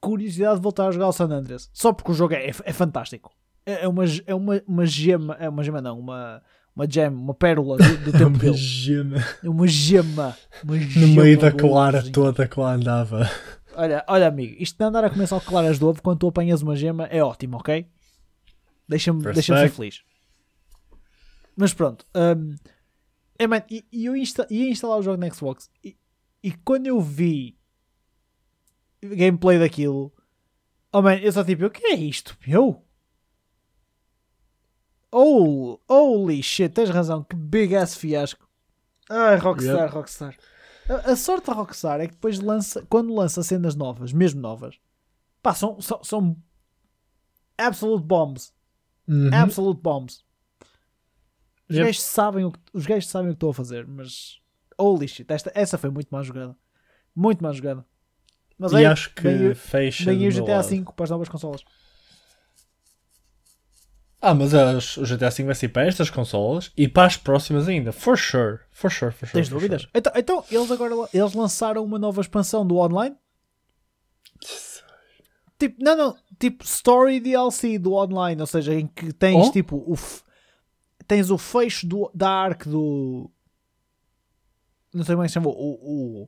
curiosidade 0.00 0.56
de 0.56 0.62
voltar 0.62 0.88
a 0.88 0.90
jogar 0.90 1.08
o 1.08 1.12
San 1.12 1.26
Andreas. 1.30 1.68
Só 1.72 1.92
porque 1.92 2.10
o 2.10 2.14
jogo 2.14 2.34
é, 2.34 2.48
é 2.48 2.72
fantástico. 2.72 3.30
É, 3.64 3.84
é 3.84 3.88
uma, 3.88 4.04
é 4.26 4.34
uma, 4.34 4.62
uma 4.66 4.86
gema, 4.86 5.36
é 5.38 5.48
uma 5.48 5.62
gema 5.62 5.80
não, 5.80 5.98
uma, 6.00 6.42
uma 6.74 6.90
gem, 6.90 7.08
uma 7.08 7.34
pérola 7.34 7.76
do, 7.76 7.96
do 7.98 8.12
tempo 8.18 8.30
Uma 8.30 8.38
dele. 8.38 8.56
gema. 8.56 9.16
É 9.44 9.48
uma 9.48 9.66
gema. 9.68 10.36
Uma 10.64 10.74
No 10.76 10.80
gema 10.80 11.22
meio 11.22 11.38
da 11.38 11.52
clara 11.52 11.98
ourozinho. 11.98 12.12
toda 12.14 12.48
que 12.48 12.58
lá 12.58 12.72
andava. 12.72 13.30
Olha, 13.74 14.04
olha, 14.06 14.28
amigo, 14.28 14.54
isto 14.58 14.76
de 14.76 14.84
andar 14.84 15.04
a 15.04 15.10
comer 15.10 15.26
só 15.26 15.40
claras 15.40 15.78
de 15.78 15.84
ovo 15.84 16.02
quando 16.02 16.18
tu 16.18 16.28
apanhas 16.28 16.62
uma 16.62 16.76
gema 16.76 17.06
é 17.06 17.22
ótimo, 17.22 17.56
ok? 17.56 17.86
Deixa-me 18.88 19.22
deixa 19.22 19.56
ser 19.56 19.70
feliz. 19.70 20.02
Mas 21.56 21.72
pronto. 21.72 22.06
hum, 22.14 22.56
é, 23.38 23.46
man, 23.46 23.62
e, 23.70 23.84
e 23.90 24.04
eu 24.06 24.16
insta, 24.16 24.46
ia 24.50 24.68
instalar 24.70 24.98
o 24.98 25.02
jogo 25.02 25.18
na 25.18 25.30
Xbox 25.30 25.70
e, 25.82 25.96
e 26.42 26.52
quando 26.52 26.86
eu 26.86 27.00
vi 27.00 27.58
gameplay 29.02 29.58
daquilo, 29.58 30.12
oh 30.92 31.02
man, 31.02 31.16
eu 31.16 31.32
só 31.32 31.42
tipo, 31.42 31.64
o 31.66 31.70
que 31.70 31.86
é 31.86 31.94
isto, 31.94 32.36
meu? 32.46 32.84
Oh, 35.10 35.78
holy 35.88 36.42
shit, 36.42 36.72
tens 36.72 36.88
razão, 36.88 37.22
que 37.22 37.36
big 37.36 37.76
ass 37.76 37.94
fiasco. 37.94 38.48
Ai, 39.10 39.36
Rockstar, 39.36 39.84
Yep. 39.84 39.94
Rockstar. 39.94 40.36
A, 40.88 41.12
a 41.12 41.16
sorte 41.16 41.46
da 41.46 41.52
Rockstar 41.52 42.00
é 42.00 42.06
que 42.06 42.14
depois 42.14 42.38
lança, 42.40 42.84
quando 42.88 43.14
lança 43.14 43.42
cenas 43.42 43.74
novas, 43.74 44.12
mesmo 44.12 44.40
novas, 44.40 44.78
pá, 45.42 45.54
são, 45.54 45.80
são, 45.80 46.02
são 46.02 46.36
absolute 47.56 48.04
bombs. 48.04 48.52
Uhum. 49.08 49.30
Absolute 49.32 49.80
bombs. 49.80 50.24
Os 51.68 51.76
Yep. 51.76 51.86
gajos 51.86 52.02
sabem 52.02 52.44
o 52.44 52.52
que, 52.52 52.58
os 52.72 52.86
gajos 52.86 53.08
sabem 53.08 53.28
o 53.30 53.32
que 53.32 53.36
estou 53.36 53.50
a 53.50 53.54
fazer, 53.54 53.86
mas 53.86 54.38
holy 54.78 55.08
shit, 55.08 55.30
esta, 55.32 55.50
essa 55.54 55.78
foi 55.78 55.90
muito 55.90 56.08
mal 56.10 56.22
jogada. 56.22 56.56
Muito 57.14 57.42
mal 57.42 57.52
jogada. 57.52 57.84
Mas 58.58 58.72
E 58.72 58.76
aí, 58.76 58.84
acho 58.84 59.14
que 59.14 59.22
vem, 59.22 59.54
fecha. 59.54 60.04
vem 60.04 60.28
o 60.28 60.30
GTA. 60.30 60.62
V 60.62 60.84
para 60.94 61.04
as 61.04 61.10
novas 61.10 61.28
consolas. 61.28 61.64
Ah, 64.24 64.34
mas 64.34 64.54
as- 64.54 64.96
o 64.96 65.04
GTA 65.04 65.30
V 65.30 65.42
vai 65.44 65.54
ser 65.56 65.68
para 65.70 65.84
estas 65.84 66.08
consolas 66.08 66.70
e 66.76 66.86
para 66.86 67.06
as 67.08 67.16
próximas 67.16 67.66
ainda. 67.68 67.90
For 67.92 68.16
sure. 68.16 68.60
For 68.70 68.88
sure, 68.88 69.10
for 69.12 69.26
sure. 69.26 69.32
Tens 69.32 69.48
for 69.48 69.54
dúvidas? 69.56 69.82
sure. 69.82 69.90
Então, 69.94 70.12
então, 70.14 70.44
eles 70.48 70.70
agora 70.70 70.94
eles 71.12 71.32
lançaram 71.34 71.82
uma 71.84 71.98
nova 71.98 72.20
expansão 72.20 72.64
do 72.64 72.76
online? 72.76 73.16
Tipo, 75.58 75.76
não, 75.82 75.96
não, 75.96 76.16
tipo 76.38 76.64
Story 76.64 77.20
DLC 77.20 77.78
do 77.78 77.92
online, 77.94 78.40
ou 78.40 78.46
seja, 78.46 78.74
em 78.74 78.86
que 78.86 79.12
tens 79.12 79.48
Oh? 79.48 79.52
tipo 79.52 79.76
o 79.76 79.96
tens 81.06 81.30
o 81.30 81.38
fecho 81.38 81.86
do, 81.86 82.10
da 82.14 82.30
arc 82.30 82.66
do 82.68 83.30
não 84.94 85.04
sei 85.04 85.14
como 85.14 85.22
é 85.24 85.26
que 85.26 85.30
se 85.30 85.34
chama 85.34 85.48
o, 85.48 85.52
o, 85.52 86.26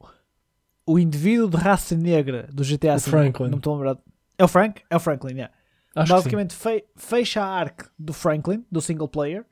o 0.86 0.98
indivíduo 0.98 1.48
de 1.50 1.56
raça 1.56 1.96
negra 1.96 2.48
do 2.52 2.62
GTA 2.64 2.94
O 2.94 2.98
V. 2.98 3.10
Franklin. 3.10 3.44
Não 3.46 3.52
me 3.52 3.56
estou 3.58 3.72
a 3.74 3.76
lembrar. 3.76 3.98
É 4.38 4.44
o 4.44 4.48
Frank? 4.48 4.82
É 4.88 4.96
o 4.96 5.00
Franklin, 5.00 5.34
yeah. 5.34 5.54
Acho. 5.94 6.12
Basicamente 6.14 6.54
fe- 6.54 6.84
fecha 6.96 7.40
a 7.42 7.46
arc 7.46 7.90
do 7.98 8.12
Franklin, 8.12 8.64
do 8.70 8.80
single 8.80 9.08
player, 9.08 9.46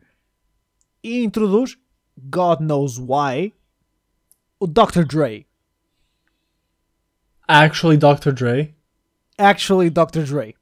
e 1.03 1.22
introduz, 1.24 1.76
God 2.16 2.61
knows 2.61 2.99
why, 2.99 3.53
o 4.59 4.66
Dr. 4.66 5.05
Dre. 5.05 5.47
Actually, 7.49 7.97
Dr. 7.97 8.32
Dre. 8.32 8.74
Actually, 9.38 9.90
Dr. 9.90 10.24
Dre. 10.24 10.55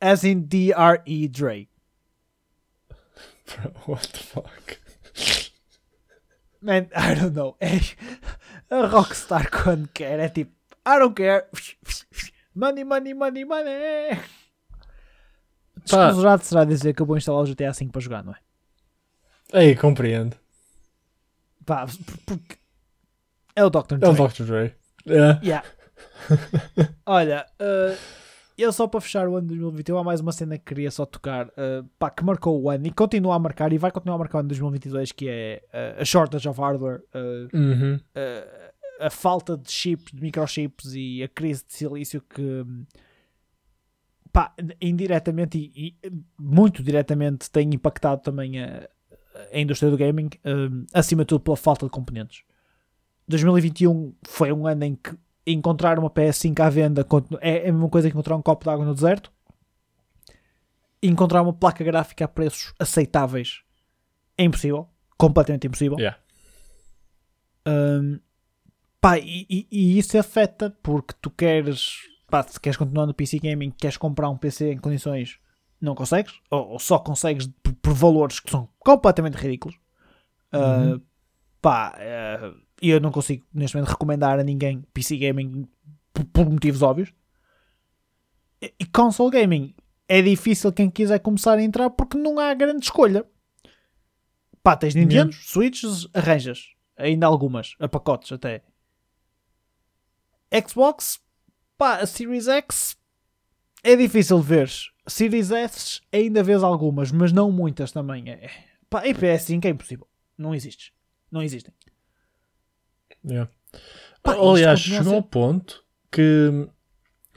As 0.00 0.22
in 0.24 0.42
D-R-E 0.46 1.28
Dre. 1.28 1.68
Bro, 3.46 3.72
what 3.86 4.02
the 4.12 4.18
fuck? 4.18 4.78
Man, 6.60 6.88
I 6.94 7.14
don't 7.14 7.34
know. 7.34 7.56
É, 7.60 7.78
a 8.70 8.86
Rockstar 8.86 9.50
quando 9.50 9.88
quer 9.88 10.18
é 10.20 10.28
tipo, 10.28 10.52
I 10.86 10.98
don't 10.98 11.14
care. 11.14 11.48
Money, 12.54 12.84
money, 12.84 13.14
money, 13.14 13.44
money. 13.44 14.18
Desconsiderado 15.84 16.44
será 16.44 16.64
dizer 16.64 16.94
que 16.94 17.02
eu 17.02 17.06
vou 17.06 17.16
instalar 17.16 17.42
o 17.42 17.46
GTA 17.46 17.72
V 17.72 17.88
para 17.90 18.00
jogar, 18.00 18.24
não 18.24 18.32
é? 18.32 18.38
Ei, 19.64 19.74
compreendo. 19.76 20.36
Pá, 21.64 21.86
por- 21.86 22.18
porque 22.36 22.56
é 23.56 23.64
o 23.64 23.70
Dr. 23.70 23.94
É 23.94 23.96
Dre. 23.98 24.08
o 24.08 24.28
Dr. 24.28 24.42
Dre. 24.44 24.74
Yeah. 25.06 25.40
Yeah. 25.42 25.66
Olha, 27.06 27.46
uh, 27.60 27.96
eu 28.56 28.72
só 28.72 28.86
para 28.86 29.00
fechar 29.00 29.28
o 29.28 29.36
ano 29.36 29.48
de 29.48 29.54
2021 29.58 29.98
há 29.98 30.04
mais 30.04 30.20
uma 30.20 30.32
cena 30.32 30.58
que 30.58 30.64
queria 30.64 30.90
só 30.90 31.06
tocar, 31.06 31.46
uh, 31.48 31.84
pá, 31.98 32.10
que 32.10 32.24
marcou 32.24 32.60
o 32.60 32.70
ano 32.70 32.86
e 32.86 32.90
continua 32.90 33.34
a 33.34 33.38
marcar 33.38 33.72
e 33.72 33.78
vai 33.78 33.90
continuar 33.90 34.16
a 34.16 34.18
marcar 34.18 34.38
o 34.38 34.40
ano 34.40 34.48
de 34.48 34.54
2022, 34.58 35.12
que 35.12 35.28
é 35.28 35.62
uh, 35.98 36.02
a 36.02 36.04
shortage 36.04 36.48
of 36.48 36.60
hardware, 36.60 37.00
uh, 37.14 37.56
Uhum. 37.56 37.94
uh, 37.96 38.68
a 39.00 39.10
falta 39.10 39.56
de 39.56 39.70
chips, 39.70 40.12
de 40.12 40.20
microchips 40.20 40.92
e 40.94 41.22
a 41.22 41.28
crise 41.28 41.64
de 41.66 41.72
silício 41.72 42.20
que 42.20 42.42
hum, 42.42 42.84
pá, 44.38 44.54
indiretamente 44.80 45.58
e, 45.58 45.96
e 46.00 46.12
muito 46.38 46.80
diretamente 46.80 47.50
tem 47.50 47.74
impactado 47.74 48.22
também 48.22 48.62
a, 48.62 48.88
a 49.52 49.58
indústria 49.58 49.90
do 49.90 49.96
gaming, 49.96 50.30
hum, 50.44 50.86
acima 50.94 51.24
de 51.24 51.26
tudo 51.26 51.40
pela 51.40 51.56
falta 51.56 51.86
de 51.86 51.90
componentes. 51.90 52.44
2021 53.26 54.14
foi 54.22 54.52
um 54.52 54.64
ano 54.64 54.84
em 54.84 54.94
que 54.94 55.10
encontrar 55.44 55.98
uma 55.98 56.08
PS5 56.08 56.60
à 56.60 56.70
venda 56.70 57.04
é 57.40 57.66
é 57.66 57.68
a 57.68 57.72
mesma 57.72 57.88
coisa 57.88 58.08
que 58.08 58.14
encontrar 58.14 58.36
um 58.36 58.42
copo 58.42 58.62
de 58.64 58.70
água 58.70 58.84
no 58.84 58.94
deserto. 58.94 59.32
Encontrar 61.02 61.42
uma 61.42 61.52
placa 61.52 61.82
gráfica 61.82 62.24
a 62.24 62.28
preços 62.28 62.72
aceitáveis 62.78 63.62
é 64.36 64.44
impossível, 64.44 64.88
completamente 65.16 65.66
impossível. 65.66 65.98
Yeah. 65.98 66.16
Um, 67.66 68.20
pá, 69.00 69.18
e, 69.18 69.46
e- 69.50 69.66
e 69.68 69.98
isso 69.98 70.16
afeta 70.16 70.70
porque 70.80 71.12
tu 71.20 71.28
queres, 71.28 72.02
pá, 72.28 72.42
se 72.42 72.60
queres 72.60 72.76
continuar 72.76 73.06
no 73.06 73.14
PC 73.14 73.38
Gaming, 73.38 73.70
queres 73.70 73.96
comprar 73.96 74.28
um 74.30 74.36
PC 74.36 74.72
em 74.72 74.78
condições, 74.78 75.38
não 75.80 75.94
consegues, 75.94 76.34
ou, 76.50 76.68
ou 76.70 76.78
só 76.78 76.98
consegues 76.98 77.48
por, 77.62 77.74
por 77.74 77.94
valores 77.94 78.40
que 78.40 78.50
são 78.50 78.68
completamente 78.78 79.34
ridículos. 79.36 79.76
Uh, 80.52 80.94
Uhum. 80.94 81.00
pá, 81.60 81.94
uh, 81.98 82.56
eu 82.80 83.00
não 83.00 83.10
consigo 83.10 83.44
neste 83.52 83.76
momento 83.76 83.90
recomendar 83.90 84.38
a 84.38 84.44
ninguém 84.44 84.82
PC 84.94 85.16
Gaming 85.18 85.68
por, 86.12 86.24
por 86.26 86.50
motivos 86.50 86.82
óbvios. 86.82 87.12
E 88.62 88.74
e 88.80 88.86
console 88.86 89.30
gaming 89.30 89.74
é 90.08 90.22
difícil 90.22 90.72
quem 90.72 90.90
quiser 90.90 91.18
começar 91.20 91.58
a 91.58 91.62
entrar 91.62 91.90
porque 91.90 92.16
não 92.16 92.38
há 92.38 92.52
grande 92.54 92.84
escolha. 92.84 93.24
Pá, 94.62 94.76
tens 94.76 94.94
Nintendo, 94.94 95.32
Switches, 95.32 96.08
arranjas. 96.14 96.70
Ainda 96.96 97.26
algumas, 97.26 97.76
a 97.78 97.86
pacotes 97.86 98.32
até. 98.32 98.64
Xbox, 100.66 101.20
pá, 101.78 101.98
a 101.98 102.06
Series 102.06 102.48
X 102.48 102.96
é 103.82 103.96
difícil 103.96 104.40
ver. 104.40 104.68
Series 105.06 105.50
S 105.50 106.00
ainda 106.12 106.42
vês 106.42 106.62
algumas, 106.62 107.10
mas 107.10 107.32
não 107.32 107.50
muitas 107.50 107.92
também. 107.92 108.28
É, 108.28 108.50
pá, 108.90 109.06
e 109.06 109.14
PS5 109.14 109.64
é 109.64 109.68
impossível. 109.70 110.06
Não 110.36 110.54
existe. 110.54 110.92
Não 111.30 111.42
existem. 111.42 111.72
Yeah. 113.24 113.50
Pá, 114.22 114.32
isto 114.32 114.50
Aliás, 114.50 114.80
chegou 114.80 115.14
ao 115.14 115.22
ponto 115.22 115.82
que 116.10 116.68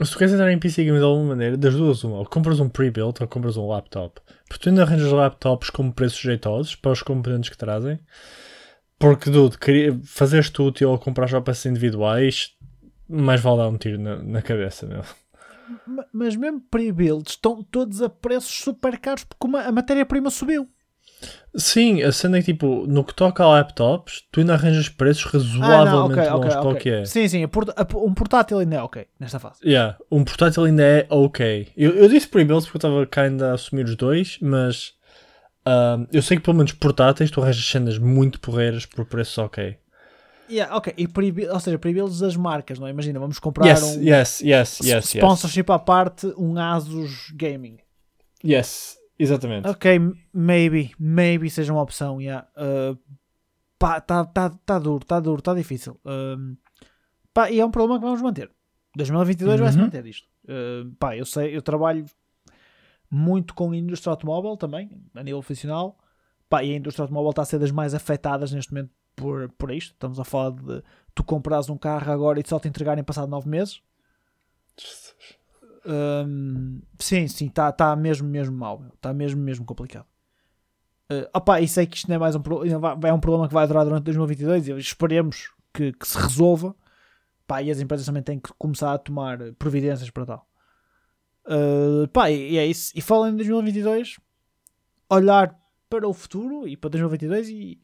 se 0.04 0.12
tu 0.12 0.18
queres 0.18 0.34
entrar 0.34 0.50
em 0.50 0.58
PC 0.58 0.84
de 0.84 0.90
alguma 0.90 1.28
maneira, 1.28 1.56
das 1.56 1.74
duas, 1.74 2.02
uma, 2.02 2.18
ou 2.18 2.26
compras 2.26 2.58
um 2.58 2.68
pre-built 2.68 3.20
ou 3.20 3.28
compras 3.28 3.56
um 3.56 3.68
laptop. 3.68 4.20
Porque 4.48 4.62
tu 4.62 4.68
ainda 4.68 4.82
arranjas 4.82 5.12
laptops 5.12 5.70
com 5.70 5.90
preços 5.90 6.18
jeitosos 6.18 6.74
para 6.74 6.92
os 6.92 7.02
componentes 7.02 7.50
que 7.50 7.56
trazem. 7.56 8.00
Porque, 8.98 9.30
dude, 9.30 9.56
fazeres 10.04 10.50
tudo 10.50 10.88
ou 10.88 10.98
comprar 10.98 11.26
já 11.26 11.40
peças 11.40 11.66
individuais, 11.66 12.52
mais 13.08 13.40
vale 13.40 13.58
dar 13.58 13.68
um 13.68 13.76
tiro 13.76 13.98
na, 14.00 14.16
na 14.22 14.42
cabeça, 14.42 14.86
meu. 14.86 15.02
Ma- 15.86 16.06
Mas 16.12 16.36
mesmo 16.36 16.60
pre-builds 16.70 17.32
estão 17.32 17.62
todos 17.62 18.02
a 18.02 18.08
preços 18.08 18.52
super 18.52 18.98
caros 18.98 19.24
porque 19.24 19.46
uma- 19.46 19.62
a 19.62 19.72
matéria-prima 19.72 20.30
subiu. 20.30 20.68
Sim, 21.54 22.02
a 22.02 22.10
cena 22.10 22.38
é 22.38 22.40
que, 22.40 22.52
tipo, 22.52 22.86
no 22.86 23.04
que 23.04 23.14
toca 23.14 23.44
a 23.44 23.48
laptops, 23.48 24.24
tu 24.32 24.40
ainda 24.40 24.54
arranjas 24.54 24.88
preços 24.88 25.24
razoavelmente 25.24 26.28
bons 26.30 26.54
para 26.54 26.68
o 26.70 26.74
que 26.76 26.88
é. 26.88 27.04
Sim, 27.04 27.28
sim, 27.28 27.44
um 27.44 28.14
portátil 28.14 28.58
ainda 28.58 28.76
é 28.76 28.82
ok 28.82 29.06
nesta 29.20 29.38
fase. 29.38 29.60
Yeah, 29.64 29.98
um 30.10 30.24
portátil 30.24 30.64
ainda 30.64 30.82
é 30.82 31.06
ok. 31.10 31.68
Eu, 31.76 31.94
eu 31.94 32.08
disse 32.08 32.26
pre-builds 32.26 32.66
porque 32.66 32.84
eu 32.86 33.06
estava 33.06 33.24
ainda 33.26 33.50
a 33.50 33.54
assumir 33.54 33.84
os 33.84 33.94
dois, 33.96 34.38
mas 34.40 34.94
ahm, 35.66 36.06
eu 36.12 36.22
sei 36.22 36.38
que 36.38 36.42
pelo 36.42 36.56
menos 36.56 36.72
portáteis 36.72 37.30
tu 37.30 37.40
arranjas 37.42 37.64
cenas 37.66 37.98
muito 37.98 38.40
porreiras 38.40 38.86
por 38.86 39.04
preços 39.04 39.36
ok. 39.38 39.76
Yeah, 40.52 40.76
ok, 40.76 40.94
e 40.98 41.08
ou 41.48 41.60
seja, 41.60 41.78
pre-builds 41.78 42.18
das 42.18 42.36
marcas, 42.36 42.78
não 42.78 42.86
é? 42.86 42.90
Imagina, 42.90 43.18
vamos 43.18 43.38
comprar 43.38 43.66
Yes, 43.66 43.82
um 43.82 44.02
yes, 44.02 44.40
yes, 44.40 44.80
yes, 44.80 44.80
yes. 44.84 45.04
sponsorship 45.24 45.70
à 45.70 45.78
parte, 45.78 46.26
um 46.36 46.58
Asus 46.58 47.30
Gaming. 47.34 47.78
Yes, 48.44 48.98
exatamente. 49.18 49.66
Ok, 49.68 49.98
maybe, 50.32 50.92
maybe 50.98 51.48
seja 51.48 51.72
uma 51.72 51.80
opção, 51.80 52.20
yeah. 52.20 52.46
Uh, 52.56 52.98
pá, 53.78 54.00
tá, 54.00 54.24
tá, 54.26 54.50
tá 54.50 54.78
duro, 54.78 55.04
tá 55.04 55.18
duro, 55.20 55.40
tá 55.40 55.54
difícil. 55.54 55.98
Um, 56.04 56.56
pá, 57.32 57.50
e 57.50 57.58
é 57.58 57.64
um 57.64 57.70
problema 57.70 57.98
que 57.98 58.04
vamos 58.04 58.20
manter. 58.20 58.50
2022 58.94 59.58
vai-se 59.60 59.78
Uhum. 59.78 59.84
manter 59.84 60.04
isto. 60.06 60.28
Uh, 60.44 60.92
pá, 60.98 61.16
eu 61.16 61.24
sei, 61.24 61.56
eu 61.56 61.62
trabalho 61.62 62.04
muito 63.10 63.54
com 63.54 63.70
a 63.70 63.76
indústria 63.76 64.10
automóvel 64.10 64.56
também, 64.56 64.90
a 65.14 65.22
nível 65.22 65.40
profissional. 65.40 65.98
Pá, 66.48 66.62
e 66.62 66.72
a 66.74 66.76
indústria 66.76 67.04
automóvel 67.04 67.30
está 67.30 67.42
a 67.42 67.46
ser 67.46 67.58
das 67.58 67.70
mais 67.70 67.94
afetadas 67.94 68.52
neste 68.52 68.72
momento 68.72 68.90
por, 69.16 69.48
por 69.52 69.70
isto. 69.70 69.92
Estamos 69.92 70.18
a 70.18 70.24
falar 70.24 70.50
de 70.50 70.82
tu 71.14 71.22
compras 71.24 71.68
um 71.68 71.76
carro 71.76 72.10
agora 72.10 72.40
e 72.40 72.48
só 72.48 72.58
te 72.58 72.68
entregarem 72.68 73.04
passado 73.04 73.28
9 73.28 73.48
meses. 73.48 73.82
Hum, 75.84 76.80
sim, 76.98 77.26
sim, 77.26 77.46
está 77.46 77.72
tá 77.72 77.94
mesmo, 77.96 78.28
mesmo 78.28 78.56
mal. 78.56 78.84
Está 78.94 79.12
mesmo, 79.12 79.40
mesmo 79.40 79.64
complicado. 79.64 80.06
Uh, 81.10 81.28
opá, 81.34 81.60
e 81.60 81.68
sei 81.68 81.86
que 81.86 81.96
isto 81.96 82.08
não 82.08 82.16
é 82.16 82.18
mais 82.18 82.34
um, 82.34 82.40
é 83.06 83.12
um 83.12 83.20
problema 83.20 83.46
que 83.46 83.54
vai 83.54 83.66
durar 83.66 83.84
durante 83.84 84.04
2022 84.04 84.68
e 84.68 84.72
esperemos 84.78 85.50
que, 85.74 85.92
que 85.92 86.06
se 86.06 86.16
resolva. 86.16 86.74
Pá, 87.46 87.60
e 87.60 87.70
as 87.70 87.80
empresas 87.80 88.06
também 88.06 88.22
têm 88.22 88.38
que 88.38 88.52
começar 88.56 88.94
a 88.94 88.98
tomar 88.98 89.38
providências 89.54 90.08
para 90.10 90.24
tal. 90.24 90.48
Uh, 91.44 92.08
pá, 92.08 92.30
e, 92.30 92.52
e 92.52 92.58
é 92.58 92.66
isso. 92.66 92.92
E 92.94 93.00
falando 93.00 93.34
em 93.34 93.36
2022, 93.36 94.18
olhar 95.10 95.58
para 95.90 96.08
o 96.08 96.14
futuro 96.14 96.66
e 96.66 96.76
para 96.76 96.90
2022 96.90 97.48
e 97.50 97.80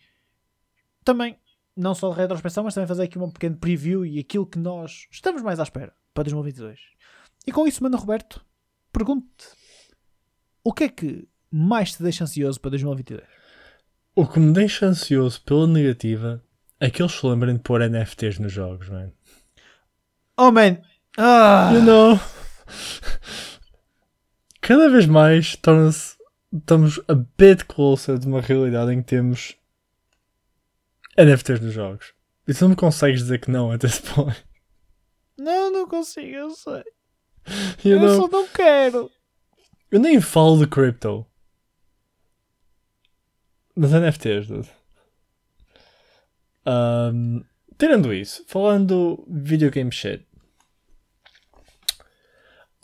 também, 1.08 1.38
não 1.74 1.94
só 1.94 2.10
de 2.10 2.16
retrospecção, 2.16 2.64
mas 2.64 2.74
também 2.74 2.86
fazer 2.86 3.04
aqui 3.04 3.18
um 3.18 3.30
pequeno 3.30 3.56
preview 3.56 4.04
e 4.04 4.18
aquilo 4.18 4.44
que 4.44 4.58
nós 4.58 5.06
estamos 5.10 5.40
mais 5.40 5.58
à 5.58 5.62
espera 5.62 5.94
para 6.12 6.24
2022. 6.24 6.78
E 7.46 7.52
com 7.52 7.66
isso, 7.66 7.82
Mano 7.82 7.96
Roberto, 7.96 8.44
pergunto-te 8.92 9.46
o 10.62 10.70
que 10.70 10.84
é 10.84 10.88
que 10.90 11.26
mais 11.50 11.92
te 11.92 12.02
deixa 12.02 12.24
ansioso 12.24 12.60
para 12.60 12.72
2022? 12.72 13.22
O 14.14 14.26
que 14.26 14.38
me 14.38 14.52
deixa 14.52 14.84
ansioso 14.84 15.40
pela 15.40 15.66
negativa 15.66 16.44
é 16.78 16.90
que 16.90 17.00
eles 17.00 17.12
se 17.12 17.26
lembrem 17.26 17.54
de 17.54 17.62
pôr 17.62 17.80
NFTs 17.80 18.38
nos 18.38 18.52
jogos, 18.52 18.90
man. 18.90 19.10
Oh 20.36 20.52
man! 20.52 20.76
Ah! 21.16 21.70
You 21.72 21.82
know? 21.84 22.20
Cada 24.60 24.90
vez 24.90 25.06
mais 25.06 25.56
torna-se. 25.56 26.18
Estamos 26.52 27.00
a 27.08 27.14
bit 27.14 27.64
closer 27.66 28.18
de 28.18 28.26
uma 28.26 28.40
realidade 28.40 28.92
em 28.92 29.02
que 29.02 29.08
temos 29.08 29.57
NFTs 31.18 31.60
nos 31.60 31.74
jogos. 31.74 32.14
E 32.46 32.54
tu 32.54 32.62
não 32.62 32.70
me 32.70 32.76
consegues 32.76 33.20
dizer 33.20 33.40
que 33.40 33.50
não 33.50 33.72
at 33.72 33.80
this 33.80 33.98
point. 33.98 34.44
Não, 35.36 35.70
não 35.70 35.88
consigo, 35.88 36.34
eu 36.34 36.50
sei. 36.50 36.84
You 37.84 37.96
eu 37.96 38.00
know? 38.00 38.16
só 38.16 38.28
não 38.28 38.48
quero. 38.48 39.10
Eu 39.90 40.00
nem 40.00 40.20
falo 40.20 40.58
de 40.58 40.66
crypto. 40.66 41.26
Mas 43.74 43.92
NFTs, 43.92 44.46
dude. 44.48 44.70
Um, 46.66 47.42
tirando 47.78 48.12
isso, 48.12 48.44
falando 48.46 49.24
videogame 49.28 49.90
shit. 49.90 50.26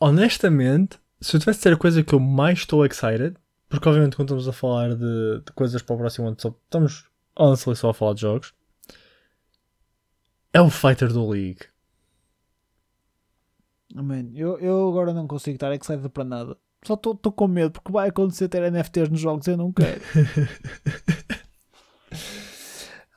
Honestamente, 0.00 0.98
se 1.20 1.36
eu 1.36 1.40
tivesse 1.40 1.58
de 1.58 1.62
ser 1.64 1.72
a 1.74 1.76
coisa 1.76 2.02
que 2.02 2.14
eu 2.14 2.20
mais 2.20 2.60
estou 2.60 2.84
excited, 2.84 3.36
porque 3.68 3.88
obviamente 3.88 4.16
quando 4.16 4.28
estamos 4.28 4.48
a 4.48 4.52
falar 4.52 4.94
de, 4.94 5.40
de 5.44 5.52
coisas 5.54 5.82
para 5.82 5.94
o 5.94 5.98
próximo 5.98 6.28
ano, 6.28 6.36
só, 6.38 6.48
estamos 6.48 7.06
honestly 7.36 7.76
só 7.76 7.90
a 7.90 7.94
falar 7.94 8.14
de 8.14 8.22
jogos, 8.22 8.54
é 10.52 10.60
o 10.60 10.70
Fighter 10.70 11.12
do 11.12 11.28
League. 11.28 11.66
Oh, 13.96 14.02
man, 14.02 14.30
eu, 14.34 14.58
eu 14.58 14.88
agora 14.88 15.12
não 15.12 15.26
consigo 15.26 15.56
estar 15.56 15.72
excited 15.74 16.08
para 16.08 16.24
nada. 16.24 16.56
Só 16.84 16.94
estou 16.94 17.16
com 17.16 17.48
medo 17.48 17.72
porque 17.72 17.92
vai 17.92 18.08
acontecer 18.08 18.48
ter 18.48 18.70
NFTs 18.70 19.08
nos 19.08 19.20
jogos 19.20 19.46
eu 19.46 19.56
não 19.56 19.72
quero. 19.72 20.00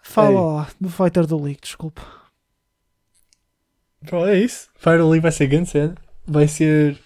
Fala 0.01 0.29
Ei. 0.29 0.35
lá 0.35 0.67
do 0.79 0.89
Fighter 0.89 1.27
do 1.27 1.41
League, 1.41 1.59
desculpa. 1.61 2.01
Bro, 4.01 4.25
é 4.27 4.39
isso. 4.39 4.69
Fire 4.75 5.01
League 5.01 5.19
vai 5.19 5.31
ser 5.31 5.47
grande 5.47 5.69
cena. 5.69 5.95
Vai 6.25 6.47
ser 6.47 6.97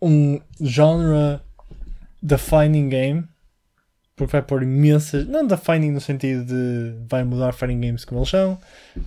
um 0.00 0.40
genre 0.60 1.40
defining 2.22 2.88
game. 2.88 3.28
Porque 4.16 4.32
vai 4.32 4.42
pôr 4.42 4.62
imensas. 4.62 5.26
Não 5.28 5.46
defining 5.46 5.90
no 5.90 6.00
sentido 6.00 6.44
de 6.46 7.06
vai 7.06 7.22
mudar 7.22 7.52
fighting 7.52 7.80
games 7.80 8.04
como 8.04 8.20
eles 8.20 8.30
são, 8.30 8.58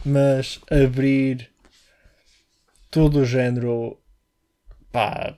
mas 0.06 0.62
abrir 0.70 1.50
todo 2.92 3.20
o 3.20 3.26
género. 3.26 4.00
Pá. 4.92 5.36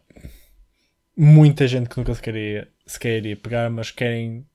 Muita 1.17 1.67
gente 1.67 1.89
que 1.89 1.97
nunca 1.97 2.13
se 2.13 2.21
queria, 2.21 2.67
se 2.85 2.99
queria 2.99 3.37
pegar, 3.37 3.69
mas 3.69 3.91
querem 3.91 4.45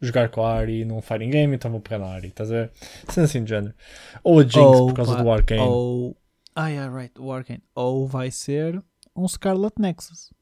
jogar 0.00 0.28
com 0.28 0.44
a 0.44 0.54
Ari 0.54 0.84
num 0.84 1.02
fighting 1.02 1.30
game, 1.30 1.54
então 1.54 1.70
vou 1.70 1.80
pegar 1.80 1.98
na 1.98 2.06
Ari, 2.06 2.28
estás 2.28 2.50
a 2.50 2.54
ver? 2.54 2.72
Sendo 3.08 3.24
assim 3.24 3.44
de 3.44 3.50
género. 3.50 3.74
Ou 4.22 4.40
a 4.40 4.42
Jinx 4.42 4.54
por 4.54 4.94
causa 4.94 5.16
pá, 5.16 5.22
do 5.22 5.30
Arcane. 5.30 5.60
Ou. 5.60 6.16
Ah, 6.54 6.68
yeah, 6.68 6.94
right, 6.94 7.18
o 7.18 7.32
Arcane. 7.32 7.62
Ou 7.74 8.06
vai 8.06 8.30
ser 8.30 8.82
um 9.16 9.26
Scarlet 9.26 9.74
Nexus. 9.78 10.32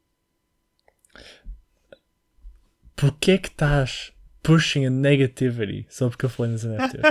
Porquê 2.97 3.33
é 3.33 3.39
que 3.39 3.49
estás 3.49 4.12
pushing 4.49 4.86
a 4.86 4.90
negativity 4.90 5.86
só 5.90 6.09
porque 6.09 6.24
eu 6.24 6.30
falei 6.30 6.53
nas 6.53 6.64
NFTs? 6.64 7.03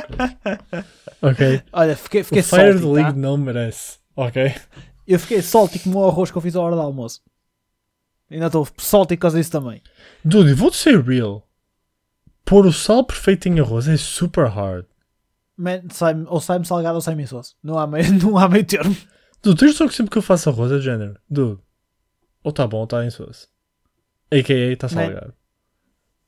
ok? 1.21 1.61
Olha, 1.71 1.95
fiquei, 1.95 2.23
fiquei 2.23 2.41
o 2.41 2.43
Fire 2.43 2.73
salty, 2.73 2.79
the 2.79 2.87
League 2.93 3.11
tá? 3.13 3.17
não 3.17 3.37
merece. 3.37 3.99
Ok? 4.15 4.53
Eu 5.07 5.19
fiquei 5.19 5.41
salty 5.41 5.79
como 5.79 5.99
o 5.99 6.07
arroz 6.07 6.31
que 6.31 6.37
eu 6.37 6.41
fiz 6.41 6.55
à 6.55 6.61
hora 6.61 6.75
do 6.75 6.81
almoço. 6.81 7.21
Ainda 8.29 8.47
estou 8.47 8.67
salty 8.77 9.15
por 9.15 9.21
causa 9.21 9.37
disso 9.37 9.51
também. 9.51 9.81
Dude, 10.25 10.53
vou-te 10.53 10.75
ser 10.77 10.99
real. 11.01 11.47
Pôr 12.43 12.65
o 12.65 12.73
sal 12.73 13.03
perfeito 13.05 13.47
em 13.47 13.59
arroz 13.59 13.87
é 13.87 13.95
super 13.97 14.47
hard. 14.47 14.85
Man, 15.55 15.81
sai 15.91 16.13
ou 16.27 16.41
sai-me 16.41 16.65
salgado 16.65 16.95
ou 16.95 17.01
sai-me 17.01 17.23
insosso. 17.23 17.55
Não 17.63 17.77
há 17.79 17.85
meio, 17.87 18.11
não 18.21 18.37
há 18.37 18.49
meio 18.49 18.65
termo. 18.65 18.95
Dude, 19.41 19.59
tens 19.59 19.75
só 19.75 19.87
que 19.87 19.93
sempre 19.93 20.11
que 20.11 20.17
eu 20.17 20.21
faço 20.21 20.49
arroz 20.49 20.71
é 20.71 20.77
de 20.77 20.83
género. 20.83 21.17
Dude, 21.29 21.61
ou 22.43 22.49
está 22.49 22.65
bom 22.67 22.77
ou 22.79 22.83
está 22.85 23.05
insosso. 23.05 23.47
A.K.A. 24.31 24.73
está 24.73 24.89
salgado. 24.89 25.33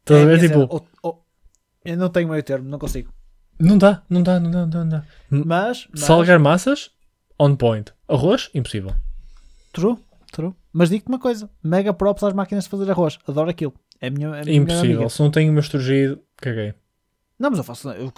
Estás 0.02 0.20
a 0.20 0.24
É, 0.24 0.26
ver? 0.38 0.40
Tipo, 0.48 0.88
eu 1.86 1.98
não 1.98 2.10
tenho 2.10 2.30
meio 2.30 2.44
termo, 2.44 2.68
não 2.70 2.80
consigo. 2.80 3.12
não 3.60 3.78
dá, 3.78 4.04
não 4.10 4.22
dá, 4.24 4.40
não 4.40 4.52
dá, 4.52 4.66
não 4.66 4.90
dá. 4.90 5.04
Mas, 5.30 5.88
mas 5.92 6.02
Salgar 6.02 6.40
massas, 6.40 6.92
on 7.40 7.56
point. 7.56 7.92
Arroz, 8.08 8.50
impossível. 8.54 8.94
true, 9.74 9.98
true. 10.32 10.54
Mas 10.72 10.90
digo-te 10.90 11.08
uma 11.10 11.20
coisa: 11.20 11.50
mega 11.64 11.94
props 11.94 12.24
às 12.24 12.34
máquinas 12.34 12.64
de 12.66 12.70
fazer 12.70 12.90
arroz. 12.92 13.18
Adoro 13.28 13.50
aquilo. 13.50 13.74
É 14.02 14.08
a 14.08 14.12
minha, 14.12 14.28
é 14.30 14.42
a 14.42 14.46
minha 14.46 14.58
Impossível. 14.58 15.10
Se 15.10 15.22
não 15.22 15.30
tenho 15.32 15.50
o 15.50 15.54
meu 15.54 15.62
esturgido, 15.62 16.22
caguei. 16.38 16.74
Não, 17.38 17.50
mas 17.50 17.58
eu 17.60 17.64
faço, 17.64 17.90
eu, 17.92 18.12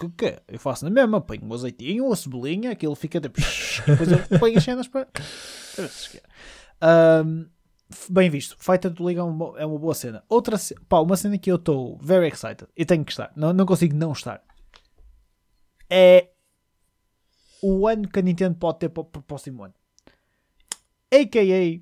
eu 0.48 0.60
faço 0.60 0.84
na 0.84 0.90
mesma. 0.92 1.22
Ponho 1.22 1.44
um 1.46 1.54
azeitinho, 1.54 2.06
uma 2.06 2.16
cebolinha, 2.16 2.72
aquilo 2.72 2.96
fica 2.96 3.22
tipo. 3.22 3.40
depois 3.88 4.12
eu 4.12 4.40
ponho 4.40 4.58
as 4.58 4.64
cenas 4.64 4.88
para. 4.88 5.08
F- 5.16 6.22
bem 8.10 8.30
visto. 8.30 8.56
Fighter 8.60 8.92
do 8.92 9.08
Liga 9.08 9.22
é 9.22 9.24
uma, 9.24 9.60
é 9.60 9.66
uma 9.66 9.78
boa 9.80 9.94
cena. 9.94 10.24
Outra 10.30 10.58
pá, 10.88 11.00
uma 11.00 11.16
cena 11.18 11.38
que 11.38 11.52
eu 11.52 11.56
estou 11.56 11.98
very 12.02 12.28
excited 12.28 12.68
e 12.76 12.86
tenho 12.86 13.04
que 13.06 13.12
estar, 13.12 13.32
não, 13.36 13.54
não 13.54 13.66
consigo 13.66 13.96
não 13.96 14.12
estar. 14.12 14.42
É 15.90 16.30
o 17.62 17.88
ano 17.88 18.08
que 18.08 18.20
a 18.20 18.22
Nintendo 18.22 18.56
pode 18.56 18.80
ter 18.80 18.90
para, 18.90 19.02
o 19.02 19.06
próximo 19.06 19.64
ano. 19.64 19.74
AKA 21.14 21.82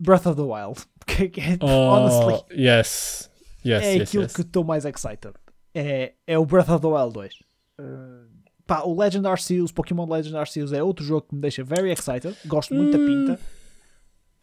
Breath 0.00 0.26
of 0.26 0.36
the 0.36 0.42
Wild. 0.42 0.80
É, 1.12 1.58
honestly, 1.64 2.34
Oh, 2.34 2.52
yes. 2.52 3.30
Yes, 3.66 3.82
é 3.82 3.92
yes, 3.94 4.08
aquilo 4.08 4.22
yes. 4.24 4.32
que 4.32 4.40
estou 4.40 4.64
mais 4.64 4.84
excited. 4.84 5.34
É, 5.74 6.14
é 6.26 6.38
o 6.38 6.46
Breath 6.46 6.68
of 6.70 6.80
the 6.80 6.86
Wild 6.86 7.12
2. 7.12 7.34
Uh, 7.80 8.28
pá, 8.66 8.82
o 8.82 8.98
Legend 8.98 9.26
Arceus, 9.26 9.72
Pokémon 9.72 10.08
Legend 10.08 10.36
Arceus 10.36 10.72
é 10.72 10.82
outro 10.82 11.04
jogo 11.04 11.26
que 11.28 11.34
me 11.34 11.40
deixa 11.40 11.62
very 11.64 11.90
excited. 11.92 12.36
Gosto 12.46 12.72
muito 12.74 12.96
da 12.96 12.98
Hum. 13.02 13.06
pinta. 13.06 13.40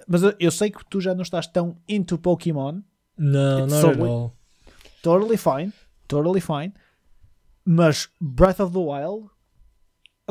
Mas 0.09 0.23
eu, 0.23 0.33
eu 0.39 0.49
sei 0.49 0.71
que 0.71 0.83
tu 0.89 0.99
já 0.99 1.13
não 1.13 1.21
estás 1.21 1.45
tão 1.45 1.77
into 1.87 2.17
Pokémon. 2.17 2.79
It's 3.19 3.71
not 3.71 3.71
so 3.71 3.89
at 3.91 3.99
all. 3.99 4.33
Totally 5.03 5.37
fine. 5.37 5.71
Totally 6.07 6.41
fine. 6.41 6.73
Mas 7.63 8.09
Breath 8.19 8.59
of 8.59 8.73
the 8.73 8.79
Wild. 8.79 9.29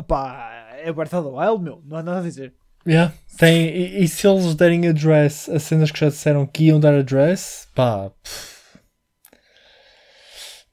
Pá, 0.05 0.67
é 0.73 0.91
Breath 0.91 1.13
of 1.13 1.29
the 1.29 1.33
Wild, 1.33 1.63
meu. 1.63 1.81
Não 1.85 1.95
há 1.97 2.03
nada 2.03 2.19
a 2.19 2.23
dizer. 2.23 2.53
Yeah. 2.85 3.13
Tem, 3.37 3.69
e, 3.69 4.03
e 4.03 4.07
se 4.09 4.27
eles 4.27 4.53
derem 4.55 4.85
address 4.87 5.47
a 5.47 5.59
cenas 5.59 5.91
que 5.91 5.99
já 5.99 6.09
disseram 6.09 6.45
que 6.45 6.65
iam 6.65 6.79
dar 6.79 6.93
address, 6.93 7.69
pá. 7.73 8.09
pff. 8.21 8.79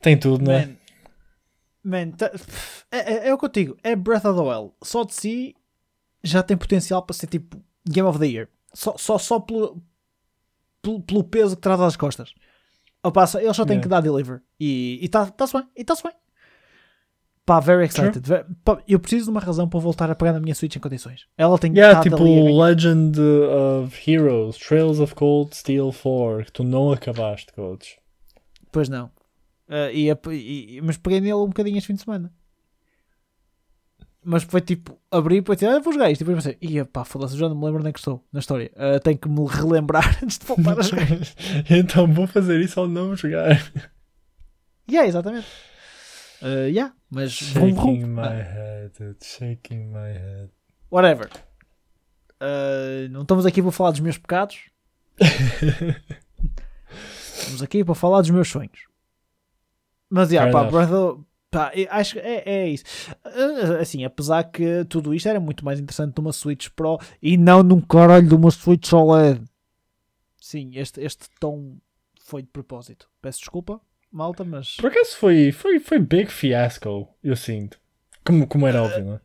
Tem 0.00 0.18
tudo, 0.18 0.44
né? 0.44 0.76
Man, 1.84 2.06
man 2.06 2.10
tá- 2.10 2.32
é, 2.90 2.98
é, 2.98 3.28
é 3.28 3.34
o 3.34 3.38
que 3.38 3.44
eu 3.44 3.48
digo. 3.50 3.76
É 3.84 3.94
Breath 3.94 4.24
of 4.24 4.36
the 4.36 4.44
Wild. 4.44 4.72
Só 4.82 5.04
de 5.04 5.14
si 5.14 5.54
já 6.24 6.42
tem 6.42 6.56
potencial 6.56 7.02
para 7.02 7.14
ser 7.14 7.28
tipo 7.28 7.62
Game 7.88 8.08
of 8.08 8.18
the 8.18 8.26
Year. 8.26 8.48
Só, 8.76 8.94
só, 8.98 9.16
só 9.16 9.40
pelo, 9.40 9.82
pelo, 10.82 11.00
pelo 11.02 11.24
peso 11.24 11.56
que 11.56 11.62
traz 11.62 11.80
às 11.80 11.96
costas. 11.96 12.34
Opa, 13.02 13.26
só- 13.26 13.40
eles 13.40 13.56
só 13.56 13.64
têm 13.64 13.76
Yeah. 13.76 13.82
que 13.82 13.88
dar 13.88 14.00
deliver. 14.02 14.42
E 14.60 14.98
está 15.02 15.24
tá, 15.26 15.46
bem. 15.46 15.66
E 15.74 15.80
está-se 15.80 16.02
bem. 16.02 16.12
Pá, 17.46 17.58
very 17.60 17.84
excited. 17.86 18.20
Ve- 18.28 18.44
pá, 18.64 18.82
eu 18.86 18.98
preciso 19.00 19.24
de 19.26 19.30
uma 19.30 19.40
razão 19.40 19.66
para 19.68 19.80
voltar 19.80 20.10
a 20.10 20.14
pegar 20.14 20.32
na 20.34 20.40
minha 20.40 20.54
Switch 20.54 20.76
em 20.76 20.80
condições. 20.80 21.26
Ela 21.38 21.58
tem 21.58 21.72
Yeah, 21.72 22.00
estado 22.00 22.16
tipo. 22.16 22.60
Legend 22.62 23.18
of 23.18 24.10
Heroes, 24.10 24.56
Trails 24.58 24.98
of 25.00 25.14
Cold 25.14 25.56
Steel 25.56 25.90
4, 25.92 26.44
que 26.44 26.52
tu 26.52 26.62
não 26.64 26.92
acabaste, 26.92 27.52
coach. 27.54 27.98
Pois 28.70 28.88
não. 28.90 29.10
A- 29.68 29.90
e- 29.92 30.10
e- 30.10 30.80
mas 30.82 30.96
peguei 30.98 31.20
nele 31.20 31.34
um 31.34 31.46
bocadinho 31.46 31.78
este 31.78 31.86
fim 31.86 31.94
de 31.94 32.02
semana. 32.02 32.30
Mas 34.28 34.42
foi 34.42 34.60
tipo, 34.60 34.98
abri 35.08 35.36
e 35.36 35.40
depois 35.40 35.56
disse, 35.56 35.70
ah, 35.70 35.78
vou 35.78 35.92
jogar 35.92 36.10
isto. 36.10 36.22
E 36.22 36.24
depois 36.24 36.42
pensei, 36.44 36.58
ia 36.60 36.84
pá, 36.84 37.04
foda-se, 37.04 37.36
já 37.38 37.48
não 37.48 37.54
me 37.56 37.64
lembro 37.64 37.80
nem 37.82 37.92
que 37.92 38.00
estou 38.00 38.24
na 38.32 38.40
história. 38.40 38.72
Ah, 38.74 38.98
tenho 38.98 39.16
que 39.16 39.28
me 39.28 39.46
relembrar 39.46 40.18
antes 40.20 40.36
de 40.36 40.44
voltar 40.46 40.78
a 40.78 40.82
jogar. 40.82 41.06
então 41.70 42.12
vou 42.12 42.26
fazer 42.26 42.60
isso 42.60 42.80
ao 42.80 42.88
não 42.88 43.14
jogar. 43.14 43.50
yeah, 44.90 45.06
exatamente. 45.08 45.46
Ah, 46.42 46.66
yeah, 46.68 46.92
mas 47.08 47.32
Shaking 47.32 47.72
vrum. 47.74 48.06
my 48.08 48.22
Ah, 48.22 48.42
head, 48.42 49.16
shaking 49.22 49.86
my 49.92 50.12
head. 50.12 50.50
whatever. 50.90 51.30
Ah, 52.40 53.06
não 53.10 53.22
estamos 53.22 53.46
aqui 53.46 53.62
para 53.62 53.70
falar 53.70 53.92
dos 53.92 54.00
meus 54.00 54.18
pecados. 54.18 54.58
Estamos 57.38 57.62
aqui 57.62 57.84
para 57.84 57.94
falar 57.94 58.20
dos 58.22 58.30
meus 58.30 58.48
sonhos. 58.48 58.86
Mas, 60.10 60.30
yeah, 60.30 60.50
Fair 60.50 60.52
pá, 60.52 60.60
enough. 60.68 60.72
Breath 60.72 60.92
of- 60.92 61.24
pá, 61.56 61.72
acho 61.90 62.14
que 62.14 62.18
é, 62.20 62.42
é 62.44 62.68
isso. 62.68 62.84
Ah, 63.24 63.80
Assim, 63.80 64.04
apesar 64.04 64.44
que 64.44 64.84
tudo 64.84 65.14
isto 65.14 65.28
era 65.28 65.40
muito 65.40 65.64
mais 65.64 65.80
interessante 65.80 66.16
numa 66.18 66.32
Switch 66.32 66.68
Pro 66.68 66.98
e 67.22 67.38
não 67.38 67.62
num 67.62 67.80
caralho 67.80 68.28
de 68.28 68.34
uma 68.34 68.50
Switch 68.50 68.92
OLED. 68.92 69.42
Sim, 70.38 70.72
este, 70.74 71.00
este 71.00 71.30
tom 71.40 71.78
foi 72.20 72.42
de 72.42 72.48
propósito. 72.48 73.08
Peço 73.22 73.38
desculpa, 73.40 73.80
malta, 74.12 74.44
mas. 74.44 74.76
Por 74.76 74.90
acaso 74.90 75.16
foi, 75.16 75.50
foi, 75.50 75.80
foi 75.80 75.98
big 75.98 76.30
fiasco, 76.30 77.08
eu 77.22 77.36
sinto. 77.36 77.80
Como, 78.24 78.46
como 78.46 78.66
era 78.66 78.82
óbvio, 78.82 79.04
não 79.04 79.20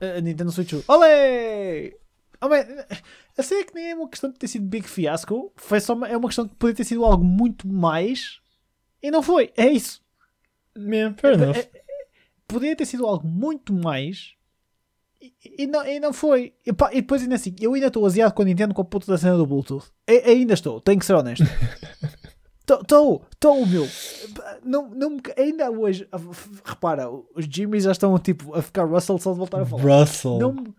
é? 0.00 0.16
A 0.18 0.20
Nintendo 0.20 0.50
Switch. 0.50 0.72
Olé! 0.88 1.92
Oh, 2.40 2.48
man, 2.48 2.64
a 3.38 3.42
cena 3.42 3.60
é 3.60 3.64
que 3.64 3.74
nem 3.74 3.90
é 3.90 3.94
uma 3.94 4.08
questão 4.08 4.30
de 4.30 4.36
ter 4.36 4.48
sido 4.48 4.66
big 4.66 4.88
fiasco, 4.88 5.52
foi 5.54 5.80
só 5.80 5.94
uma, 5.94 6.08
é 6.08 6.16
uma 6.16 6.28
questão 6.28 6.44
de 6.44 6.52
poder 6.56 6.74
ter 6.74 6.82
sido 6.82 7.04
algo 7.04 7.22
muito 7.24 7.68
mais 7.68 8.40
e 9.00 9.12
não 9.12 9.22
foi. 9.22 9.52
É 9.56 9.68
isso. 9.68 10.01
Yeah, 10.76 11.14
fair 11.18 11.34
enough. 11.34 11.56
É- 11.56 11.70
Podia 12.48 12.76
ter 12.76 12.84
sido 12.86 13.06
algo 13.06 13.26
muito 13.26 13.72
mais 13.72 14.34
e, 15.20 15.32
e 15.60 15.66
não, 15.66 15.86
e 15.86 15.98
não 16.00 16.12
foi. 16.12 16.52
E, 16.66 16.72
pá, 16.72 16.90
e 16.92 16.96
depois 17.00 17.22
ainda 17.22 17.36
assim, 17.36 17.54
eu 17.60 17.72
ainda 17.74 17.86
estou 17.86 18.04
aziado 18.04 18.34
com 18.34 18.42
a 18.42 18.44
Nintendo 18.44 18.74
com 18.74 18.82
a 18.82 18.84
puta 18.84 19.06
da 19.06 19.16
cena 19.16 19.36
do 19.36 19.46
Bluetooth. 19.46 19.86
E- 20.08 20.18
ainda 20.30 20.52
estou, 20.54 20.80
tenho 20.80 20.98
que 20.98 21.06
ser 21.06 21.14
honesto. 21.14 21.44
Estou, 22.62 23.22
estou, 23.30 23.66
meu. 23.66 23.86
Não, 24.64 24.88
não, 24.88 25.18
ainda 25.36 25.70
hoje, 25.70 26.08
repara, 26.64 27.10
os 27.10 27.44
Jimmys 27.44 27.84
já 27.84 27.90
estão 27.92 28.16
tipo 28.18 28.54
a 28.54 28.62
ficar 28.62 28.84
Russell 28.84 29.18
só 29.18 29.32
de 29.32 29.38
voltar 29.38 29.60
a 29.60 29.66
falar. 29.66 29.82
Russell. 29.82 30.38
Não, 30.38 30.52
me- 30.54 30.74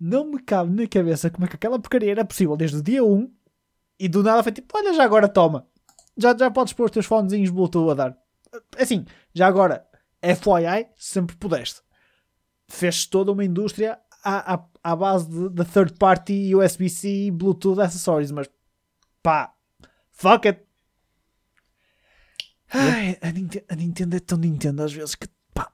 não 0.00 0.24
me 0.30 0.38
cabe 0.38 0.72
na 0.80 0.86
cabeça 0.88 1.28
como 1.28 1.44
é 1.44 1.48
que 1.48 1.56
aquela 1.56 1.78
porcaria 1.78 2.12
era 2.12 2.24
possível 2.24 2.56
desde 2.56 2.76
o 2.78 2.82
dia 2.82 3.04
1 3.04 3.28
e 3.98 4.08
do 4.08 4.22
nada 4.22 4.42
foi 4.42 4.52
tipo, 4.52 4.78
olha, 4.78 4.94
já 4.94 5.02
agora 5.04 5.28
toma. 5.28 5.66
Já, 6.16 6.34
já 6.36 6.50
podes 6.50 6.72
pôr 6.72 6.84
os 6.84 6.90
teus 6.92 7.04
fonezinhos 7.04 7.50
Bluetooth 7.50 7.90
a 7.90 7.94
dar. 7.94 8.18
Assim, 8.78 9.04
já 9.34 9.46
agora, 9.46 9.86
FYI, 10.22 10.86
sempre 10.96 11.36
pudeste. 11.36 11.80
Fez 12.68 13.04
toda 13.06 13.32
uma 13.32 13.44
indústria 13.44 13.98
à, 14.24 14.54
à, 14.54 14.64
à 14.82 14.96
base 14.96 15.28
de, 15.28 15.48
de 15.50 15.64
third 15.64 15.94
party 15.98 16.54
USB-C 16.54 17.30
Bluetooth 17.32 17.80
accessories, 17.80 18.30
mas 18.30 18.48
pá, 19.22 19.52
fuck 20.12 20.46
it. 20.48 20.62
Ai, 22.72 23.16
a, 23.20 23.30
Ninte- 23.30 23.64
a 23.68 23.76
Nintendo 23.76 24.16
é 24.16 24.20
tão 24.20 24.38
Nintendo 24.38 24.82
às 24.82 24.92
vezes 24.92 25.14
que 25.14 25.28
pá, 25.52 25.70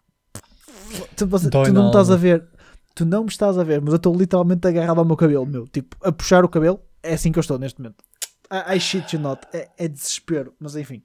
tu, 1.17 1.27
você- 1.27 1.49
tu 1.51 1.73
não 1.73 1.83
me 1.85 1.89
estás 1.89 2.11
a 2.11 2.17
ver, 2.17 2.49
tu 2.95 3.05
não 3.07 3.23
me 3.23 3.29
estás 3.31 3.57
a 3.59 3.65
ver, 3.65 3.81
mas 3.81 3.93
eu 3.93 3.97
estou 3.97 4.15
literalmente 4.15 4.67
agarrado 4.67 4.99
ao 4.99 5.05
meu 5.05 5.17
cabelo, 5.17 5.47
meu, 5.47 5.67
tipo, 5.69 5.97
a 6.07 6.13
puxar 6.13 6.45
o 6.45 6.49
cabelo, 6.49 6.81
é 7.03 7.15
assim 7.15 7.33
que 7.33 7.39
eu 7.39 7.43
estou 7.43 7.59
neste 7.59 7.81
momento. 7.81 8.05
I, 8.53 8.77
I 8.77 8.81
shit 8.81 9.15
you 9.17 9.23
not, 9.23 9.47
é, 9.53 9.71
é 9.79 9.89
desespero, 9.89 10.55
mas 10.59 10.77
enfim. 10.77 11.03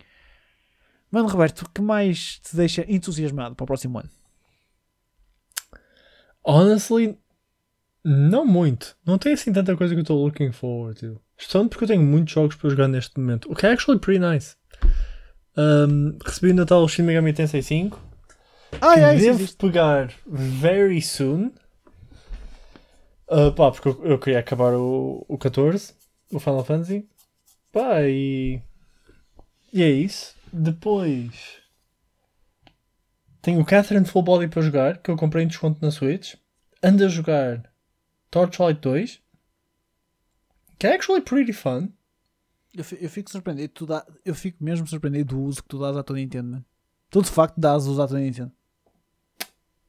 Mano, 1.11 1.27
Roberto, 1.29 1.61
o 1.61 1.69
que 1.69 1.81
mais 1.81 2.39
te 2.39 2.55
deixa 2.55 2.85
entusiasmado 2.87 3.55
para 3.55 3.63
o 3.63 3.67
próximo 3.67 3.99
ano? 3.99 4.09
Honestly, 6.43 7.17
não 8.03 8.45
muito. 8.45 8.95
Não 9.05 9.17
tem 9.17 9.33
assim 9.33 9.51
tanta 9.51 9.75
coisa 9.75 9.93
que 9.93 9.99
eu 9.99 10.03
estou 10.03 10.23
looking 10.23 10.51
forward 10.51 10.99
to. 10.99 11.21
Especialmente 11.37 11.71
porque 11.71 11.83
eu 11.85 11.87
tenho 11.87 12.03
muitos 12.03 12.33
jogos 12.33 12.55
para 12.55 12.69
jogar 12.69 12.87
neste 12.87 13.19
momento. 13.19 13.51
O 13.51 13.55
que 13.55 13.65
é 13.65 13.71
actually 13.71 13.99
pretty 13.99 14.19
nice. 14.19 14.55
Um, 15.57 16.17
recebi 16.23 16.51
o 16.51 16.55
Natal 16.55 16.83
o 16.83 16.87
Shin 16.87 17.03
Megami 17.03 17.33
Tensei 17.33 17.61
5. 17.61 17.99
Ai, 18.81 18.97
que 18.97 19.03
ai, 19.03 19.17
sim, 19.19 19.25
devo 19.25 19.37
viste. 19.39 19.57
pegar 19.57 20.11
very 20.27 21.01
soon. 21.01 21.51
Uh, 23.27 23.51
pá, 23.55 23.71
porque 23.71 23.87
eu, 23.87 24.05
eu 24.05 24.19
queria 24.19 24.39
acabar 24.39 24.73
o, 24.73 25.25
o 25.27 25.37
14, 25.37 25.93
o 26.31 26.39
Final 26.39 26.63
Fantasy. 26.63 27.07
Pá, 27.71 28.01
e. 28.03 28.61
E 29.73 29.81
é 29.81 29.89
isso. 29.89 30.35
Depois. 30.57 31.61
Tenho 33.41 33.59
o 33.59 33.65
Catherine 33.65 34.05
Full 34.05 34.23
Body 34.23 34.47
para 34.47 34.61
jogar, 34.61 34.97
que 34.99 35.11
eu 35.11 35.17
comprei 35.17 35.43
em 35.43 35.47
desconto 35.47 35.81
na 35.81 35.91
Switch. 35.91 36.35
Ando 36.81 37.03
a 37.03 37.09
jogar 37.09 37.69
Torchlight 38.31 38.79
2, 38.79 39.21
que 40.79 40.87
é 40.87 40.95
actually 40.95 41.21
pretty 41.21 41.51
fun. 41.51 41.89
Eu, 42.73 42.85
eu 43.01 43.09
fico 43.09 43.29
surpreendido, 43.29 43.73
tu 43.73 43.85
dá, 43.85 44.05
eu 44.23 44.33
fico 44.33 44.63
mesmo 44.63 44.87
surpreendido 44.87 45.35
do 45.35 45.41
uso 45.41 45.61
que 45.61 45.67
tu 45.67 45.79
dás 45.79 45.97
à 45.97 46.03
tua 46.03 46.15
Nintendo, 46.15 46.51
man. 46.51 46.65
Tu 47.09 47.21
de 47.21 47.29
facto 47.29 47.59
dás 47.59 47.85
uso 47.85 48.01
à 48.01 48.07
tua 48.07 48.19
Nintendo. 48.19 48.51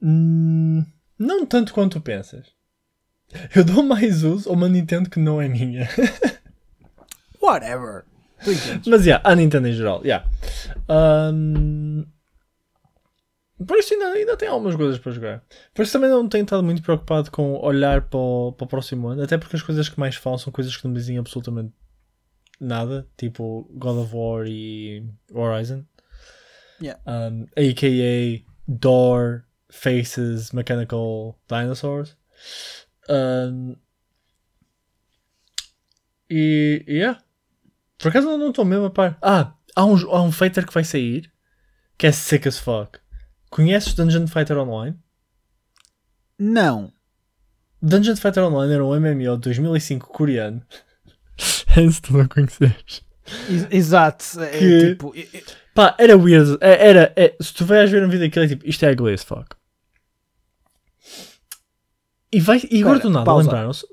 Hum, 0.03 0.85
não 1.17 1.47
tanto 1.47 1.73
quanto 1.73 1.99
tu 1.99 2.01
pensas. 2.01 2.53
Eu 3.55 3.65
dou 3.65 3.85
mais 3.85 4.25
uso 4.25 4.51
a 4.51 4.53
uma 4.53 4.69
Nintendo 4.69 5.09
que 5.09 5.21
não 5.21 5.41
é 5.41 5.49
minha. 5.49 5.89
Whatever. 7.41 8.05
Mas, 8.87 9.07
yeah, 9.07 9.29
a 9.29 9.35
Nintendo 9.35 9.69
em 9.69 9.73
geral, 9.73 10.03
yeah. 10.05 10.29
Um, 10.89 12.05
por 13.65 13.79
isso 13.79 13.95
ainda, 13.95 14.07
ainda 14.09 14.37
tem 14.37 14.49
algumas 14.49 14.77
coisas 14.77 14.99
para 14.99 15.13
jogar. 15.13 15.43
Por 15.73 15.83
isso 15.83 15.93
também 15.93 16.11
não 16.11 16.29
tenho 16.29 16.45
estado 16.45 16.63
muito 16.63 16.83
preocupado 16.83 17.31
com 17.31 17.59
olhar 17.61 18.03
para 18.03 18.19
o, 18.19 18.53
para 18.53 18.65
o 18.65 18.69
próximo 18.69 19.09
ano, 19.09 19.23
até 19.23 19.39
porque 19.39 19.57
as 19.57 19.63
coisas 19.63 19.89
que 19.89 19.99
mais 19.99 20.15
falam 20.15 20.39
são 20.39 20.53
coisas 20.53 20.77
que 20.77 20.85
não 20.85 20.93
me 20.93 20.99
dizem 20.99 21.17
absolutamente 21.17 21.73
nada, 22.61 23.07
tipo 23.17 23.69
God 23.73 23.99
of 23.99 24.15
War 24.15 24.47
e 24.47 25.05
Horizon. 25.33 25.85
Yeah. 26.83 27.01
Um, 27.07 27.47
AKA 27.57 28.45
Door, 28.69 29.45
Faces, 29.71 30.53
Mechanical 30.53 31.39
Dinosaurs. 31.49 32.15
Um, 33.09 33.77
e, 36.29 36.85
yeah. 36.87 37.23
Por 37.99 38.09
acaso 38.09 38.29
eu 38.31 38.39
não 38.39 38.51
estou 38.51 38.65
mesmo 38.65 38.87
a 38.87 38.91
par. 38.91 39.19
Ah, 39.23 39.53
há 39.75 39.85
um, 39.85 39.95
há 40.15 40.23
um 40.23 40.33
fighter 40.33 40.67
que 40.67 40.73
vai 40.75 40.85
sair 40.85 41.31
que 41.99 42.07
é 42.07 42.13
sick 42.13 42.47
as 42.47 42.59
fuck. 42.59 42.99
Conheces 43.51 43.95
Dungeon 43.95 44.27
Fighter 44.27 44.59
Online? 44.59 44.97
Não. 46.39 46.93
Dungeon 47.81 48.17
Fighter 48.17 48.43
Online 48.45 48.75
era 48.75 48.85
um 48.85 48.95
MMO 48.95 49.37
de 49.37 49.43
2005 49.43 50.09
coreano 50.09 50.63
Antes 51.77 52.01
de 52.01 52.13
não 52.13 52.21
a 52.23 52.29
conheceres. 52.29 53.03
Ex- 53.49 53.67
Exato. 53.71 54.41
É, 54.43 54.59
Que- 54.59 54.89
tipo, 54.91 55.15
é- 55.17 55.21
é- 55.39 55.43
Pá, 55.75 55.95
era 55.99 56.17
weird. 56.17 56.57
É- 56.61 56.89
Era, 56.89 57.13
é- 57.17 57.37
se 57.41 57.53
tu 57.55 57.65
vais 57.67 57.91
ver 57.91 58.03
um 58.05 58.09
vídeo 58.09 58.27
daquele, 58.27 58.47
é 58.47 58.49
tipo, 58.49 58.67
isto 58.69 58.85
é 58.85 58.93
ugly 58.93 59.13
as 59.15 59.23
fuck. 59.23 59.55
E, 62.33 62.41
vai, 62.41 62.61
e 62.71 62.81
agora 62.83 62.99
do 62.99 63.11
nada 63.11 63.35
lembraram-se. 63.35 63.87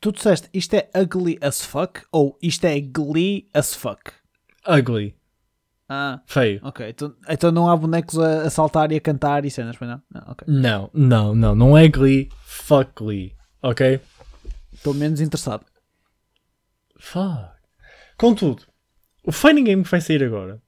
Tu 0.00 0.12
disseste 0.12 0.48
isto 0.52 0.74
é 0.74 0.88
ugly 0.96 1.38
as 1.40 1.62
fuck 1.64 2.02
ou 2.12 2.38
isto 2.42 2.64
é 2.64 2.80
glee 2.80 3.48
as 3.54 3.74
fuck? 3.74 4.12
Ugly. 4.68 5.14
Ah, 5.88 6.22
Feio. 6.24 6.60
ok. 6.62 6.88
Então, 6.88 7.16
então 7.28 7.50
não 7.50 7.68
há 7.68 7.76
bonecos 7.76 8.16
a, 8.18 8.42
a 8.42 8.50
saltar 8.50 8.92
e 8.92 8.96
a 8.96 9.00
cantar 9.00 9.44
e 9.44 9.50
cenas, 9.50 9.76
não? 9.80 10.00
Não, 10.08 10.22
ok. 10.28 10.46
Não, 10.46 10.90
não, 10.94 11.34
não. 11.34 11.54
Não 11.54 11.76
é 11.76 11.88
Glee. 11.88 12.28
Fuck 12.44 12.92
Glee. 12.96 13.34
Ok? 13.60 14.00
Estou 14.72 14.94
menos 14.94 15.20
interessado. 15.20 15.66
Fuck. 16.98 17.50
Contudo, 18.16 18.62
o 19.24 19.32
Fighting 19.32 19.64
Game 19.64 19.82
que 19.82 19.90
vai 19.90 20.00
sair 20.00 20.22
agora, 20.22 20.62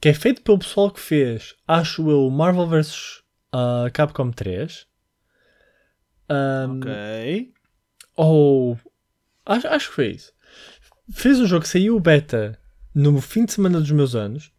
que 0.00 0.08
é 0.08 0.14
feito 0.14 0.40
pelo 0.40 0.58
pessoal 0.58 0.90
que 0.90 1.00
fez, 1.00 1.54
acho 1.68 2.08
eu, 2.10 2.30
Marvel 2.30 2.66
vs 2.66 3.18
uh, 3.54 3.90
Capcom 3.92 4.30
3. 4.30 4.86
Um, 6.30 6.78
Ok. 6.78 7.52
Ou. 8.16 8.78
Acho, 9.44 9.68
acho 9.68 9.88
que 9.88 9.94
foi 9.94 10.10
isso. 10.12 10.32
Fez 11.12 11.38
um 11.38 11.46
jogo 11.46 11.62
que 11.62 11.68
saiu 11.68 11.96
o 11.96 12.00
beta 12.00 12.58
no 12.94 13.20
fim 13.20 13.44
de 13.44 13.52
semana 13.52 13.80
dos 13.80 13.90
meus 13.90 14.14
anos. 14.14 14.50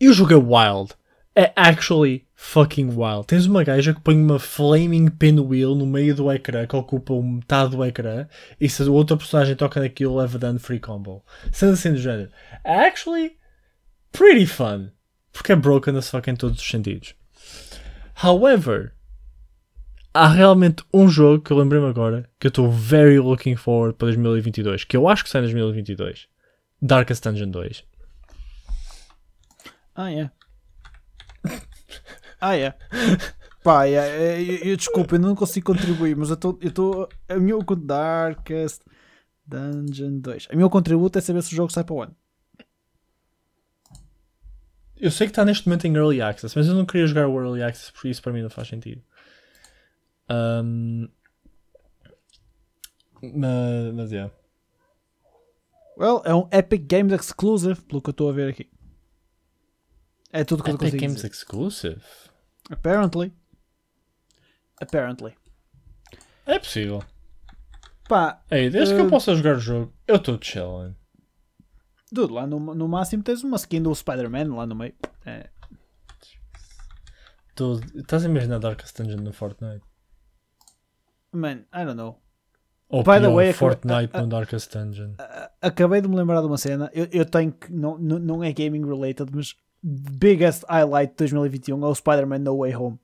E 0.00 0.08
o 0.08 0.12
jogo 0.12 0.32
é 0.32 0.36
wild. 0.36 0.94
É 1.34 1.52
actually 1.54 2.26
fucking 2.34 2.88
wild. 2.96 3.26
Tens 3.26 3.46
uma 3.46 3.62
gaja 3.62 3.92
que 3.92 4.00
põe 4.00 4.16
uma 4.16 4.38
flaming 4.38 5.08
pinwheel 5.08 5.74
no 5.74 5.86
meio 5.86 6.14
do 6.14 6.30
ecrã 6.32 6.66
que 6.66 6.74
ocupa 6.74 7.12
metade 7.20 7.76
do 7.76 7.84
ecrã. 7.84 8.26
E 8.60 8.68
se 8.68 8.82
a 8.82 8.90
outra 8.90 9.16
personagem 9.16 9.54
toca 9.54 9.80
naquilo, 9.80 10.16
leva 10.16 10.38
dano 10.38 10.58
free 10.58 10.80
combo. 10.80 11.24
Sendo 11.52 11.74
assim 11.74 11.92
do 11.92 11.98
género. 11.98 12.30
É 12.64 12.86
actually 12.86 13.36
pretty 14.10 14.46
fun. 14.46 14.90
Porque 15.32 15.52
é 15.52 15.56
broken 15.56 15.96
as 15.96 16.08
fuck 16.08 16.28
em 16.30 16.36
todos 16.36 16.60
os 16.60 16.68
sentidos. 16.68 17.14
However, 18.22 18.94
há 20.12 20.28
realmente 20.28 20.84
um 20.92 21.08
jogo 21.08 21.42
que 21.42 21.50
eu 21.52 21.56
lembrei-me 21.58 21.86
agora 21.88 22.28
que 22.38 22.46
eu 22.46 22.50
estou 22.50 22.70
very 22.70 23.18
looking 23.18 23.56
forward 23.56 23.96
para 23.96 24.06
2022. 24.06 24.84
Que 24.84 24.96
eu 24.96 25.08
acho 25.08 25.24
que 25.24 25.30
sai 25.30 25.40
em 25.40 25.44
2022. 25.44 26.28
Darkest 26.82 27.22
Dungeon 27.24 27.50
2. 27.50 27.84
Ah, 29.94 30.12
é. 30.12 30.30
Ah, 32.40 32.56
é. 32.56 32.74
Pá, 33.62 33.86
é, 33.86 33.92
é, 33.92 34.42
eu, 34.42 34.70
eu- 34.70 34.76
desculpa, 34.76 35.16
eu 35.16 35.18
não 35.20 35.34
consigo 35.34 35.66
contribuir, 35.66 36.16
mas 36.16 36.30
eu 36.30 36.34
estou. 36.34 37.08
A 37.28 37.36
minha 37.36 37.58
Darkest 37.84 38.80
Dungeon 39.46 40.20
2. 40.20 40.48
A 40.50 40.56
meu 40.56 40.70
contributo 40.70 41.18
é 41.18 41.20
saber 41.20 41.42
se 41.42 41.52
o 41.52 41.56
jogo 41.56 41.70
sai 41.72 41.84
para 41.84 41.94
o 41.94 42.02
ano. 42.02 42.16
Eu 44.96 45.10
sei 45.10 45.26
que 45.26 45.30
está 45.32 45.44
neste 45.44 45.66
momento 45.66 45.86
em 45.86 45.94
Early 45.96 46.20
Access, 46.20 46.54
mas 46.56 46.66
eu 46.68 46.74
não 46.74 46.84
queria 46.84 47.06
jogar 47.06 47.26
o 47.26 47.38
Early 47.42 47.62
Access 47.62 47.90
porque 47.90 48.08
isso 48.08 48.22
para 48.22 48.32
mim 48.32 48.42
não 48.42 48.50
faz 48.50 48.68
sentido. 48.68 49.02
Um, 50.30 51.08
mas, 53.22 53.94
mas 53.94 54.12
yeah. 54.12 54.32
Well, 55.96 56.22
é 56.24 56.34
um 56.34 56.48
Epic 56.52 56.86
Games 56.86 57.12
Exclusive, 57.12 57.80
pelo 57.82 58.00
que 58.00 58.08
eu 58.10 58.12
estou 58.12 58.30
a 58.30 58.32
ver 58.32 58.48
aqui. 58.50 58.70
É 60.32 60.44
tudo 60.44 60.62
que 60.62 60.70
eu 60.70 60.74
Epic 60.74 60.84
consigo 60.86 61.00
Games 61.02 61.16
dizer. 61.16 61.26
Exclusive? 61.30 62.02
Apparently. 62.70 63.32
Apparently. 64.80 65.34
É 66.46 66.58
possível. 66.58 67.02
Pá, 68.08 68.42
Ei, 68.50 68.70
desde 68.70 68.94
que 68.94 69.00
eu 69.00 69.06
Uh, 69.06 69.10
possa 69.10 69.34
jogar 69.36 69.56
o 69.56 69.60
jogo, 69.60 69.92
eu 70.08 70.16
estou 70.16 70.38
chilling. 70.40 70.96
dude, 72.10 72.32
lá 72.32 72.44
no, 72.46 72.58
no 72.74 72.88
máximo 72.88 73.22
tens 73.22 73.42
uma 73.44 73.56
skin 73.56 73.82
do 73.82 73.94
Spider-Man 73.94 74.54
lá 74.54 74.66
no 74.66 74.74
meio. 74.74 74.94
É. 75.26 75.48
Tô- 77.54 77.78
Estás 77.94 78.24
a 78.24 78.28
imaginar 78.28 78.58
Darkest 78.58 78.96
Dungeon 78.96 79.20
no 79.20 79.32
Fortnite? 79.32 79.84
Man, 81.32 81.64
I 81.72 81.84
don't 81.84 81.94
know. 81.96 82.18
Ou 82.88 83.04
By 83.04 83.20
the 83.20 83.28
way, 83.32 83.52
Fortnite 83.52 84.12
no 84.18 84.26
Darkest 84.26 84.72
Dungeon? 84.76 85.12
Acabei 85.62 86.00
de 86.00 86.08
me 86.08 86.16
lembrar 86.16 86.40
de 86.40 86.46
uma 86.48 86.58
cena. 86.58 86.90
Eu, 86.92 87.06
eu 87.12 87.24
tenho 87.24 87.52
que. 87.52 87.72
Não, 87.72 87.96
não, 87.96 88.42
é 88.42 88.52
gaming 88.52 88.84
related, 88.84 89.30
mas. 89.32 89.54
Biggest 89.82 90.64
highlight 90.68 91.12
de 91.12 91.16
2021 91.18 91.82
é 91.84 91.88
o 91.88 91.94
Spider-Man 91.94 92.40
No 92.40 92.58
Way 92.58 92.74
Home. 92.76 92.98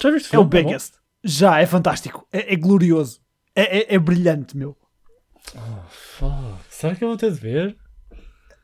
Já 0.00 0.10
viste 0.10 0.34
É 0.34 0.38
o 0.38 0.44
bom? 0.44 0.48
biggest. 0.50 0.94
Já, 1.24 1.60
é 1.60 1.66
fantástico. 1.66 2.26
É, 2.32 2.52
é 2.54 2.56
glorioso. 2.56 3.20
É, 3.54 3.78
é, 3.78 3.94
é 3.94 3.98
brilhante, 3.98 4.56
meu. 4.56 4.76
Oh, 5.54 5.88
fuck. 5.88 6.58
Será 6.68 6.94
que 6.94 7.02
eu 7.04 7.08
vou 7.08 7.16
ter 7.16 7.32
de 7.32 7.38
ver? 7.40 7.76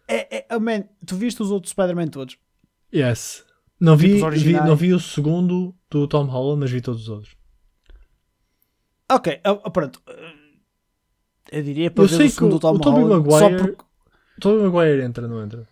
É, 0.08 0.38
é, 0.38 0.46
oh, 0.54 0.60
man, 0.60 0.84
tu 1.04 1.16
viste 1.16 1.42
os 1.42 1.50
outros 1.50 1.72
Spider-Man 1.72 2.08
todos? 2.08 2.38
Yes. 2.94 3.44
Não 3.80 3.96
vi, 3.96 4.22
vi- 4.30 4.52
não 4.52 4.76
vi 4.76 4.94
o 4.94 5.00
segundo 5.00 5.74
do 6.00 6.08
Tom 6.08 6.24
Holland, 6.24 6.60
mas 6.60 6.70
vi 6.70 6.80
todos 6.80 7.02
os 7.02 7.08
outros. 7.08 7.36
Ok, 9.10 9.40
ah, 9.44 9.58
ah, 9.64 9.70
pronto. 9.70 10.02
Ah, 10.06 10.12
Eu 11.52 11.62
diria 11.62 11.90
para 11.90 12.04
Eu 12.04 12.08
ver 12.08 12.16
sei 12.16 12.26
o 12.26 12.28
que 12.28 12.34
segundo 12.34 12.56
o- 12.56 12.60
Tom 12.60 12.74
o 12.74 12.78
Tobey 12.80 13.02
Holland, 13.04 13.30
só 13.30 13.40
Maguire- 13.50 13.62
porque 13.72 13.82
O 14.36 14.40
Tobey 14.40 14.66
Maguire 14.68 15.02
entra, 15.02 15.28
não 15.28 15.42
entra? 15.42 15.68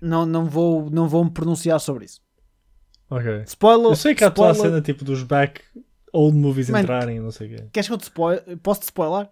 não, 0.00 0.24
não, 0.24 0.46
vou, 0.46 0.88
não 0.90 1.06
vou 1.08 1.22
me 1.24 1.30
pronunciar 1.30 1.78
sobre 1.78 2.06
isso. 2.06 2.20
Ok. 3.10 3.42
Spoiler. 3.46 3.90
Eu 3.90 3.96
sei 3.96 4.14
que 4.14 4.24
há 4.24 4.30
toda 4.30 4.48
a 4.48 4.52
spoiler- 4.52 4.72
cena 4.72 4.82
tipo 4.82 5.04
dos 5.04 5.22
back 5.22 5.60
old 6.12 6.36
movies 6.36 6.70
Man, 6.70 6.80
entrarem 6.80 7.20
não 7.20 7.30
sei 7.30 7.46
o 7.48 7.56
quê. 7.56 7.68
Queres 7.72 7.86
que 7.86 7.92
eu 7.92 7.98
te 7.98 8.04
spoil... 8.04 8.40
Posso-te 8.62 8.84
spoiler? 8.84 9.28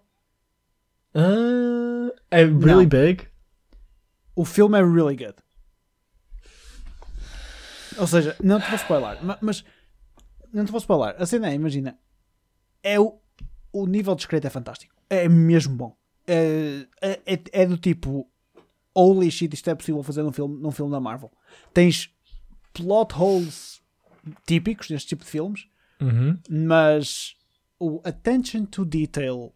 Ah, 1.15 2.13
é 2.29 2.43
really 2.43 2.61
Não. 2.83 2.85
big? 2.85 3.27
O 4.35 4.45
filme 4.45 4.77
é 4.77 4.83
really 4.83 5.15
good. 5.15 5.35
Ou 7.97 8.07
seja, 8.07 8.35
não 8.41 8.59
te 8.61 8.67
vou 8.67 8.75
spoiler, 8.75 9.23
ma- 9.25 9.37
mas 9.41 9.63
não 10.53 10.65
te 10.65 10.71
vou 10.71 10.79
spoiler. 10.79 11.15
A 11.21 11.25
cena 11.25 11.49
é, 11.49 11.53
imagina, 11.53 11.97
é 12.83 12.99
o, 12.99 13.19
o 13.71 13.85
nível 13.85 14.15
de 14.15 14.21
escrita 14.21 14.47
é 14.47 14.49
fantástico. 14.49 14.93
É 15.09 15.27
mesmo 15.27 15.75
bom. 15.75 15.95
É, 16.27 16.85
é, 17.01 17.21
é- 17.25 17.43
é 17.63 17.65
do 17.65 17.77
tipo, 17.77 18.29
holy 18.95 19.29
shit, 19.31 19.53
isto 19.53 19.69
é 19.69 19.75
possível 19.75 20.03
fazer 20.03 20.23
num 20.23 20.31
filme, 20.31 20.61
num 20.61 20.71
filme 20.71 20.91
da 20.91 20.99
Marvel. 20.99 21.31
Tens 21.73 22.13
plot 22.73 23.13
holes 23.15 23.81
típicos 24.45 24.87
deste 24.87 25.09
tipo 25.09 25.23
de 25.23 25.29
filmes, 25.31 25.67
Uhum. 26.01 26.37
mas 26.49 27.35
o 27.79 27.99
attention 28.03 28.65
to 28.65 28.85
detail 28.85 29.53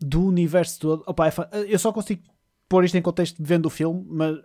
do 0.00 0.24
universo 0.26 0.80
todo, 0.80 1.04
opa, 1.06 1.28
é 1.28 1.32
eu 1.68 1.78
só 1.78 1.92
consigo 1.92 2.22
pôr 2.68 2.84
isto 2.84 2.96
em 2.96 3.02
contexto 3.02 3.36
vendo 3.42 3.66
o 3.66 3.70
filme, 3.70 4.04
mas 4.08 4.36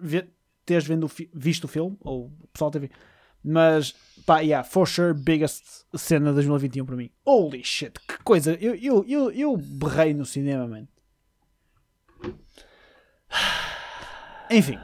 teres 0.65 0.85
vendo 0.85 1.09
visto 1.33 1.63
o 1.65 1.67
filme, 1.67 1.97
ou 2.01 2.27
o 2.27 2.47
pessoal 2.53 2.69
ter 2.71 2.79
visto, 2.79 2.95
mas 3.45 3.93
pá, 4.25 4.39
yeah, 4.39 4.67
for 4.67 4.87
sure, 4.87 5.13
biggest 5.13 5.63
cena 5.95 6.29
de 6.29 6.35
2021 6.35 6.85
para 6.85 6.95
mim. 6.95 7.09
Holy 7.23 7.63
shit, 7.63 7.99
que 8.07 8.17
coisa, 8.23 8.53
eu, 8.55 8.75
eu, 8.75 9.05
eu, 9.07 9.31
eu 9.31 9.57
berrei 9.57 10.13
no 10.13 10.25
cinema, 10.25 10.67
man. 10.67 10.87
Enfim, 14.49 14.79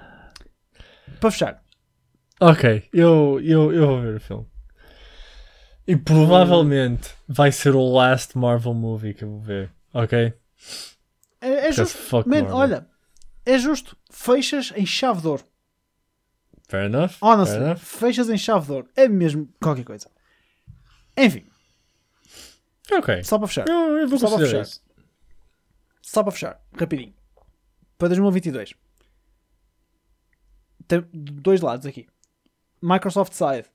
para 1.20 1.32
fechar, 1.32 1.64
Ok, 2.44 2.90
eu, 2.92 3.40
eu, 3.44 3.72
eu 3.72 3.86
vou 3.86 4.02
ver 4.02 4.16
o 4.16 4.20
filme. 4.20 4.48
E 5.88 5.96
provavelmente 5.96 7.12
vai 7.28 7.52
ser 7.52 7.76
o 7.76 7.94
last 7.94 8.36
Marvel 8.36 8.74
movie 8.74 9.14
que 9.14 9.24
eu 9.24 9.30
vou 9.30 9.40
ver. 9.40 9.72
Ok? 9.94 10.34
é, 11.40 11.68
é 11.68 11.72
justo, 11.72 12.28
man, 12.28 12.48
olha, 12.52 12.88
é 13.46 13.60
justo, 13.60 13.96
fechas 14.10 14.74
em 14.76 14.88
chave 14.88 15.22
de 15.22 15.28
ouro. 15.28 15.44
Fair 16.72 16.86
enough. 16.86 17.18
Honestly, 17.22 17.58
Fair 17.58 17.66
enough. 17.68 17.78
fechas 17.80 18.30
em 18.30 18.38
chave 18.38 18.66
de 18.66 18.72
ouro. 18.72 18.90
É 18.96 19.06
mesmo 19.10 19.46
qualquer 19.62 19.84
coisa. 19.84 20.10
Enfim, 21.18 21.46
Ok. 22.90 23.24
só 23.26 23.38
para 23.38 23.48
fechar. 23.50 23.68
Eu, 23.68 23.98
eu 23.98 24.08
vou 24.08 24.18
Só 24.18 24.30
para 24.30 24.46
fechar. 24.46 24.62
isso. 24.62 24.82
Só 26.02 26.24
para 26.24 26.32
fechar, 26.32 26.62
rapidinho. 26.74 27.14
Para 27.98 28.08
2022. 28.08 28.74
Tem 30.88 31.06
dois 31.14 31.60
lados 31.62 31.86
aqui. 31.86 32.08
Microsoft 32.82 33.34
side. 33.34 33.66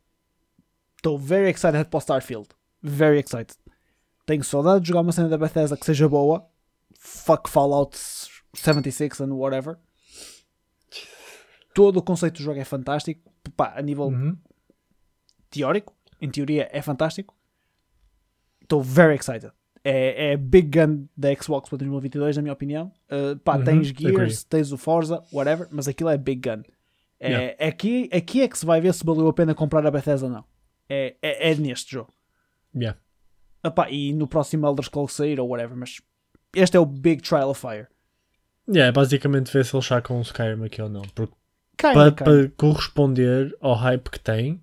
Estou 0.96 1.18
very 1.18 1.50
excited 1.50 1.84
para 1.90 1.98
o 1.98 2.00
Starfield. 2.00 2.48
Very 2.82 3.18
excited. 3.18 3.56
Tenho 4.24 4.42
saudade 4.42 4.80
de 4.80 4.88
jogar 4.88 5.02
uma 5.02 5.12
cena 5.12 5.28
da 5.28 5.38
Bethesda 5.38 5.76
que 5.76 5.84
seja 5.86 6.08
boa. 6.08 6.48
Fuck 6.98 7.48
Fallout 7.48 7.96
76 8.54 9.20
and 9.20 9.34
whatever. 9.34 9.78
Todo 11.76 11.98
o 11.98 12.02
conceito 12.02 12.38
do 12.38 12.42
jogo 12.42 12.58
é 12.58 12.64
fantástico. 12.64 13.20
Pá, 13.54 13.74
a 13.76 13.82
nível 13.82 14.06
Uhum. 14.06 14.34
teórico, 15.50 15.94
em 16.22 16.30
teoria 16.30 16.68
é 16.72 16.80
fantástico. 16.80 17.34
Estou 18.62 18.82
very 18.82 19.14
excited. 19.14 19.52
É, 19.84 20.32
é 20.32 20.36
big 20.38 20.70
gun 20.80 21.06
da 21.14 21.32
Xbox 21.34 21.68
para 21.68 21.76
2022, 21.76 22.34
na 22.36 22.42
minha 22.42 22.54
opinião. 22.54 22.90
Uh, 23.10 23.38
pá, 23.40 23.58
Uhum, 23.58 23.64
tens. 23.64 23.88
Gears, 23.88 24.42
tens 24.44 24.72
o 24.72 24.78
Forza, 24.78 25.22
whatever, 25.30 25.68
mas 25.70 25.86
aquilo 25.86 26.08
é 26.08 26.16
big 26.16 26.48
gun. 26.48 26.62
É, 27.20 27.28
Yeah. 27.30 27.66
aqui, 27.68 28.08
aqui 28.10 28.40
é 28.42 28.48
que 28.48 28.58
se 28.58 28.64
vai 28.64 28.80
ver 28.80 28.94
se 28.94 29.04
valeu 29.04 29.28
a 29.28 29.32
pena 29.34 29.54
comprar 29.54 29.86
a 29.86 29.90
Bethesda 29.90 30.26
ou 30.26 30.32
não. 30.32 30.44
É, 30.88 31.14
é, 31.20 31.50
é 31.50 31.54
neste 31.54 31.92
jogo. 31.92 32.10
Yeah. 32.74 32.98
Epá, 33.62 33.90
e 33.90 34.14
no 34.14 34.26
próximo 34.26 34.66
Elder 34.66 34.84
Scrolls 34.86 35.14
sair 35.14 35.38
ou 35.38 35.48
whatever, 35.48 35.76
mas 35.76 36.00
este 36.54 36.76
é 36.76 36.80
o 36.80 36.86
Big 36.86 37.22
Trial 37.22 37.50
of 37.50 37.60
Fire. 37.60 37.86
Yeah, 38.68 38.88
é 38.88 38.92
basicamente 38.92 39.52
ver 39.52 39.64
se 39.64 39.76
eles 39.76 39.86
sacam 39.86 40.16
um 40.16 40.22
Skyrim 40.22 40.64
aqui 40.64 40.80
ou 40.82 40.88
não. 40.88 41.02
Porque 41.14 41.34
Para, 41.76 42.12
para 42.12 42.48
corresponder 42.56 43.56
ao 43.60 43.74
hype 43.74 44.10
que 44.10 44.18
tem, 44.20 44.62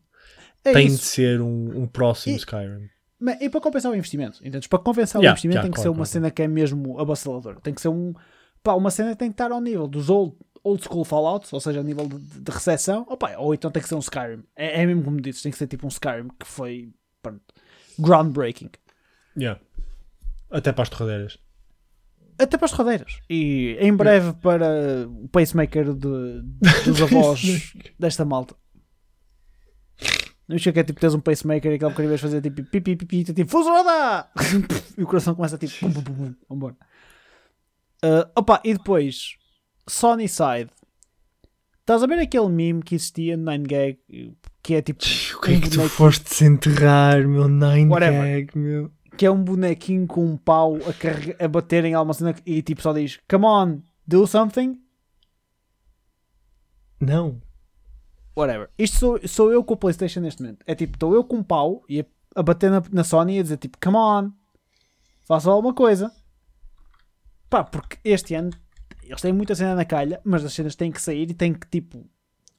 É 0.66 0.74
tem 0.74 0.88
de 0.88 0.94
isso. 0.94 1.06
ser 1.06 1.42
um, 1.42 1.82
um 1.84 1.88
próximo 1.88 2.36
E- 2.36 2.38
Skyrim. 2.40 2.90
Mas- 3.20 3.40
E 3.42 3.50
para 3.50 3.62
compensar 3.62 3.92
o 3.92 3.96
investimento, 3.96 4.40
entendes? 4.46 4.68
Para 4.68 4.80
compensar 4.80 5.20
o 5.20 5.24
Yeah, 5.24 5.32
investimento 5.34 5.56
yeah, 5.58 5.64
tem 5.64 5.72
que 5.72 5.76
claro, 5.76 5.84
ser 5.84 5.90
uma 5.90 5.96
claro, 5.98 6.10
cena 6.10 6.32
que 6.32 6.42
é 6.42 6.48
mesmo 6.48 7.00
avassaladora. 7.00 7.60
Tem 7.62 7.74
que 7.74 7.82
ser 7.82 7.88
um. 7.90 8.14
Pá, 8.62 8.74
uma 8.74 8.90
cena 8.92 9.12
que 9.12 9.18
tem 9.18 9.30
que 9.30 9.34
estar 9.34 9.52
ao 9.52 9.62
nível 9.62 9.88
dos 9.88 10.10
old, 10.10 10.36
old 10.64 10.84
school 10.84 11.04
Fallouts, 11.06 11.52
ou 11.54 11.60
seja, 11.60 11.80
a 11.80 11.84
nível 11.84 12.08
de, 12.08 12.18
de 12.18 12.52
recepção. 12.52 13.06
Opa, 13.10 13.36
ou 13.38 13.54
então 13.54 13.70
tem 13.72 13.82
que 13.84 13.88
ser 13.90 13.96
um 13.96 14.00
Skyrim. 14.00 14.44
É, 14.56 14.82
é 14.82 14.86
mesmo 14.86 15.04
como 15.04 15.22
dizes, 15.22 15.42
tem 15.42 15.52
que 15.52 15.58
ser 15.58 15.68
tipo 15.68 15.86
um 15.86 15.90
Skyrim 15.90 16.28
que 16.40 16.46
foi 16.48 16.92
pronto, 17.22 17.42
groundbreaking. 18.00 18.70
Yeah. 19.38 19.60
Até 20.52 20.72
para 20.72 20.84
as 20.84 20.90
torradeiras. 20.90 21.38
Até 22.38 22.58
para 22.58 22.66
as 22.66 22.72
rodeiras. 22.72 23.20
E 23.30 23.78
em 23.80 23.94
breve 23.96 24.34
para 24.34 25.08
o 25.08 25.28
pacemaker 25.30 25.94
de, 25.94 26.42
dos 26.86 27.02
avós 27.04 27.74
desta 28.00 28.26
malta. 28.26 28.56
Não 30.48 30.60
sei 30.60 30.74
que 30.74 30.80
é 30.80 30.84
tipo 30.84 31.00
teres 31.00 31.16
um 31.16 31.20
pacemaker 31.20 31.72
e 31.72 31.76
aquele 31.76 31.90
bocadinho 31.90 32.10
vais 32.10 32.22
fazer 32.22 32.42
tipo 32.42 32.64
pipi 32.64 32.96
pipi 32.96 33.20
e 33.20 33.24
tipo 33.24 33.50
Fusroda! 33.50 34.28
e 34.98 35.04
o 35.04 35.08
coração 35.08 35.36
começa 35.36 35.58
tipo 35.58 35.74
pum 35.80 35.92
pum 35.92 36.04
pum 36.04 36.14
pum. 36.14 36.36
Vambora. 36.50 36.76
Ah, 38.04 38.30
opa, 38.36 38.62
e 38.64 38.74
depois 38.74 39.38
Sony 39.88 40.28
Side. 40.28 40.70
Estás 41.80 42.04
a 42.04 42.08
ver 42.08 42.20
aquele 42.20 42.50
meme 42.50 42.82
que 42.82 42.96
existia 42.96 43.36
no 43.36 43.52
9gag 43.52 43.98
que 44.62 44.76
é 44.76 44.82
tipo 44.82 45.04
O 45.36 45.42
que 45.42 45.54
é 45.54 45.60
que 45.60 45.70
tu 45.70 45.90
foste 45.90 46.24
desenterrar, 46.30 47.28
meu 47.28 47.50
nine 47.50 47.90
Whatever. 47.90 48.22
gag, 48.22 48.58
meu? 48.58 48.92
Que 49.18 49.26
é 49.26 49.32
um 49.32 49.44
bonequinho 49.44 50.08
com 50.08 50.26
um 50.26 50.38
pau 50.38 50.76
a, 50.88 50.94
carrega- 50.94 51.36
a 51.44 51.48
bater 51.48 51.86
em 51.86 51.94
alguma 51.94 52.14
cena 52.14 52.36
e 52.46 52.62
tipo 52.62 52.82
só 52.82 52.92
diz 52.94 53.20
Come 53.30 53.46
on, 53.46 53.82
do 54.08 54.26
something. 54.28 54.80
Não. 57.00 57.42
whatever. 58.36 58.70
Isto 58.78 58.98
sou, 58.98 59.28
sou 59.28 59.52
eu 59.52 59.64
com 59.64 59.74
o 59.74 59.78
PlayStation 59.78 60.22
neste 60.22 60.42
momento. 60.42 60.64
É 60.66 60.74
tipo, 60.74 60.96
estou 60.96 61.14
eu 61.14 61.24
com 61.24 61.38
um 61.38 61.44
pau 61.44 61.84
e 61.90 62.00
a, 62.02 62.06
a 62.36 62.44
bater 62.44 62.72
na, 62.72 62.82
na 62.92 63.04
Sony 63.04 63.38
e 63.38 63.40
a 63.40 63.44
dizer 63.44 63.58
tipo, 63.58 63.78
come 63.82 63.98
on, 63.98 64.32
faça 65.26 65.50
alguma 65.52 65.74
coisa. 65.74 66.12
Pá, 67.50 67.64
porque 67.64 67.98
este 68.04 68.34
ano 68.34 68.52
eles 69.04 69.22
têm 69.22 69.34
muita 69.34 69.54
cena 69.54 69.76
na 69.76 69.86
calha, 69.86 70.22
mas 70.24 70.44
as 70.46 70.54
cenas 70.54 70.76
têm 70.76 70.92
que 70.92 71.02
sair 71.02 71.30
e 71.30 71.34
têm 71.34 71.54
que 71.54 71.68
tipo. 71.68 72.06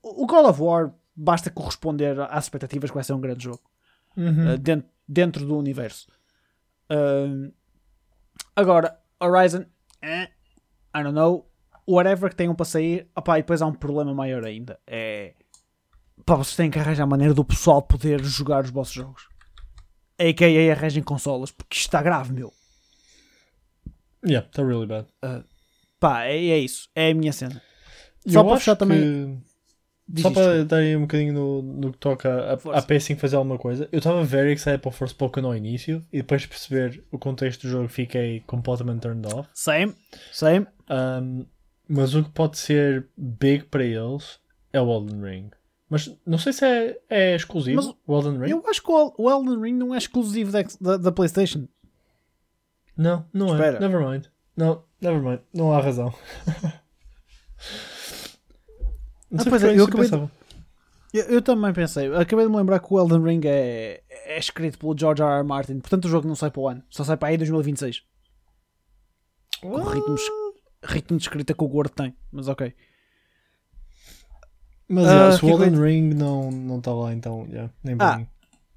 O 0.02 0.26
God 0.26 0.46
of 0.46 0.60
War 0.62 0.94
basta 1.16 1.50
corresponder 1.50 2.20
às 2.20 2.44
expectativas 2.44 2.90
que 2.90 2.94
vai 2.94 3.02
ser 3.02 3.14
um 3.14 3.20
grande 3.20 3.44
jogo 3.44 3.62
uh, 4.16 4.58
dentro, 4.58 4.88
dentro 5.08 5.46
do 5.46 5.56
universo. 5.56 6.06
Uh, 6.90 7.52
agora, 8.56 8.98
Horizon, 9.20 9.64
eh, 10.02 10.28
I 10.94 11.02
don't 11.02 11.12
know. 11.14 11.48
Whatever 11.86 12.30
que 12.30 12.36
tenham 12.36 12.54
para 12.54 12.64
sair, 12.64 13.08
opá, 13.16 13.38
e 13.38 13.42
depois 13.42 13.60
há 13.60 13.66
um 13.66 13.74
problema 13.74 14.14
maior 14.14 14.44
ainda. 14.44 14.78
É 14.86 15.34
pá, 16.24 16.34
vocês 16.36 16.56
têm 16.56 16.70
que 16.70 16.78
arranjar 16.78 17.02
a 17.04 17.06
maneira 17.06 17.34
do 17.34 17.44
pessoal 17.44 17.82
poder 17.82 18.22
jogar 18.24 18.64
os 18.64 18.70
vossos 18.70 18.94
jogos. 18.94 19.28
A.K.A. 20.18 20.72
arranjem 20.72 21.02
consolas, 21.02 21.50
porque 21.50 21.76
isto 21.76 21.86
está 21.88 22.00
grave, 22.02 22.32
meu. 22.32 22.52
Yeah, 24.26 24.46
está 24.46 24.62
really 24.62 24.86
bad. 24.86 25.06
Pá, 26.00 26.24
é, 26.24 26.36
é 26.36 26.58
isso. 26.58 26.88
É 26.94 27.10
a 27.10 27.14
minha 27.14 27.32
cena. 27.32 27.60
Só 28.26 28.40
eu 28.40 28.44
para 28.46 28.56
fechar 28.58 28.74
que- 28.74 28.78
também- 28.78 29.42
Diz 30.06 30.22
Só 30.22 30.28
isto, 30.28 30.40
para 30.40 30.64
dar 30.64 30.76
aí 30.78 30.94
um 30.94 31.02
bocadinho 31.02 31.32
no, 31.32 31.62
no 31.62 31.92
que 31.92 31.98
toca 31.98 32.28
a, 32.30 32.52
a 32.78 32.82
PS5 32.82 33.16
fazer 33.16 33.36
alguma 33.36 33.58
coisa, 33.58 33.88
eu 33.90 33.98
estava 33.98 34.22
very 34.22 34.52
excited 34.52 34.78
para 34.78 34.90
o 34.90 34.92
Forspoken 34.92 35.44
ao 35.44 35.56
início 35.56 36.04
e 36.12 36.18
depois 36.18 36.42
de 36.42 36.48
perceber 36.48 37.02
o 37.10 37.18
contexto 37.18 37.62
do 37.62 37.68
jogo 37.70 37.88
fiquei 37.88 38.40
completamente 38.46 39.00
turned 39.00 39.26
off. 39.34 39.48
Same, 39.54 39.94
same. 40.30 40.66
Um, 40.90 41.46
mas 41.88 42.14
o 42.14 42.22
que 42.22 42.30
pode 42.30 42.58
ser 42.58 43.08
big 43.16 43.64
para 43.64 43.84
eles 43.84 44.38
é 44.72 44.80
o 44.80 44.92
Elden 44.92 45.22
Ring. 45.22 45.50
Mas 45.88 46.14
não 46.26 46.38
sei 46.38 46.52
se 46.52 46.64
é, 46.66 46.98
é 47.08 47.34
exclusivo 47.36 47.76
Mas 47.76 47.94
o 48.06 48.16
Elden 48.18 48.40
Ring. 48.40 48.50
Eu 48.50 48.62
acho 48.68 48.82
que 48.82 48.90
o 48.90 49.14
o 49.16 49.30
Elden 49.30 49.60
Ring 49.60 49.74
não 49.74 49.94
é 49.94 49.98
exclusivo 49.98 50.52
da, 50.52 50.62
da, 50.80 50.96
da 50.98 51.12
PlayStation. 51.12 51.66
Não, 52.96 53.26
não 53.32 53.54
Espera. 53.54 53.78
é. 53.78 53.80
Never 53.80 54.06
mind. 54.06 54.26
Não, 54.56 54.84
never 55.00 55.22
mind. 55.22 55.40
Não 55.52 55.72
há 55.72 55.80
razão. 55.80 56.12
não 59.34 59.40
Ah, 59.40 59.42
sei 59.42 59.50
pois 59.50 59.62
porque 59.62 59.74
é, 59.76 59.80
eu 59.80 59.84
acabei 59.84 60.04
de- 60.06 60.10
pensava. 60.10 60.30
Eu, 61.12 61.22
eu 61.26 61.42
também 61.42 61.72
pensei. 61.72 62.14
Acabei 62.16 62.44
de 62.44 62.50
me 62.50 62.56
lembrar 62.56 62.80
que 62.80 62.86
o 62.92 62.98
Elden 62.98 63.22
Ring 63.22 63.40
é, 63.44 64.02
é 64.08 64.38
escrito 64.38 64.78
pelo 64.78 64.98
George 64.98 65.22
R. 65.22 65.30
R. 65.38 65.44
Martin. 65.44 65.78
Portanto, 65.78 66.06
o 66.06 66.08
jogo 66.08 66.26
não 66.26 66.34
sai 66.34 66.50
para 66.50 66.60
o 66.60 66.68
ano. 66.68 66.82
Só 66.90 67.04
sai 67.04 67.16
para 67.16 67.28
aí 67.28 67.34
em 67.36 67.38
2026. 67.38 68.02
Com 69.60 69.76
ritmos, 69.82 70.22
ritmo 70.82 71.16
de 71.16 71.22
escrita 71.22 71.54
que 71.54 71.62
o 71.64 71.68
Gordo 71.68 71.90
tem. 71.92 72.16
Mas 72.32 72.48
ok. 72.48 72.74
Mas 74.88 75.04
yeah, 75.06 75.36
se 75.36 75.44
o 75.44 75.48
Elden 75.48 75.80
Ring 75.80 76.14
não 76.14 76.50
não 76.50 76.78
está 76.78 76.92
lá, 76.92 77.12
então 77.14 77.46
yeah, 77.48 77.72
nem 77.82 77.96
Ah. 78.00 78.26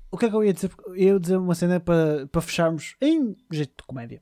O 0.10 0.18
que 0.18 0.26
é 0.26 0.30
que 0.30 0.36
eu 0.36 0.44
ia 0.44 0.54
dizer? 0.54 0.72
Eu 0.88 0.96
ia 0.96 1.20
dizer 1.20 1.38
uma 1.38 1.54
cena 1.54 1.80
para, 1.80 2.28
para 2.28 2.42
fecharmos 2.42 2.96
em 3.02 3.36
jeito 3.52 3.72
de 3.82 3.84
comédia. 3.86 4.22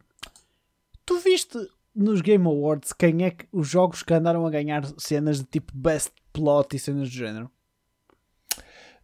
Tu 1.05 1.19
viste 1.19 1.57
nos 1.95 2.21
Game 2.21 2.45
Awards 2.47 2.91
quem 2.91 3.23
é 3.23 3.29
que 3.31 3.45
os 3.51 3.67
jogos 3.67 4.01
que 4.01 4.13
andaram 4.13 4.45
a 4.47 4.49
ganhar 4.49 4.83
cenas 4.97 5.37
de 5.39 5.43
tipo 5.45 5.71
Best 5.75 6.11
Plot 6.35 6.75
e 6.75 6.79
cenas 6.79 7.09
do 7.09 7.15
género? 7.15 7.49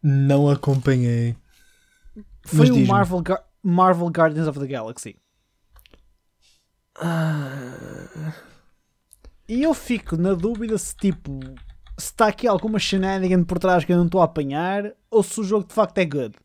Não 0.04 0.50
acompanhei. 0.50 1.36
Foi 2.46 2.70
o. 2.72 2.86
Marvel, 2.86 3.22
Gar- 3.22 3.44
Marvel 3.64 4.08
Guardians 4.08 4.48
of 4.48 4.60
the 4.60 4.68
Galaxy. 4.68 5.16
E 9.48 9.64
eu 9.64 9.74
fico 9.74 10.18
na 10.18 10.34
dúvida 10.34 10.78
se 10.78 10.96
tipo 10.96 11.40
se 11.98 12.08
está 12.08 12.28
aqui 12.28 12.48
alguma 12.48 12.80
shenanigan 12.80 13.44
por 13.44 13.60
trás 13.60 13.86
que 13.86 13.94
eu 13.94 13.98
não 13.98 14.06
estou 14.06 14.22
a 14.22 14.26
apanhar 14.26 14.92
ou 15.10 15.22
se 15.22 15.40
o 15.40 15.44
jogo 15.44 15.68
de 15.68 15.74
facto 15.74 15.98
é 16.00 16.06
good. 16.06 16.36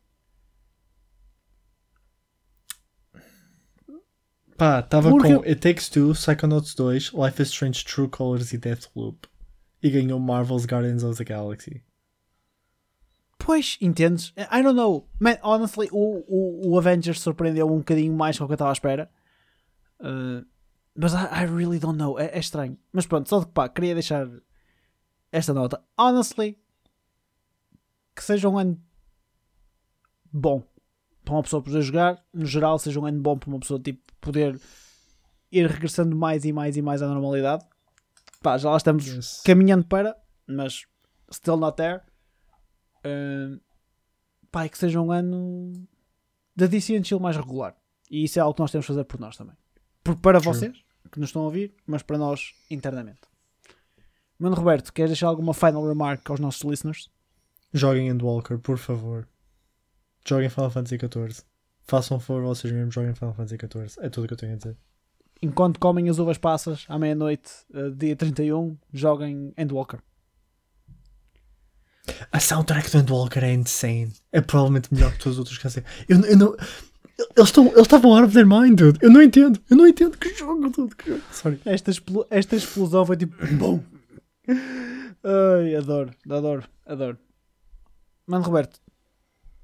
Pá, 4.57 4.79
estava 4.79 5.09
Porque 5.09 5.35
com 5.35 5.41
It 5.43 5.55
Takes 5.57 5.89
Two, 5.89 6.13
Psychonauts 6.13 6.73
2, 6.73 7.11
Life 7.13 7.41
is 7.41 7.49
Strange 7.49 7.85
True 7.85 8.07
Colors 8.09 8.53
e 8.53 8.57
Deathloop. 8.57 9.27
E 9.87 9.89
ganhou 9.89 10.19
Marvel's 10.19 10.65
Guardians 10.65 11.01
of 11.01 11.15
the 11.15 11.23
Galaxy. 11.23 11.81
Pois, 13.39 13.77
entendes? 13.79 14.33
I 14.35 14.61
don't 14.61 14.75
know. 14.75 15.07
Man, 15.17 15.37
honestly, 15.41 15.87
o, 15.93 16.25
o, 16.27 16.71
o 16.71 16.77
Avengers 16.77 17.21
surpreendeu 17.21 17.71
um 17.71 17.77
bocadinho 17.77 18.13
mais 18.13 18.37
do 18.37 18.45
que 18.45 18.51
eu 18.51 18.55
estava 18.55 18.71
à 18.71 18.73
espera. 18.73 19.09
Uh, 20.01 20.45
mas 20.93 21.13
I, 21.13 21.27
I 21.31 21.45
really 21.45 21.79
don't 21.79 21.97
know. 21.97 22.19
É, 22.19 22.25
é 22.35 22.39
estranho. 22.39 22.77
Mas 22.91 23.05
pronto, 23.05 23.29
só 23.29 23.39
de 23.39 23.45
que 23.45 23.53
pá, 23.53 23.69
queria 23.69 23.93
deixar 23.93 24.27
esta 25.31 25.53
nota. 25.53 25.81
Honestly, 25.97 26.59
que 28.13 28.21
seja 28.25 28.49
um 28.49 28.57
ano 28.57 28.77
bom 30.33 30.67
para 31.23 31.33
uma 31.33 31.43
pessoa 31.43 31.63
poder 31.63 31.81
jogar. 31.81 32.21
No 32.33 32.45
geral, 32.45 32.77
seja 32.77 32.99
um 32.99 33.05
ano 33.05 33.21
bom 33.21 33.37
para 33.37 33.49
uma 33.49 33.59
pessoa 33.61 33.79
tipo, 33.79 34.01
poder 34.19 34.59
ir 35.49 35.65
regressando 35.65 36.13
mais 36.13 36.43
e 36.43 36.51
mais 36.51 36.75
e 36.75 36.81
mais 36.81 37.01
à 37.01 37.07
normalidade. 37.07 37.63
Pá, 38.47 38.57
já 38.57 38.69
lá 38.71 38.77
estamos 38.77 39.05
Yes. 39.05 39.41
caminhando 39.45 39.83
para, 39.85 40.15
mas 40.47 40.85
still 41.29 41.57
not 41.57 41.75
there. 41.75 42.01
Uh, 43.05 43.59
pá, 44.49 44.65
e 44.65 44.69
que 44.69 44.77
seja 44.77 45.01
um 45.01 45.11
ano 45.11 45.73
da 46.55 46.65
DC 46.65 46.95
and 46.95 47.03
Chill 47.03 47.19
mais 47.19 47.35
regular. 47.35 47.75
E 48.09 48.23
isso 48.23 48.39
é 48.39 48.41
algo 48.41 48.53
que 48.53 48.61
nós 48.61 48.71
temos 48.71 48.85
de 48.85 48.87
fazer 48.87 49.03
por 49.03 49.19
nós 49.19 49.35
também. 49.35 49.57
Por, 50.01 50.15
para 50.15 50.39
True. 50.39 50.53
vocês, 50.53 50.77
que 51.11 51.19
nos 51.19 51.27
estão 51.27 51.41
a 51.41 51.45
ouvir, 51.45 51.75
mas 51.85 52.01
para 52.03 52.17
nós 52.17 52.53
internamente. 52.71 53.19
Mano 54.39 54.55
Roberto, 54.55 54.93
queres 54.93 55.11
deixar 55.11 55.27
alguma 55.27 55.53
final 55.53 55.85
remark 55.85 56.29
aos 56.29 56.39
nossos 56.39 56.61
listeners? 56.61 57.09
Joguem 57.73 58.07
Endwalker, 58.07 58.59
por 58.59 58.77
favor. 58.77 59.27
Joguem 60.25 60.47
Final 60.49 60.69
Fantasy 60.71 60.97
XIV. 60.97 61.43
Façam 61.81 62.17
favor 62.17 62.43
vocês 62.43 62.71
mesmos, 62.71 62.95
joguem 62.95 63.13
Final 63.13 63.33
Fantasy 63.33 63.57
XIV. 63.57 64.05
É 64.05 64.09
tudo 64.09 64.23
o 64.23 64.27
que 64.27 64.33
eu 64.35 64.37
tenho 64.37 64.53
a 64.53 64.55
dizer. 64.55 64.77
Enquanto 65.41 65.79
comem 65.79 66.09
as 66.09 66.17
uvas 66.19 66.37
passas 66.37 66.85
à 66.89 66.97
meia-noite, 66.97 67.51
uh, 67.73 67.91
dia 67.91 68.15
31, 68.15 68.75
joguem 68.91 69.53
Endwalker. 69.57 69.99
A 72.31 72.39
soundtrack 72.39 72.89
do 72.91 72.97
Endwalker 72.99 73.43
é 73.43 73.53
insane. 73.53 74.13
É 74.31 74.41
provavelmente 74.41 74.93
melhor 74.93 75.11
que 75.11 75.19
todos 75.19 75.37
os 75.37 75.39
outros 75.39 75.57
que 75.57 75.67
eu. 76.09 76.17
Eu, 76.17 76.37
não. 76.37 76.55
Eles 77.35 77.49
estão 77.49 77.65
eles 77.67 77.81
estavam 77.81 78.13
out 78.13 78.25
of 78.25 78.33
their 78.33 78.47
mind, 78.47 78.77
dude. 78.79 78.99
Eu 79.01 79.09
não 79.11 79.21
entendo. 79.21 79.59
Eu 79.69 79.75
não 79.75 79.87
entendo. 79.87 80.17
Que 80.17 80.33
jogo, 80.33 80.69
dude. 80.69 80.95
Que 80.95 81.09
jogo. 81.11 81.23
Sorry. 81.31 81.59
Esta, 81.65 81.91
explo- 81.91 82.25
esta 82.29 82.55
explosão 82.55 83.05
foi 83.05 83.17
tipo. 83.17 83.35
BUM! 83.57 83.83
Ai, 85.23 85.75
adoro, 85.75 86.11
adoro, 86.29 86.63
adoro. 86.85 87.17
Mano, 88.25 88.43
Roberto, 88.45 88.79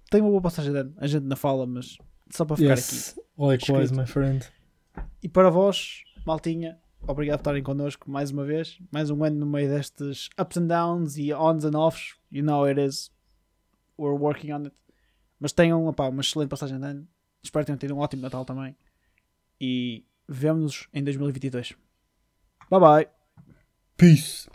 tem 0.09 0.19
uma 0.21 0.29
boa 0.29 0.41
passagem 0.41 0.71
de 0.71 0.77
ano. 0.79 0.93
A 0.97 1.07
gente 1.07 1.23
não 1.23 1.37
fala, 1.37 1.65
mas 1.65 1.97
só 2.29 2.43
para 2.43 2.57
ficar 2.57 2.73
aqui. 2.73 2.81
Yes. 2.81 3.19
Likewise, 3.37 3.85
Escrito. 3.93 3.95
my 4.01 4.07
friend. 4.07 4.45
E 5.21 5.29
para 5.29 5.49
vós, 5.49 6.03
Maltinha, 6.25 6.79
obrigado 7.07 7.39
por 7.39 7.41
estarem 7.41 7.63
connosco 7.63 8.09
mais 8.09 8.31
uma 8.31 8.45
vez. 8.45 8.77
Mais 8.91 9.09
um 9.09 9.23
ano 9.23 9.37
no 9.37 9.45
meio 9.45 9.69
destes 9.69 10.29
ups 10.39 10.57
and 10.57 10.67
downs 10.67 11.17
e 11.17 11.33
ons 11.33 11.65
and 11.65 11.77
offs. 11.77 12.15
You 12.31 12.43
know 12.43 12.65
it 12.67 12.79
is. 12.79 13.11
We're 13.97 14.17
working 14.17 14.51
on 14.51 14.65
it. 14.65 14.75
Mas 15.39 15.51
tenham 15.51 15.85
opá, 15.87 16.07
uma 16.07 16.21
excelente 16.21 16.49
passagem 16.49 16.79
de 16.79 16.85
ano 16.85 17.07
Espero 17.43 17.65
que 17.65 17.67
tenham 17.67 17.77
tido 17.77 17.95
um 17.95 17.99
ótimo 17.99 18.21
Natal 18.21 18.45
também. 18.45 18.75
E 19.59 20.05
vemo-nos 20.27 20.87
em 20.93 21.03
2022. 21.03 21.73
Bye 22.69 22.79
bye. 22.79 23.07
Peace. 23.97 24.49